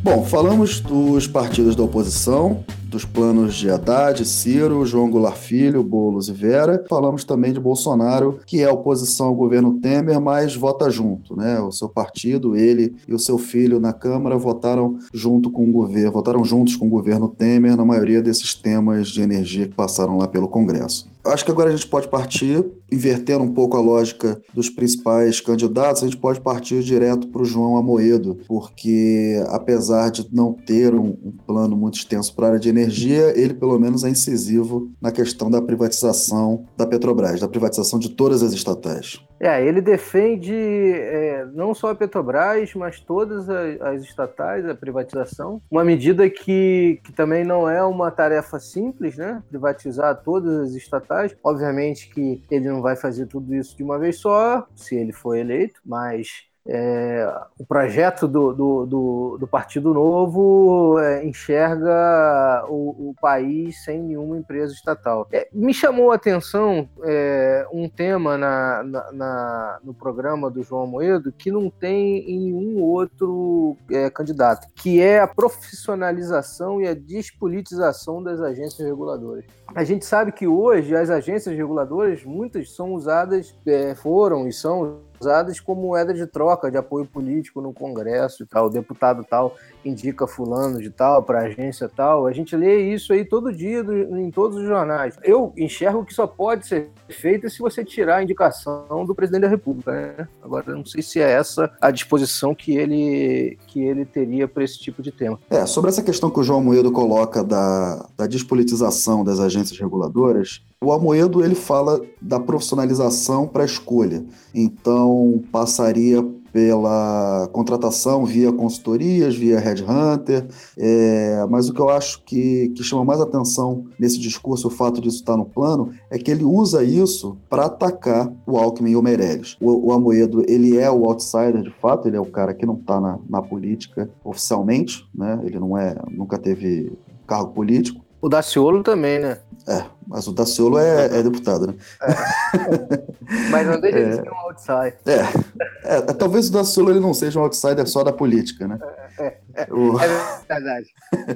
Bom, 0.02 0.24
falamos 0.24 0.80
dos 0.80 1.26
partidos 1.26 1.76
da 1.76 1.82
oposição, 1.82 2.64
dos 2.86 3.04
planos 3.04 3.54
de 3.54 3.70
Haddad, 3.70 4.24
Ciro, 4.24 4.86
João 4.86 5.10
Goulart 5.10 5.36
Filho, 5.36 5.82
Boulos 5.82 6.30
e 6.30 6.32
Vera. 6.32 6.82
Falamos 6.88 7.22
também 7.22 7.52
de 7.52 7.60
Bolsonaro, 7.60 8.40
que 8.46 8.62
é 8.62 8.68
oposição 8.70 9.26
ao 9.26 9.34
governo 9.34 9.78
Temer, 9.78 10.18
mas 10.18 10.56
vota 10.56 10.88
junto, 10.88 11.36
né? 11.36 11.60
O 11.60 11.70
seu 11.70 11.86
partido, 11.86 12.56
ele 12.56 12.96
e 13.06 13.12
o 13.12 13.18
seu 13.18 13.36
filho 13.36 13.78
na 13.78 13.92
Câmara 13.92 14.38
votaram 14.38 14.98
junto 15.12 15.50
com 15.50 15.68
o 15.68 15.72
governo, 15.72 16.12
votaram 16.12 16.42
juntos 16.46 16.76
com 16.76 16.86
o 16.86 16.90
governo 16.90 17.28
Temer 17.28 17.76
na 17.76 17.84
maioria 17.84 18.22
desses 18.22 18.54
temas 18.54 19.08
de 19.08 19.20
energia 19.20 19.68
que 19.68 19.74
passaram 19.74 20.16
lá 20.16 20.26
pelo 20.26 20.48
Congresso. 20.48 21.10
Acho 21.24 21.44
que 21.44 21.50
agora 21.50 21.68
a 21.68 21.76
gente 21.76 21.86
pode 21.86 22.08
partir, 22.08 22.64
invertendo 22.90 23.44
um 23.44 23.52
pouco 23.52 23.76
a 23.76 23.80
lógica 23.80 24.40
dos 24.54 24.70
principais 24.70 25.40
candidatos, 25.40 26.02
a 26.02 26.06
gente 26.06 26.16
pode 26.16 26.40
partir 26.40 26.82
direto 26.82 27.28
para 27.28 27.42
o 27.42 27.44
João 27.44 27.76
Amoedo, 27.76 28.38
porque 28.48 29.42
apesar 29.48 30.10
de 30.10 30.26
não 30.32 30.52
ter 30.52 30.94
um, 30.94 31.08
um 31.22 31.32
plano 31.46 31.76
muito 31.76 31.98
extenso 31.98 32.34
para 32.34 32.46
a 32.46 32.48
área 32.50 32.60
de 32.60 32.70
energia, 32.70 33.38
ele 33.38 33.52
pelo 33.52 33.78
menos 33.78 34.02
é 34.02 34.08
incisivo 34.08 34.90
na 35.00 35.12
questão 35.12 35.50
da 35.50 35.60
privatização 35.60 36.64
da 36.76 36.86
Petrobras, 36.86 37.40
da 37.40 37.48
privatização 37.48 37.98
de 37.98 38.08
todas 38.08 38.42
as 38.42 38.52
estatais. 38.52 39.20
É, 39.40 39.64
ele 39.64 39.80
defende 39.80 40.54
é, 40.54 41.46
não 41.46 41.74
só 41.74 41.90
a 41.90 41.94
Petrobras, 41.94 42.74
mas 42.74 43.00
todas 43.00 43.48
as, 43.48 43.80
as, 43.80 44.02
estatais, 44.02 44.68
a 44.68 44.74
privatização. 44.74 45.62
Uma 45.70 45.82
medida 45.82 46.28
que, 46.28 47.00
que 47.02 47.10
também 47.10 47.42
não 47.42 47.68
é 47.68 47.82
uma 47.82 48.10
tarefa 48.10 48.60
simples, 48.60 49.16
né? 49.16 49.42
Privatizar 49.48 50.22
todas 50.22 50.68
as 50.68 50.74
estatais. 50.74 51.34
Obviamente 51.42 52.10
que 52.10 52.42
ele 52.50 52.68
não 52.68 52.82
vai 52.82 52.96
fazer 52.96 53.26
tudo 53.26 53.54
isso 53.54 53.74
de 53.74 53.82
uma 53.82 53.98
vez 53.98 54.18
só, 54.18 54.66
se 54.76 54.94
ele 54.94 55.12
for 55.12 55.34
eleito, 55.34 55.80
mas 55.86 56.49
é, 56.66 57.26
o 57.58 57.64
projeto 57.64 58.28
do, 58.28 58.52
do, 58.52 58.86
do, 58.86 59.38
do 59.40 59.46
Partido 59.46 59.94
Novo 59.94 60.98
é, 60.98 61.24
enxerga 61.24 62.64
o, 62.68 63.10
o, 63.10 63.14
país 63.20 63.82
sem 63.82 64.02
nenhuma 64.02 64.38
empresa 64.38 64.72
estatal. 64.72 65.26
É, 65.32 65.48
me 65.52 65.72
chamou 65.72 66.12
a 66.12 66.16
atenção 66.16 66.88
é, 67.02 67.66
um 67.72 67.88
tema 67.88 68.36
na, 68.36 68.82
na, 68.82 69.12
na, 69.12 69.78
no 69.82 69.94
programa 69.94 70.50
do 70.50 70.62
João 70.62 70.86
Moedo 70.86 71.32
que 71.32 71.50
não 71.50 71.70
tem 71.70 72.18
em 72.30 72.38
nenhum 72.40 72.82
outro 72.82 73.76
é, 73.90 74.10
candidato, 74.10 74.68
que 74.74 75.00
é 75.00 75.20
a 75.20 75.26
profissionalização 75.26 76.80
e 76.80 76.86
a 76.86 76.94
despolitização 76.94 78.22
das 78.22 78.40
agências 78.40 78.86
reguladoras. 78.86 79.44
A 79.74 79.84
gente 79.84 80.04
sabe 80.04 80.32
que 80.32 80.46
hoje 80.46 80.94
as 80.94 81.10
agências 81.10 81.56
reguladoras, 81.56 82.24
muitas 82.24 82.74
são 82.74 82.92
usadas, 82.92 83.56
é, 83.66 83.94
foram 83.94 84.46
e 84.46 84.52
são 84.52 85.09
usadas 85.20 85.60
como 85.60 85.82
moeda 85.82 86.14
de 86.14 86.26
troca 86.26 86.70
de 86.70 86.76
apoio 86.76 87.06
político 87.06 87.60
no 87.60 87.72
Congresso 87.72 88.42
e 88.42 88.46
tal. 88.46 88.66
O 88.66 88.70
deputado 88.70 89.24
tal 89.24 89.54
indica 89.84 90.26
fulano 90.26 90.80
de 90.80 90.90
tal 90.90 91.22
para 91.22 91.40
agência 91.40 91.88
tal. 91.88 92.26
A 92.26 92.32
gente 92.32 92.56
lê 92.56 92.92
isso 92.92 93.12
aí 93.12 93.24
todo 93.24 93.52
dia 93.52 93.82
do, 93.82 94.18
em 94.18 94.30
todos 94.30 94.58
os 94.58 94.64
jornais. 94.64 95.16
Eu 95.22 95.52
enxergo 95.56 96.04
que 96.04 96.14
só 96.14 96.26
pode 96.26 96.66
ser 96.66 96.90
feito 97.08 97.48
se 97.50 97.58
você 97.58 97.84
tirar 97.84 98.16
a 98.16 98.22
indicação 98.22 99.04
do 99.04 99.14
presidente 99.14 99.42
da 99.42 99.48
República. 99.48 99.92
Né? 99.92 100.28
Agora, 100.42 100.74
não 100.74 100.84
sei 100.84 101.02
se 101.02 101.20
é 101.20 101.30
essa 101.30 101.70
a 101.80 101.90
disposição 101.90 102.54
que 102.54 102.76
ele, 102.76 103.58
que 103.66 103.80
ele 103.80 104.04
teria 104.04 104.48
para 104.48 104.64
esse 104.64 104.78
tipo 104.78 105.02
de 105.02 105.12
tema. 105.12 105.38
É, 105.50 105.66
sobre 105.66 105.90
essa 105.90 106.02
questão 106.02 106.30
que 106.30 106.40
o 106.40 106.42
João 106.42 106.62
Moedo 106.62 106.90
coloca 106.92 107.44
da, 107.44 108.08
da 108.16 108.26
despolitização 108.26 109.24
das 109.24 109.40
agências 109.40 109.78
reguladoras, 109.78 110.62
o 110.82 110.92
Amoedo 110.92 111.44
ele 111.44 111.54
fala 111.54 112.00
da 112.22 112.40
profissionalização 112.40 113.46
para 113.46 113.62
a 113.62 113.66
escolha. 113.66 114.24
Então, 114.54 115.42
passaria 115.52 116.22
pela 116.52 117.48
contratação 117.52 118.24
via 118.24 118.50
consultorias, 118.50 119.36
via 119.36 119.60
headhunter, 119.60 120.48
é, 120.76 121.46
mas 121.48 121.68
o 121.68 121.74
que 121.74 121.80
eu 121.80 121.90
acho 121.90 122.24
que, 122.24 122.70
que 122.70 122.82
chama 122.82 123.04
mais 123.04 123.20
atenção 123.20 123.84
nesse 123.98 124.18
discurso, 124.18 124.68
o 124.68 124.70
fato 124.70 125.02
disso 125.02 125.18
estar 125.18 125.36
no 125.36 125.44
plano, 125.44 125.92
é 126.10 126.18
que 126.18 126.30
ele 126.30 126.44
usa 126.44 126.82
isso 126.82 127.36
para 127.48 127.66
atacar 127.66 128.32
o 128.46 128.56
Alckmin 128.56 128.92
e 128.92 128.96
o 128.96 129.02
Meirelles. 129.02 129.56
O, 129.60 129.88
o 129.88 129.92
Amoedo, 129.92 130.42
ele 130.48 130.78
é 130.78 130.90
o 130.90 131.04
outsider 131.04 131.62
de 131.62 131.70
fato, 131.78 132.08
ele 132.08 132.16
é 132.16 132.20
o 132.20 132.26
cara 132.26 132.54
que 132.54 132.64
não 132.64 132.74
está 132.74 132.98
na, 132.98 133.18
na 133.28 133.42
política 133.42 134.10
oficialmente, 134.24 135.06
né? 135.14 135.40
ele 135.44 135.58
não 135.58 135.76
é, 135.76 135.94
nunca 136.10 136.38
teve 136.38 136.92
cargo 137.26 137.52
político. 137.52 138.00
O 138.22 138.28
Daciolo 138.28 138.82
também, 138.82 139.18
né? 139.18 139.38
É, 139.66 139.84
mas 140.06 140.26
o 140.26 140.32
Daciolo 140.32 140.78
é, 140.78 141.06
é 141.18 141.22
deputado, 141.22 141.68
né? 141.68 141.74
É. 142.02 143.50
Mas 143.50 143.66
não 143.66 143.80
deixa 143.80 144.04
de 144.04 144.14
ser 144.16 144.30
um 144.30 144.36
outsider. 144.36 144.98
É. 145.06 145.96
é. 145.96 146.00
talvez 146.00 146.48
o 146.48 146.52
Daciolo 146.52 146.90
ele 146.90 147.00
não 147.00 147.14
seja 147.14 147.38
um 147.38 147.42
outsider 147.42 147.86
só 147.86 148.02
da 148.02 148.12
política, 148.12 148.66
né? 148.66 148.78
É, 149.18 149.24
é, 149.24 149.38
é, 149.54 149.72
o... 149.72 149.98
é 150.00 150.08
verdade. 150.48 150.86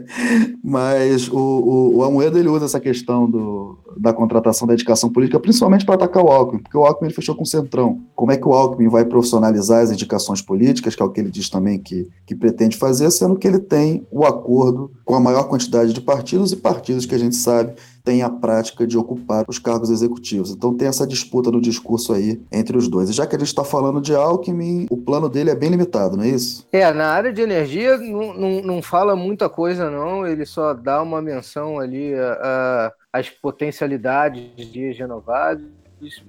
Mas 0.63 1.29
o, 1.29 1.39
o, 1.39 1.97
o 1.99 2.05
Amoedo 2.05 2.39
ele 2.39 2.49
usa 2.49 2.65
essa 2.65 2.81
questão 2.81 3.31
do, 3.31 3.79
da 3.97 4.13
contratação 4.13 4.67
da 4.67 4.75
indicação 4.75 5.11
política 5.11 5.39
principalmente 5.39 5.85
para 5.85 5.95
atacar 5.95 6.25
o 6.25 6.29
Alckmin, 6.29 6.63
porque 6.63 6.77
o 6.77 6.85
Alckmin 6.85 7.09
ele 7.09 7.15
fechou 7.15 7.35
com 7.35 7.43
o 7.43 7.47
Centrão. 7.47 8.01
Como 8.15 8.33
é 8.33 8.37
que 8.37 8.49
o 8.49 8.53
Alckmin 8.53 8.89
vai 8.89 9.05
profissionalizar 9.05 9.83
as 9.83 9.91
indicações 9.91 10.41
políticas, 10.41 10.95
que 10.95 11.03
é 11.03 11.05
o 11.05 11.11
que 11.11 11.21
ele 11.21 11.31
diz 11.31 11.49
também 11.49 11.79
que, 11.79 12.09
que 12.27 12.35
pretende 12.35 12.77
fazer, 12.77 13.11
sendo 13.11 13.37
que 13.37 13.47
ele 13.47 13.59
tem 13.59 14.07
o 14.11 14.25
acordo 14.25 14.91
com 15.05 15.15
a 15.15 15.21
maior 15.21 15.45
quantidade 15.45 15.93
de 15.93 16.01
partidos 16.01 16.53
e 16.53 16.57
partidos 16.57 17.07
que 17.07 17.15
a 17.15 17.19
gente 17.19 17.37
sabe 17.37 17.75
tem 18.05 18.23
a 18.23 18.29
prática 18.29 18.87
de 18.87 18.99
ocupar 18.99 19.47
os 19.49 19.59
cargos 19.59 19.89
executivos. 19.89 20.51
Então 20.51 20.77
tem 20.77 20.87
essa 20.87 21.07
disputa 21.07 21.51
no 21.51 21.61
discurso 21.61 22.13
aí 22.13 22.39
entre 22.53 22.77
os 22.77 22.87
dois. 22.87 23.09
E 23.09 23.15
já 23.15 23.27
que 23.27 23.35
a 23.35 23.39
gente 23.39 23.49
está 23.49 23.65
falando 23.65 24.01
de 24.01 24.15
Alckmin, 24.15 24.87
o 24.91 24.97
plano 24.99 25.27
dele 25.27 25.51
é 25.51 25.55
bem 25.55 25.71
limitado, 25.71 26.15
não 26.15 26.23
é 26.23 26.29
isso? 26.29 26.67
É, 26.71 26.93
na 26.93 27.09
área 27.09 27.33
de 27.33 27.41
energia 27.41 27.97
não, 27.97 28.35
não, 28.35 28.63
não 28.63 28.83
fala 28.83 29.17
muita 29.17 29.49
coisa, 29.49 29.91
não. 29.91 30.27
Ele 30.27 30.45
só 30.45 30.75
dá 30.75 31.03
uma 31.03 31.23
menção 31.23 31.81
ali 31.81 32.13
às 33.11 33.31
potencialidades 33.31 34.71
de 34.71 34.93
renováveis 34.93 35.65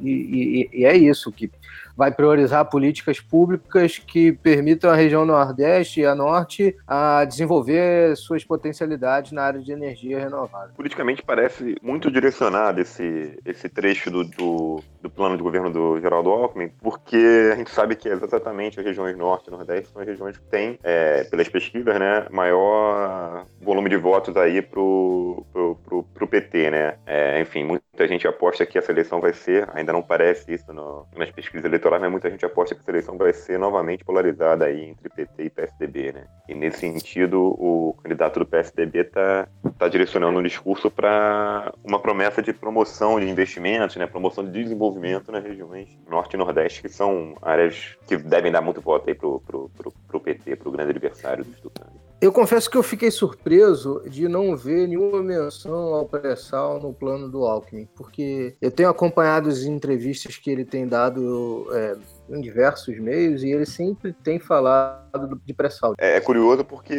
e, 0.01 0.09
e, 0.09 0.69
e, 0.71 0.85
é 0.85 0.95
isso 0.95 1.31
que 1.31 1.51
vai 1.95 2.11
priorizar 2.11 2.65
políticas 2.65 3.19
públicas 3.19 3.97
que 3.97 4.31
permitam 4.31 4.89
à 4.89 4.95
região 4.95 5.25
Nordeste 5.25 6.01
e 6.01 6.05
a 6.05 6.13
Norte 6.13 6.75
a 6.87 7.25
desenvolver 7.25 8.15
suas 8.17 8.43
potencialidades 8.43 9.31
na 9.31 9.43
área 9.43 9.61
de 9.61 9.71
energia 9.71 10.19
renovável. 10.19 10.75
Politicamente 10.75 11.23
parece 11.23 11.75
muito 11.81 12.11
direcionado 12.11 12.81
esse, 12.81 13.39
esse 13.45 13.69
trecho 13.69 14.11
do, 14.11 14.23
do, 14.23 14.83
do 15.01 15.09
plano 15.09 15.37
de 15.37 15.43
governo 15.43 15.71
do 15.71 15.99
Geraldo 15.99 16.29
Alckmin, 16.29 16.69
porque 16.81 17.49
a 17.53 17.55
gente 17.55 17.71
sabe 17.71 17.95
que 17.95 18.09
exatamente 18.09 18.79
as 18.79 18.85
regiões 18.85 19.17
Norte 19.17 19.47
e 19.47 19.51
Nordeste 19.51 19.91
são 19.91 20.01
as 20.01 20.07
regiões 20.07 20.37
que 20.37 20.43
têm, 20.45 20.77
é, 20.83 21.23
pelas 21.25 21.47
pesquisas, 21.47 21.99
né, 21.99 22.27
maior 22.29 23.45
volume 23.61 23.89
de 23.89 23.97
votos 23.97 24.35
aí 24.35 24.61
pro, 24.61 25.45
pro, 25.51 25.75
pro, 25.75 26.03
pro 26.03 26.27
PT, 26.27 26.71
né? 26.71 26.95
É, 27.05 27.39
enfim, 27.41 27.63
muita 27.63 28.07
gente 28.07 28.27
aposta 28.27 28.65
que 28.65 28.77
essa 28.77 28.91
eleição 28.91 29.21
vai 29.21 29.33
ser, 29.33 29.67
ainda 29.73 29.93
não 29.93 30.01
parece 30.01 30.53
isso 30.53 30.71
no, 30.73 31.07
nas 31.15 31.31
pesquisas 31.31 31.65
eleitorais 31.65 31.84
eleitorais, 31.85 32.01
mas 32.01 32.11
muita 32.11 32.29
gente 32.29 32.45
aposta 32.45 32.75
que 32.75 32.81
essa 32.81 32.91
eleição 32.91 33.17
vai 33.17 33.31
ser 33.33 33.59
novamente 33.59 34.03
polarizada 34.03 34.65
aí 34.65 34.89
entre 34.89 35.09
PT 35.09 35.43
e 35.43 35.49
PSDB, 35.49 36.11
né? 36.11 36.25
E 36.47 36.55
nesse 36.55 36.79
sentido, 36.79 37.39
o 37.41 37.95
candidato 38.01 38.39
do 38.39 38.45
PSDB 38.45 38.99
está 38.99 39.47
tá 39.77 39.87
direcionando 39.87 40.39
um 40.39 40.43
discurso 40.43 40.89
para 40.89 41.73
uma 41.83 41.99
promessa 41.99 42.41
de 42.41 42.53
promoção 42.53 43.19
de 43.19 43.29
investimentos, 43.29 43.95
né? 43.95 44.07
Promoção 44.07 44.43
de 44.43 44.51
desenvolvimento 44.51 45.31
nas 45.31 45.43
regiões 45.43 45.89
norte 46.09 46.33
e 46.33 46.37
nordeste, 46.37 46.81
que 46.81 46.89
são 46.89 47.35
áreas 47.41 47.95
que 48.07 48.17
devem 48.17 48.51
dar 48.51 48.61
muito 48.61 48.81
voto 48.81 49.09
aí 49.09 49.15
pro, 49.15 49.39
pro, 49.41 49.69
pro, 49.69 49.93
pro 50.07 50.19
PT, 50.19 50.55
pro 50.55 50.71
grande 50.71 50.91
adversário 50.91 51.43
dos 51.43 51.59
tucanos. 51.59 52.04
Eu 52.21 52.31
confesso 52.31 52.69
que 52.69 52.77
eu 52.77 52.83
fiquei 52.83 53.11
surpreso 53.11 54.01
de 54.07 54.27
não 54.27 54.55
ver 54.55 54.87
nenhuma 54.87 55.21
menção 55.21 55.93
ao 55.93 56.05
pré-sal 56.05 56.79
no 56.79 56.93
plano 56.93 57.29
do 57.29 57.45
Alckmin, 57.45 57.87
porque 57.95 58.55
eu 58.61 58.71
tenho 58.71 58.89
acompanhado 58.89 59.49
as 59.49 59.63
entrevistas 59.63 60.37
que 60.37 60.49
ele 60.49 60.63
tem 60.63 60.87
dado 60.87 61.67
é, 61.73 61.95
em 62.29 62.41
diversos 62.41 62.97
meios 62.99 63.43
e 63.43 63.51
ele 63.51 63.65
sempre 63.65 64.13
tem 64.13 64.39
falado 64.39 65.39
de 65.45 65.53
pré-sal. 65.53 65.93
É, 65.97 66.15
é, 66.17 66.21
curioso 66.21 66.63
porque 66.63 66.95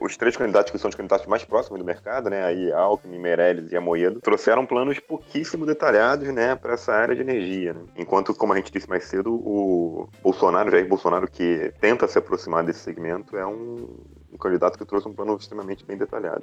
os 0.00 0.16
três 0.16 0.36
candidatos 0.36 0.70
que 0.70 0.78
são 0.78 0.90
os 0.90 0.94
candidatos 0.94 1.26
mais 1.26 1.44
próximos 1.44 1.78
do 1.78 1.84
mercado, 1.84 2.28
né, 2.28 2.44
aí 2.44 2.70
Alckmin, 2.70 3.18
Meirelles 3.18 3.72
e 3.72 3.76
Amoedo, 3.76 4.20
trouxeram 4.20 4.66
planos 4.66 5.00
pouquíssimo 5.00 5.64
detalhados, 5.64 6.28
né, 6.32 6.54
para 6.54 6.74
essa 6.74 6.92
área 6.92 7.14
de 7.14 7.22
energia. 7.22 7.72
Né? 7.72 7.80
Enquanto, 7.96 8.34
como 8.34 8.52
a 8.52 8.56
gente 8.56 8.70
disse 8.70 8.88
mais 8.88 9.04
cedo, 9.04 9.32
o 9.32 10.08
Bolsonaro, 10.22 10.70
Jair 10.70 10.86
Bolsonaro, 10.86 11.28
que 11.28 11.72
tenta 11.80 12.06
se 12.06 12.18
aproximar 12.18 12.62
desse 12.62 12.80
segmento, 12.80 13.36
é 13.36 13.46
um 13.46 13.88
um 14.32 14.36
candidato 14.36 14.78
que 14.78 14.84
trouxe 14.84 15.08
um 15.08 15.12
plano 15.12 15.36
extremamente 15.36 15.84
bem 15.84 15.96
detalhado. 15.96 16.42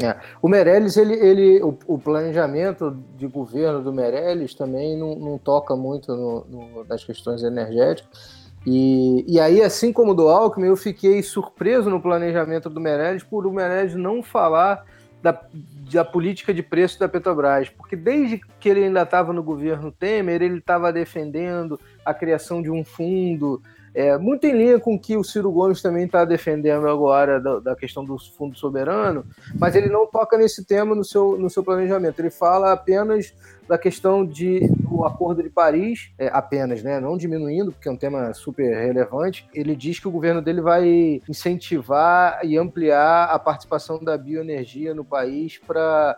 É. 0.00 0.16
O 0.40 0.48
Meirelles, 0.48 0.96
ele, 0.96 1.14
ele, 1.14 1.62
o, 1.62 1.78
o, 1.86 1.98
planejamento 1.98 2.96
de 3.16 3.26
governo 3.26 3.82
do 3.82 3.92
Meirelles 3.92 4.54
também 4.54 4.96
não, 4.96 5.14
não 5.16 5.36
toca 5.36 5.76
muito 5.76 6.16
no, 6.16 6.44
no, 6.46 6.84
nas 6.84 7.04
questões 7.04 7.42
energéticas. 7.42 8.42
E, 8.66 9.24
e 9.28 9.38
aí, 9.38 9.60
assim 9.60 9.92
como 9.92 10.14
do 10.14 10.28
Alckmin, 10.28 10.68
eu 10.68 10.76
fiquei 10.76 11.22
surpreso 11.22 11.90
no 11.90 12.00
planejamento 12.00 12.70
do 12.70 12.80
Meirelles 12.80 13.22
por 13.22 13.46
o 13.46 13.52
Meirelles 13.52 13.94
não 13.94 14.22
falar 14.22 14.84
da, 15.20 15.38
da 15.92 16.04
política 16.04 16.54
de 16.54 16.62
preço 16.62 16.98
da 16.98 17.08
Petrobras, 17.08 17.68
porque 17.68 17.94
desde 17.94 18.40
que 18.58 18.68
ele 18.68 18.84
ainda 18.84 19.02
estava 19.02 19.32
no 19.32 19.42
governo 19.42 19.92
Temer, 19.92 20.42
ele 20.42 20.58
estava 20.58 20.92
defendendo 20.92 21.78
a 22.04 22.14
criação 22.14 22.62
de 22.62 22.70
um 22.70 22.84
fundo 22.84 23.62
é, 23.94 24.16
muito 24.16 24.46
em 24.46 24.52
linha 24.52 24.80
com 24.80 24.94
o 24.94 24.98
que 24.98 25.16
o 25.16 25.24
Ciro 25.24 25.50
Gomes 25.50 25.82
também 25.82 26.06
está 26.06 26.24
defendendo 26.24 26.88
agora 26.88 27.38
da, 27.38 27.58
da, 27.58 27.76
questão 27.76 28.04
do 28.04 28.16
fundo 28.18 28.56
soberano, 28.56 29.24
mas 29.58 29.76
ele 29.76 29.88
não 29.88 30.06
toca 30.06 30.38
nesse 30.38 30.64
tema 30.64 30.94
no 30.94 31.04
seu, 31.04 31.36
no 31.38 31.50
seu 31.50 31.62
planejamento. 31.62 32.18
Ele 32.18 32.30
fala 32.30 32.72
apenas 32.72 33.34
da 33.68 33.78
questão 33.78 34.24
de, 34.24 34.66
do 34.68 35.04
Acordo 35.04 35.42
de 35.42 35.50
Paris, 35.50 36.12
é, 36.18 36.28
apenas, 36.32 36.82
né, 36.82 37.00
não 37.00 37.16
diminuindo, 37.16 37.72
porque 37.72 37.88
é 37.88 37.92
um 37.92 37.96
tema 37.96 38.32
super 38.34 38.74
relevante. 38.74 39.48
Ele 39.54 39.74
diz 39.74 39.98
que 39.98 40.08
o 40.08 40.10
governo 40.10 40.42
dele 40.42 40.60
vai 40.60 41.20
incentivar 41.28 42.40
e 42.44 42.56
ampliar 42.56 43.24
a 43.24 43.38
participação 43.38 44.02
da 44.02 44.16
bioenergia 44.16 44.94
no 44.94 45.04
país 45.04 45.58
para 45.58 46.16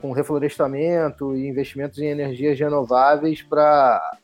com 0.00 0.12
reflorestamento 0.12 1.34
e 1.34 1.48
investimentos 1.48 1.98
em 1.98 2.08
energias 2.08 2.58
renováveis 2.58 3.42
para 3.42 4.18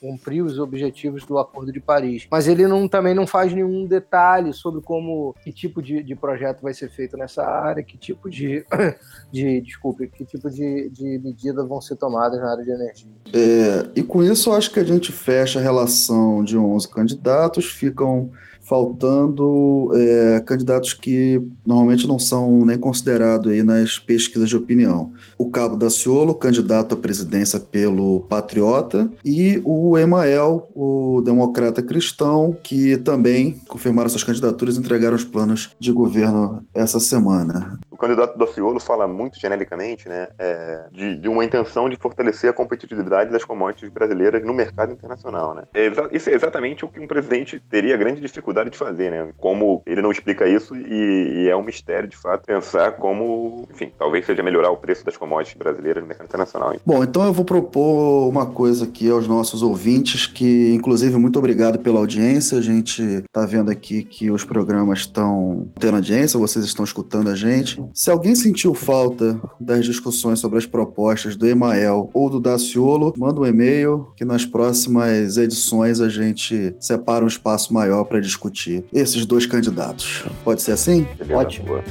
cumprir 0.00 0.42
os 0.42 0.58
objetivos 0.58 1.24
do 1.24 1.38
Acordo 1.38 1.72
de 1.72 1.80
Paris. 1.80 2.26
Mas 2.30 2.46
ele 2.46 2.66
não, 2.66 2.86
também 2.86 3.14
não 3.14 3.26
faz 3.26 3.52
nenhum 3.52 3.86
detalhe 3.86 4.52
sobre 4.52 4.80
como 4.80 5.34
que 5.42 5.52
tipo 5.52 5.82
de, 5.82 6.02
de 6.02 6.14
projeto 6.14 6.62
vai 6.62 6.72
ser 6.72 6.88
feito 6.90 7.16
nessa 7.16 7.44
área, 7.44 7.82
que 7.82 7.96
tipo 7.96 8.30
de, 8.30 8.64
de 9.32 9.60
desculpe, 9.60 10.06
que 10.08 10.24
tipo 10.24 10.48
de, 10.50 10.88
de 10.90 11.18
medidas 11.38 11.68
vão 11.68 11.80
ser 11.80 11.96
tomadas 11.96 12.40
na 12.40 12.50
área 12.50 12.64
de 12.64 12.70
energia. 12.70 13.10
É, 13.32 13.88
e 13.94 14.02
com 14.02 14.22
isso, 14.22 14.50
eu 14.50 14.54
acho 14.54 14.72
que 14.72 14.80
a 14.80 14.84
gente 14.84 15.12
fecha 15.12 15.58
a 15.58 15.62
relação 15.62 16.42
de 16.42 16.58
11 16.58 16.88
candidatos, 16.88 17.66
ficam 17.66 18.30
faltando 18.68 19.90
é, 19.94 20.40
candidatos 20.40 20.92
que 20.92 21.40
normalmente 21.66 22.06
não 22.06 22.18
são 22.18 22.66
nem 22.66 22.76
considerados 22.76 23.50
aí 23.50 23.62
nas 23.62 23.98
pesquisas 23.98 24.46
de 24.46 24.56
opinião. 24.56 25.10
O 25.38 25.50
Cabo 25.50 25.74
Daciolo, 25.74 26.34
candidato 26.34 26.94
à 26.94 26.98
presidência 26.98 27.58
pelo 27.58 28.20
Patriota, 28.20 29.10
e 29.24 29.62
o 29.64 29.96
Emael, 29.96 30.68
o 30.74 31.22
democrata 31.24 31.82
cristão, 31.82 32.54
que 32.62 32.98
também 32.98 33.58
confirmaram 33.68 34.10
suas 34.10 34.24
candidaturas 34.24 34.76
e 34.76 34.80
entregaram 34.80 35.16
os 35.16 35.24
planos 35.24 35.70
de 35.80 35.90
governo 35.90 36.62
essa 36.74 37.00
semana. 37.00 37.78
Candidato 37.98 38.38
Daciolo 38.38 38.78
fala 38.78 39.08
muito 39.08 39.38
genericamente 39.38 40.08
né, 40.08 40.28
é, 40.38 40.84
de, 40.92 41.16
de, 41.16 41.28
uma 41.28 41.44
intenção 41.44 41.88
de 41.88 41.96
fortalecer 41.96 42.50
a 42.50 42.52
competitividade 42.52 43.30
das 43.30 43.44
commodities 43.44 43.90
brasileiras 43.90 44.44
no 44.44 44.54
mercado 44.54 44.92
internacional. 44.92 45.54
Né? 45.54 45.64
É, 45.74 45.90
isso 46.12 46.30
é 46.30 46.34
exatamente 46.34 46.84
o 46.84 46.88
que 46.88 47.00
um 47.00 47.06
presidente 47.06 47.60
teria 47.68 47.96
grande 47.96 48.20
dificuldade 48.20 48.70
de 48.70 48.78
fazer, 48.78 49.10
né? 49.10 49.32
Como 49.36 49.82
ele 49.84 50.00
não 50.00 50.12
explica 50.12 50.48
isso 50.48 50.76
e, 50.76 51.44
e, 51.44 51.48
é 51.48 51.56
um 51.56 51.62
mistério, 51.62 52.08
de 52.08 52.16
fato, 52.16 52.44
pensar 52.46 52.92
como, 52.92 53.66
enfim, 53.70 53.92
talvez 53.98 54.24
seja 54.24 54.42
melhorar 54.42 54.70
o 54.70 54.76
preço 54.76 55.04
das 55.04 55.16
commodities 55.16 55.56
brasileiras 55.56 56.02
no 56.02 56.08
mercado 56.08 56.26
internacional. 56.26 56.72
Hein? 56.72 56.80
Bom, 56.86 57.02
então 57.02 57.24
eu 57.24 57.32
vou 57.32 57.44
propor 57.44 58.28
uma 58.28 58.46
coisa 58.46 58.84
aqui 58.84 59.10
aos 59.10 59.26
nossos 59.26 59.62
ouvintes, 59.62 60.26
que, 60.26 60.72
inclusive, 60.72 61.16
muito 61.16 61.38
obrigado 61.38 61.78
pela 61.78 61.98
audiência. 61.98 62.58
A 62.58 62.62
gente 62.62 63.24
tá 63.32 63.44
vendo 63.44 63.70
aqui 63.70 64.04
que 64.04 64.30
os 64.30 64.44
programas 64.44 65.00
estão 65.00 65.68
tendo 65.78 65.96
audiência, 65.96 66.38
vocês 66.38 66.64
estão 66.64 66.84
escutando 66.84 67.28
a 67.28 67.34
gente. 67.34 67.82
Se 67.92 68.10
alguém 68.10 68.34
sentiu 68.34 68.74
falta 68.74 69.40
das 69.58 69.84
discussões 69.84 70.38
sobre 70.38 70.58
as 70.58 70.66
propostas 70.66 71.36
do 71.36 71.46
Emael 71.46 72.10
ou 72.12 72.30
do 72.30 72.40
Daciolo, 72.40 73.12
manda 73.16 73.40
um 73.40 73.46
e-mail 73.46 74.08
que 74.16 74.24
nas 74.24 74.44
próximas 74.44 75.36
edições 75.36 76.00
a 76.00 76.08
gente 76.08 76.74
separa 76.80 77.24
um 77.24 77.28
espaço 77.28 77.72
maior 77.72 78.04
para 78.04 78.20
discutir 78.20 78.84
esses 78.92 79.24
dois 79.26 79.46
candidatos. 79.46 80.24
Pode 80.44 80.62
ser 80.62 80.72
assim? 80.72 81.06
Ótimo. 81.30 81.82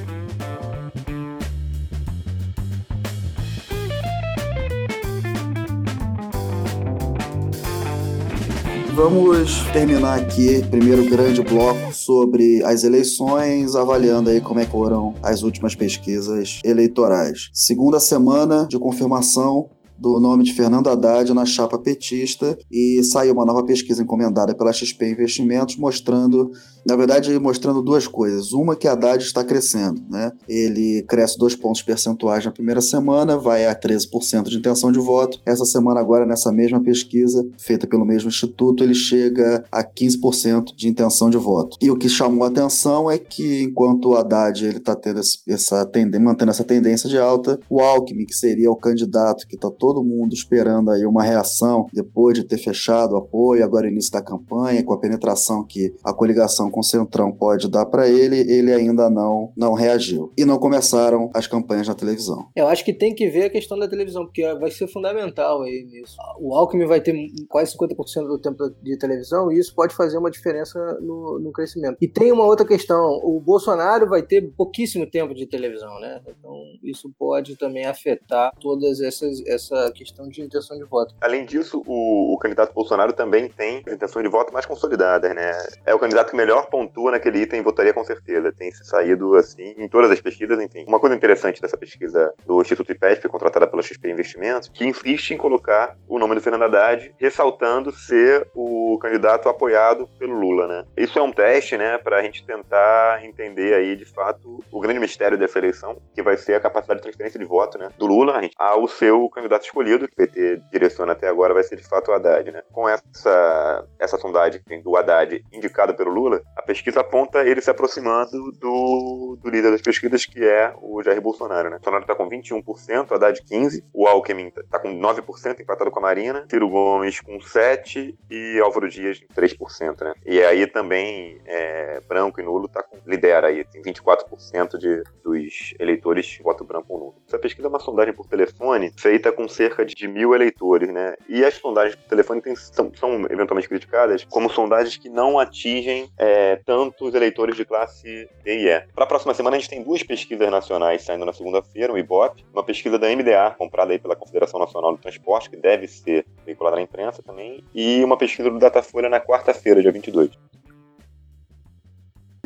Vamos 8.98 9.62
terminar 9.74 10.18
aqui 10.18 10.66
primeiro 10.72 11.08
grande 11.08 11.44
bloco 11.44 11.94
sobre 11.94 12.64
as 12.64 12.84
eleições, 12.84 13.76
avaliando 13.76 14.32
aí 14.32 14.42
como 14.42 14.60
é 14.60 14.66
que 14.66 14.72
foram 14.72 15.14
as 15.22 15.44
últimas 15.44 15.76
pesquisas 15.76 16.60
eleitorais. 16.66 17.52
Segunda 17.54 18.00
semana 18.00 18.66
de 18.68 18.80
confirmação 18.80 19.70
do 19.98 20.20
nome 20.20 20.44
de 20.44 20.54
Fernando 20.54 20.90
Haddad 20.90 21.34
na 21.34 21.46
chapa 21.46 21.78
petista 21.78 22.58
e 22.72 23.04
saiu 23.04 23.34
uma 23.34 23.46
nova 23.46 23.64
pesquisa 23.64 24.04
encomendada 24.04 24.56
pela 24.56 24.74
XP 24.74 25.12
Investimentos 25.12 25.78
mostrando 25.78 26.52
na 26.88 26.96
verdade, 26.96 27.38
mostrando 27.38 27.82
duas 27.82 28.08
coisas. 28.08 28.54
Uma 28.54 28.74
que 28.74 28.88
Haddad 28.88 29.22
está 29.22 29.44
crescendo, 29.44 30.02
né? 30.10 30.32
Ele 30.48 31.04
cresce 31.04 31.38
dois 31.38 31.54
pontos 31.54 31.82
percentuais 31.82 32.46
na 32.46 32.52
primeira 32.52 32.80
semana, 32.80 33.38
vai 33.38 33.66
a 33.66 33.76
13% 33.76 34.44
de 34.44 34.58
intenção 34.58 34.90
de 34.90 35.00
voto. 35.00 35.38
Essa 35.46 35.66
semana, 35.66 36.00
agora, 36.00 36.26
nessa 36.26 36.50
mesma 36.50 36.82
pesquisa, 36.82 37.46
feita 37.58 37.86
pelo 37.86 38.06
mesmo 38.06 38.30
instituto, 38.30 38.86
ele 38.86 38.94
chega 38.94 39.66
a 39.70 39.84
15% 39.84 40.74
de 40.78 40.88
intenção 40.88 41.30
de 41.30 41.38
voto. 41.38 41.78
E 41.82 41.92
o 41.92 41.98
que 41.98 42.08
chamou 42.08 42.46
a 42.46 42.48
atenção 42.48 43.12
é 43.12 43.18
que, 43.18 43.64
enquanto 43.64 44.10
o 44.10 44.16
Haddad 44.16 44.66
ele 44.66 44.78
está 44.78 44.96
tendo 44.96 45.20
essa 45.50 45.86
tendência, 45.86 46.24
mantendo 46.24 46.52
essa 46.52 46.64
tendência 46.64 47.10
de 47.10 47.18
alta, 47.18 47.60
o 47.70 47.82
Alckmin, 47.82 48.26
que 48.26 48.36
seria 48.36 48.72
o 48.72 48.76
candidato 48.78 49.46
que 49.46 49.56
está 49.56 49.70
todo 49.70 49.87
mundo 50.04 50.34
esperando 50.34 50.92
aí 50.92 51.06
uma 51.06 51.24
reação 51.24 51.88
depois 51.94 52.36
de 52.38 52.44
ter 52.44 52.58
fechado 52.58 53.14
o 53.14 53.18
apoio, 53.18 53.64
agora 53.64 53.88
início 53.88 54.12
da 54.12 54.22
campanha, 54.22 54.84
com 54.84 54.94
a 54.94 55.00
penetração 55.00 55.66
que 55.66 55.94
a 56.04 56.14
coligação 56.14 56.70
com 56.70 56.80
o 56.80 56.84
Centrão 56.84 57.32
pode 57.32 57.70
dar 57.70 57.86
para 57.86 58.08
ele, 58.08 58.40
ele 58.52 58.74
ainda 58.74 59.10
não, 59.10 59.52
não 59.56 59.74
reagiu. 59.74 60.32
E 60.38 60.46
não 60.46 60.58
começaram 60.58 61.30
as 61.34 61.48
campanhas 61.48 61.88
na 61.88 61.96
televisão. 61.96 62.48
Eu 62.56 62.68
acho 62.68 62.84
que 62.84 62.94
tem 62.94 63.14
que 63.14 63.30
ver 63.30 63.46
a 63.46 63.50
questão 63.50 63.78
da 63.78 63.88
televisão, 63.88 64.26
porque 64.26 64.42
vai 64.56 64.72
ser 64.72 64.88
fundamental 64.88 65.62
aí 65.64 65.86
nisso. 65.90 66.18
O 66.40 66.54
Alckmin 66.56 66.86
vai 66.86 67.02
ter 67.02 67.16
quase 67.50 67.76
50% 67.78 68.28
do 68.28 68.40
tempo 68.40 68.70
de 68.82 68.98
televisão 68.98 69.52
e 69.52 69.60
isso 69.60 69.74
pode 69.74 69.96
fazer 69.96 70.18
uma 70.18 70.32
diferença 70.32 70.80
no, 71.02 71.40
no 71.40 71.52
crescimento. 71.52 71.98
E 72.02 72.08
tem 72.08 72.32
uma 72.32 72.46
outra 72.46 72.66
questão: 72.66 73.20
o 73.24 73.40
Bolsonaro 73.40 74.08
vai 74.08 74.22
ter 74.22 74.42
pouquíssimo 74.56 75.10
tempo 75.10 75.34
de 75.34 75.46
televisão, 75.46 76.00
né? 76.00 76.22
Então 76.28 76.54
isso 76.84 77.12
pode 77.18 77.56
também 77.56 77.86
afetar 77.86 78.52
todas 78.60 79.02
essas 79.02 79.46
essa 79.78 79.92
questão 79.92 80.28
de 80.28 80.42
intenção 80.42 80.78
de 80.78 80.84
voto. 80.84 81.16
Além 81.22 81.46
disso, 81.46 81.84
o, 81.86 82.34
o 82.34 82.38
candidato 82.38 82.74
Bolsonaro 82.74 83.14
também 83.14 83.48
tem 83.50 83.80
intenções 83.80 84.24
de 84.24 84.30
voto 84.30 84.54
mais 84.54 84.66
consolidadas, 84.66 85.34
né? 85.36 85.52
É 85.86 85.94
o 85.94 86.00
candidato 86.00 86.32
que 86.32 86.36
melhor 86.36 86.68
pontua 86.68 87.12
naquele 87.12 87.40
item, 87.40 87.62
votaria 87.62 87.94
com 87.94 88.04
certeza. 88.04 88.52
Tem 88.52 88.72
se 88.72 88.84
saído 88.86 89.36
assim 89.36 89.76
em 89.78 89.88
todas 89.88 90.12
as 90.12 90.22
pesquisas, 90.22 90.60
enfim. 90.60 90.86
Uma 90.88 91.00
coisa 91.00 91.16
interessante 91.16 91.62
dessa 91.62 91.78
pesquisa 91.78 92.34
do 92.46 92.62
Instituto 92.62 92.92
IPESP, 92.92 93.28
contratada 93.30 93.68
pela 93.68 93.82
XP 93.82 94.10
Investimentos, 94.10 94.70
que 94.70 94.86
insiste 94.86 95.32
em 95.32 95.38
colocar 95.38 95.98
o 96.08 96.18
nome 96.20 96.36
do 96.36 96.42
Fernando 96.42 96.64
Haddad, 96.64 97.14
ressaltando 97.18 97.92
ser 97.92 98.48
o 98.56 98.98
candidato 99.02 99.50
apoiado 99.50 100.08
pelo 100.20 100.40
Lula, 100.40 100.68
né? 100.68 100.86
Isso 100.96 101.20
é 101.20 101.22
um 101.22 101.32
teste, 101.32 101.78
né, 101.78 101.98
para 101.98 102.18
a 102.18 102.24
gente 102.24 102.46
tentar 102.46 103.24
entender 103.24 103.74
aí, 103.74 103.96
de 103.96 104.06
fato, 104.06 104.64
o 104.72 104.80
grande 104.80 105.00
mistério 105.00 105.38
dessa 105.38 105.58
eleição, 105.58 105.98
que 106.14 106.22
vai 106.22 106.38
ser 106.38 106.56
a 106.56 106.60
capacidade 106.60 107.00
de 107.00 107.04
transferência 107.04 107.40
de 107.40 107.46
voto, 107.46 107.78
né, 107.78 107.90
do 107.98 108.06
Lula 108.06 108.42
ao 108.58 108.88
seu 108.88 109.30
candidato 109.30 109.66
escolhido, 109.68 110.08
que 110.08 110.14
o 110.14 110.18
PT 110.18 110.62
direciona 110.72 111.14
até 111.14 111.28
agora, 111.28 111.54
vai 111.54 111.64
ser 111.64 111.76
de 111.76 111.84
fato 111.84 112.10
o 112.10 112.14
Haddad. 112.14 112.52
Né? 112.52 112.62
Com 112.72 112.88
essa, 112.88 113.88
essa 114.00 114.18
sondagem 114.18 114.62
do 114.84 114.96
Haddad 114.96 115.44
indicada 115.52 115.94
pelo 115.94 116.12
Lula, 116.12 116.42
a 116.56 116.62
pesquisa 116.62 117.02
aponta 117.02 117.46
ele 117.46 117.62
se 117.62 117.70
aproximando 117.70 118.52
do, 118.60 119.38
do 119.42 119.50
líder 119.50 119.72
das 119.72 119.82
pesquisas, 119.82 120.26
que 120.26 120.44
é 120.44 120.74
o 120.82 121.02
Jair 121.04 121.22
Bolsonaro. 121.22 121.70
Né? 121.70 121.78
Bolsonaro 121.78 122.04
está 122.04 122.16
com 122.16 122.30
21%, 122.30 123.12
o 123.12 123.14
Haddad 123.14 123.42
15%, 123.44 123.84
o 123.94 124.08
Alckmin 124.08 124.48
está 124.48 124.80
com 124.80 124.90
9%, 124.90 125.60
empatado 125.60 125.92
com 125.92 126.00
a 126.00 126.02
Marina, 126.02 126.46
Ciro 126.50 126.70
Gomes 126.70 127.20
com 127.22 127.38
7% 127.38 128.16
e 128.30 128.60
Álvaro 128.60 128.90
Dias 128.90 129.20
3%. 129.36 130.04
Né? 130.04 130.14
E 130.26 130.42
aí 130.42 130.68
também 130.68 131.40
é, 131.46 132.00
branco 132.08 132.40
e 132.40 132.44
nulo 132.44 132.68
tá 132.68 132.84
com, 132.84 132.98
lidera 133.06 133.48
aí, 133.48 133.64
tem 133.64 133.82
24% 133.82 134.78
de, 134.78 135.04
dos 135.24 135.74
eleitores 135.80 136.40
voto 136.42 136.64
branco 136.64 136.86
ou 136.90 137.00
nulo. 137.00 137.16
Essa 137.28 137.38
pesquisa 137.38 137.68
é 137.68 137.70
uma 137.70 137.80
sondagem 137.80 138.14
por 138.14 138.26
telefone 138.26 138.94
feita 138.96 139.34
com 139.34 139.50
cerca 139.50 139.84
de 139.84 140.08
mil 140.08 140.34
eleitores, 140.34 140.88
né? 140.94 141.16
E 141.28 141.44
as 141.44 141.56
sondagens 141.56 141.96
por 141.96 142.08
telefone 142.08 142.42
tem, 142.42 142.56
são, 142.56 142.90
são, 142.96 143.26
eventualmente 143.30 143.68
criticadas 143.68 144.24
como 144.30 144.50
sondagens 144.50 144.96
que 144.96 145.10
não 145.10 145.38
atingem 145.38 146.10
é, 146.18 146.56
tantos 146.66 147.14
eleitores 147.14 147.58
de 147.58 147.66
classe 147.66 148.30
D 148.44 148.60
e 148.60 148.70
E. 148.70 148.80
Para 148.96 149.04
a 149.04 149.08
próxima 149.08 149.34
semana 149.34 149.58
a 149.58 149.60
gente 149.60 149.70
tem 149.70 149.84
duas 149.84 150.02
pesquisas 150.04 150.50
nacionais 150.50 151.02
saindo 151.04 151.26
na 151.26 151.34
segunda-feira, 151.34 151.92
um 151.92 151.98
Ibope, 151.98 152.46
uma 152.54 152.64
pesquisa 152.64 152.98
da 152.98 153.14
MDA, 153.14 153.54
comprada 153.58 153.92
aí 153.92 154.00
pela 154.00 154.16
Confederação 154.16 154.60
Nacional 154.60 154.94
do 154.94 154.98
Transporte, 154.98 155.50
que 155.50 155.58
deve 155.58 155.86
ser 155.88 156.26
veiculada 156.46 156.78
na 156.78 156.82
imprensa 156.82 157.22
também, 157.22 157.62
e 157.76 158.02
uma 158.06 158.16
pesquisa 158.16 158.50
do 158.50 158.58
Datafolha 158.58 159.10
na 159.10 159.20
quarta-feira, 159.20 159.82
dia 159.82 159.92
22. 159.92 160.32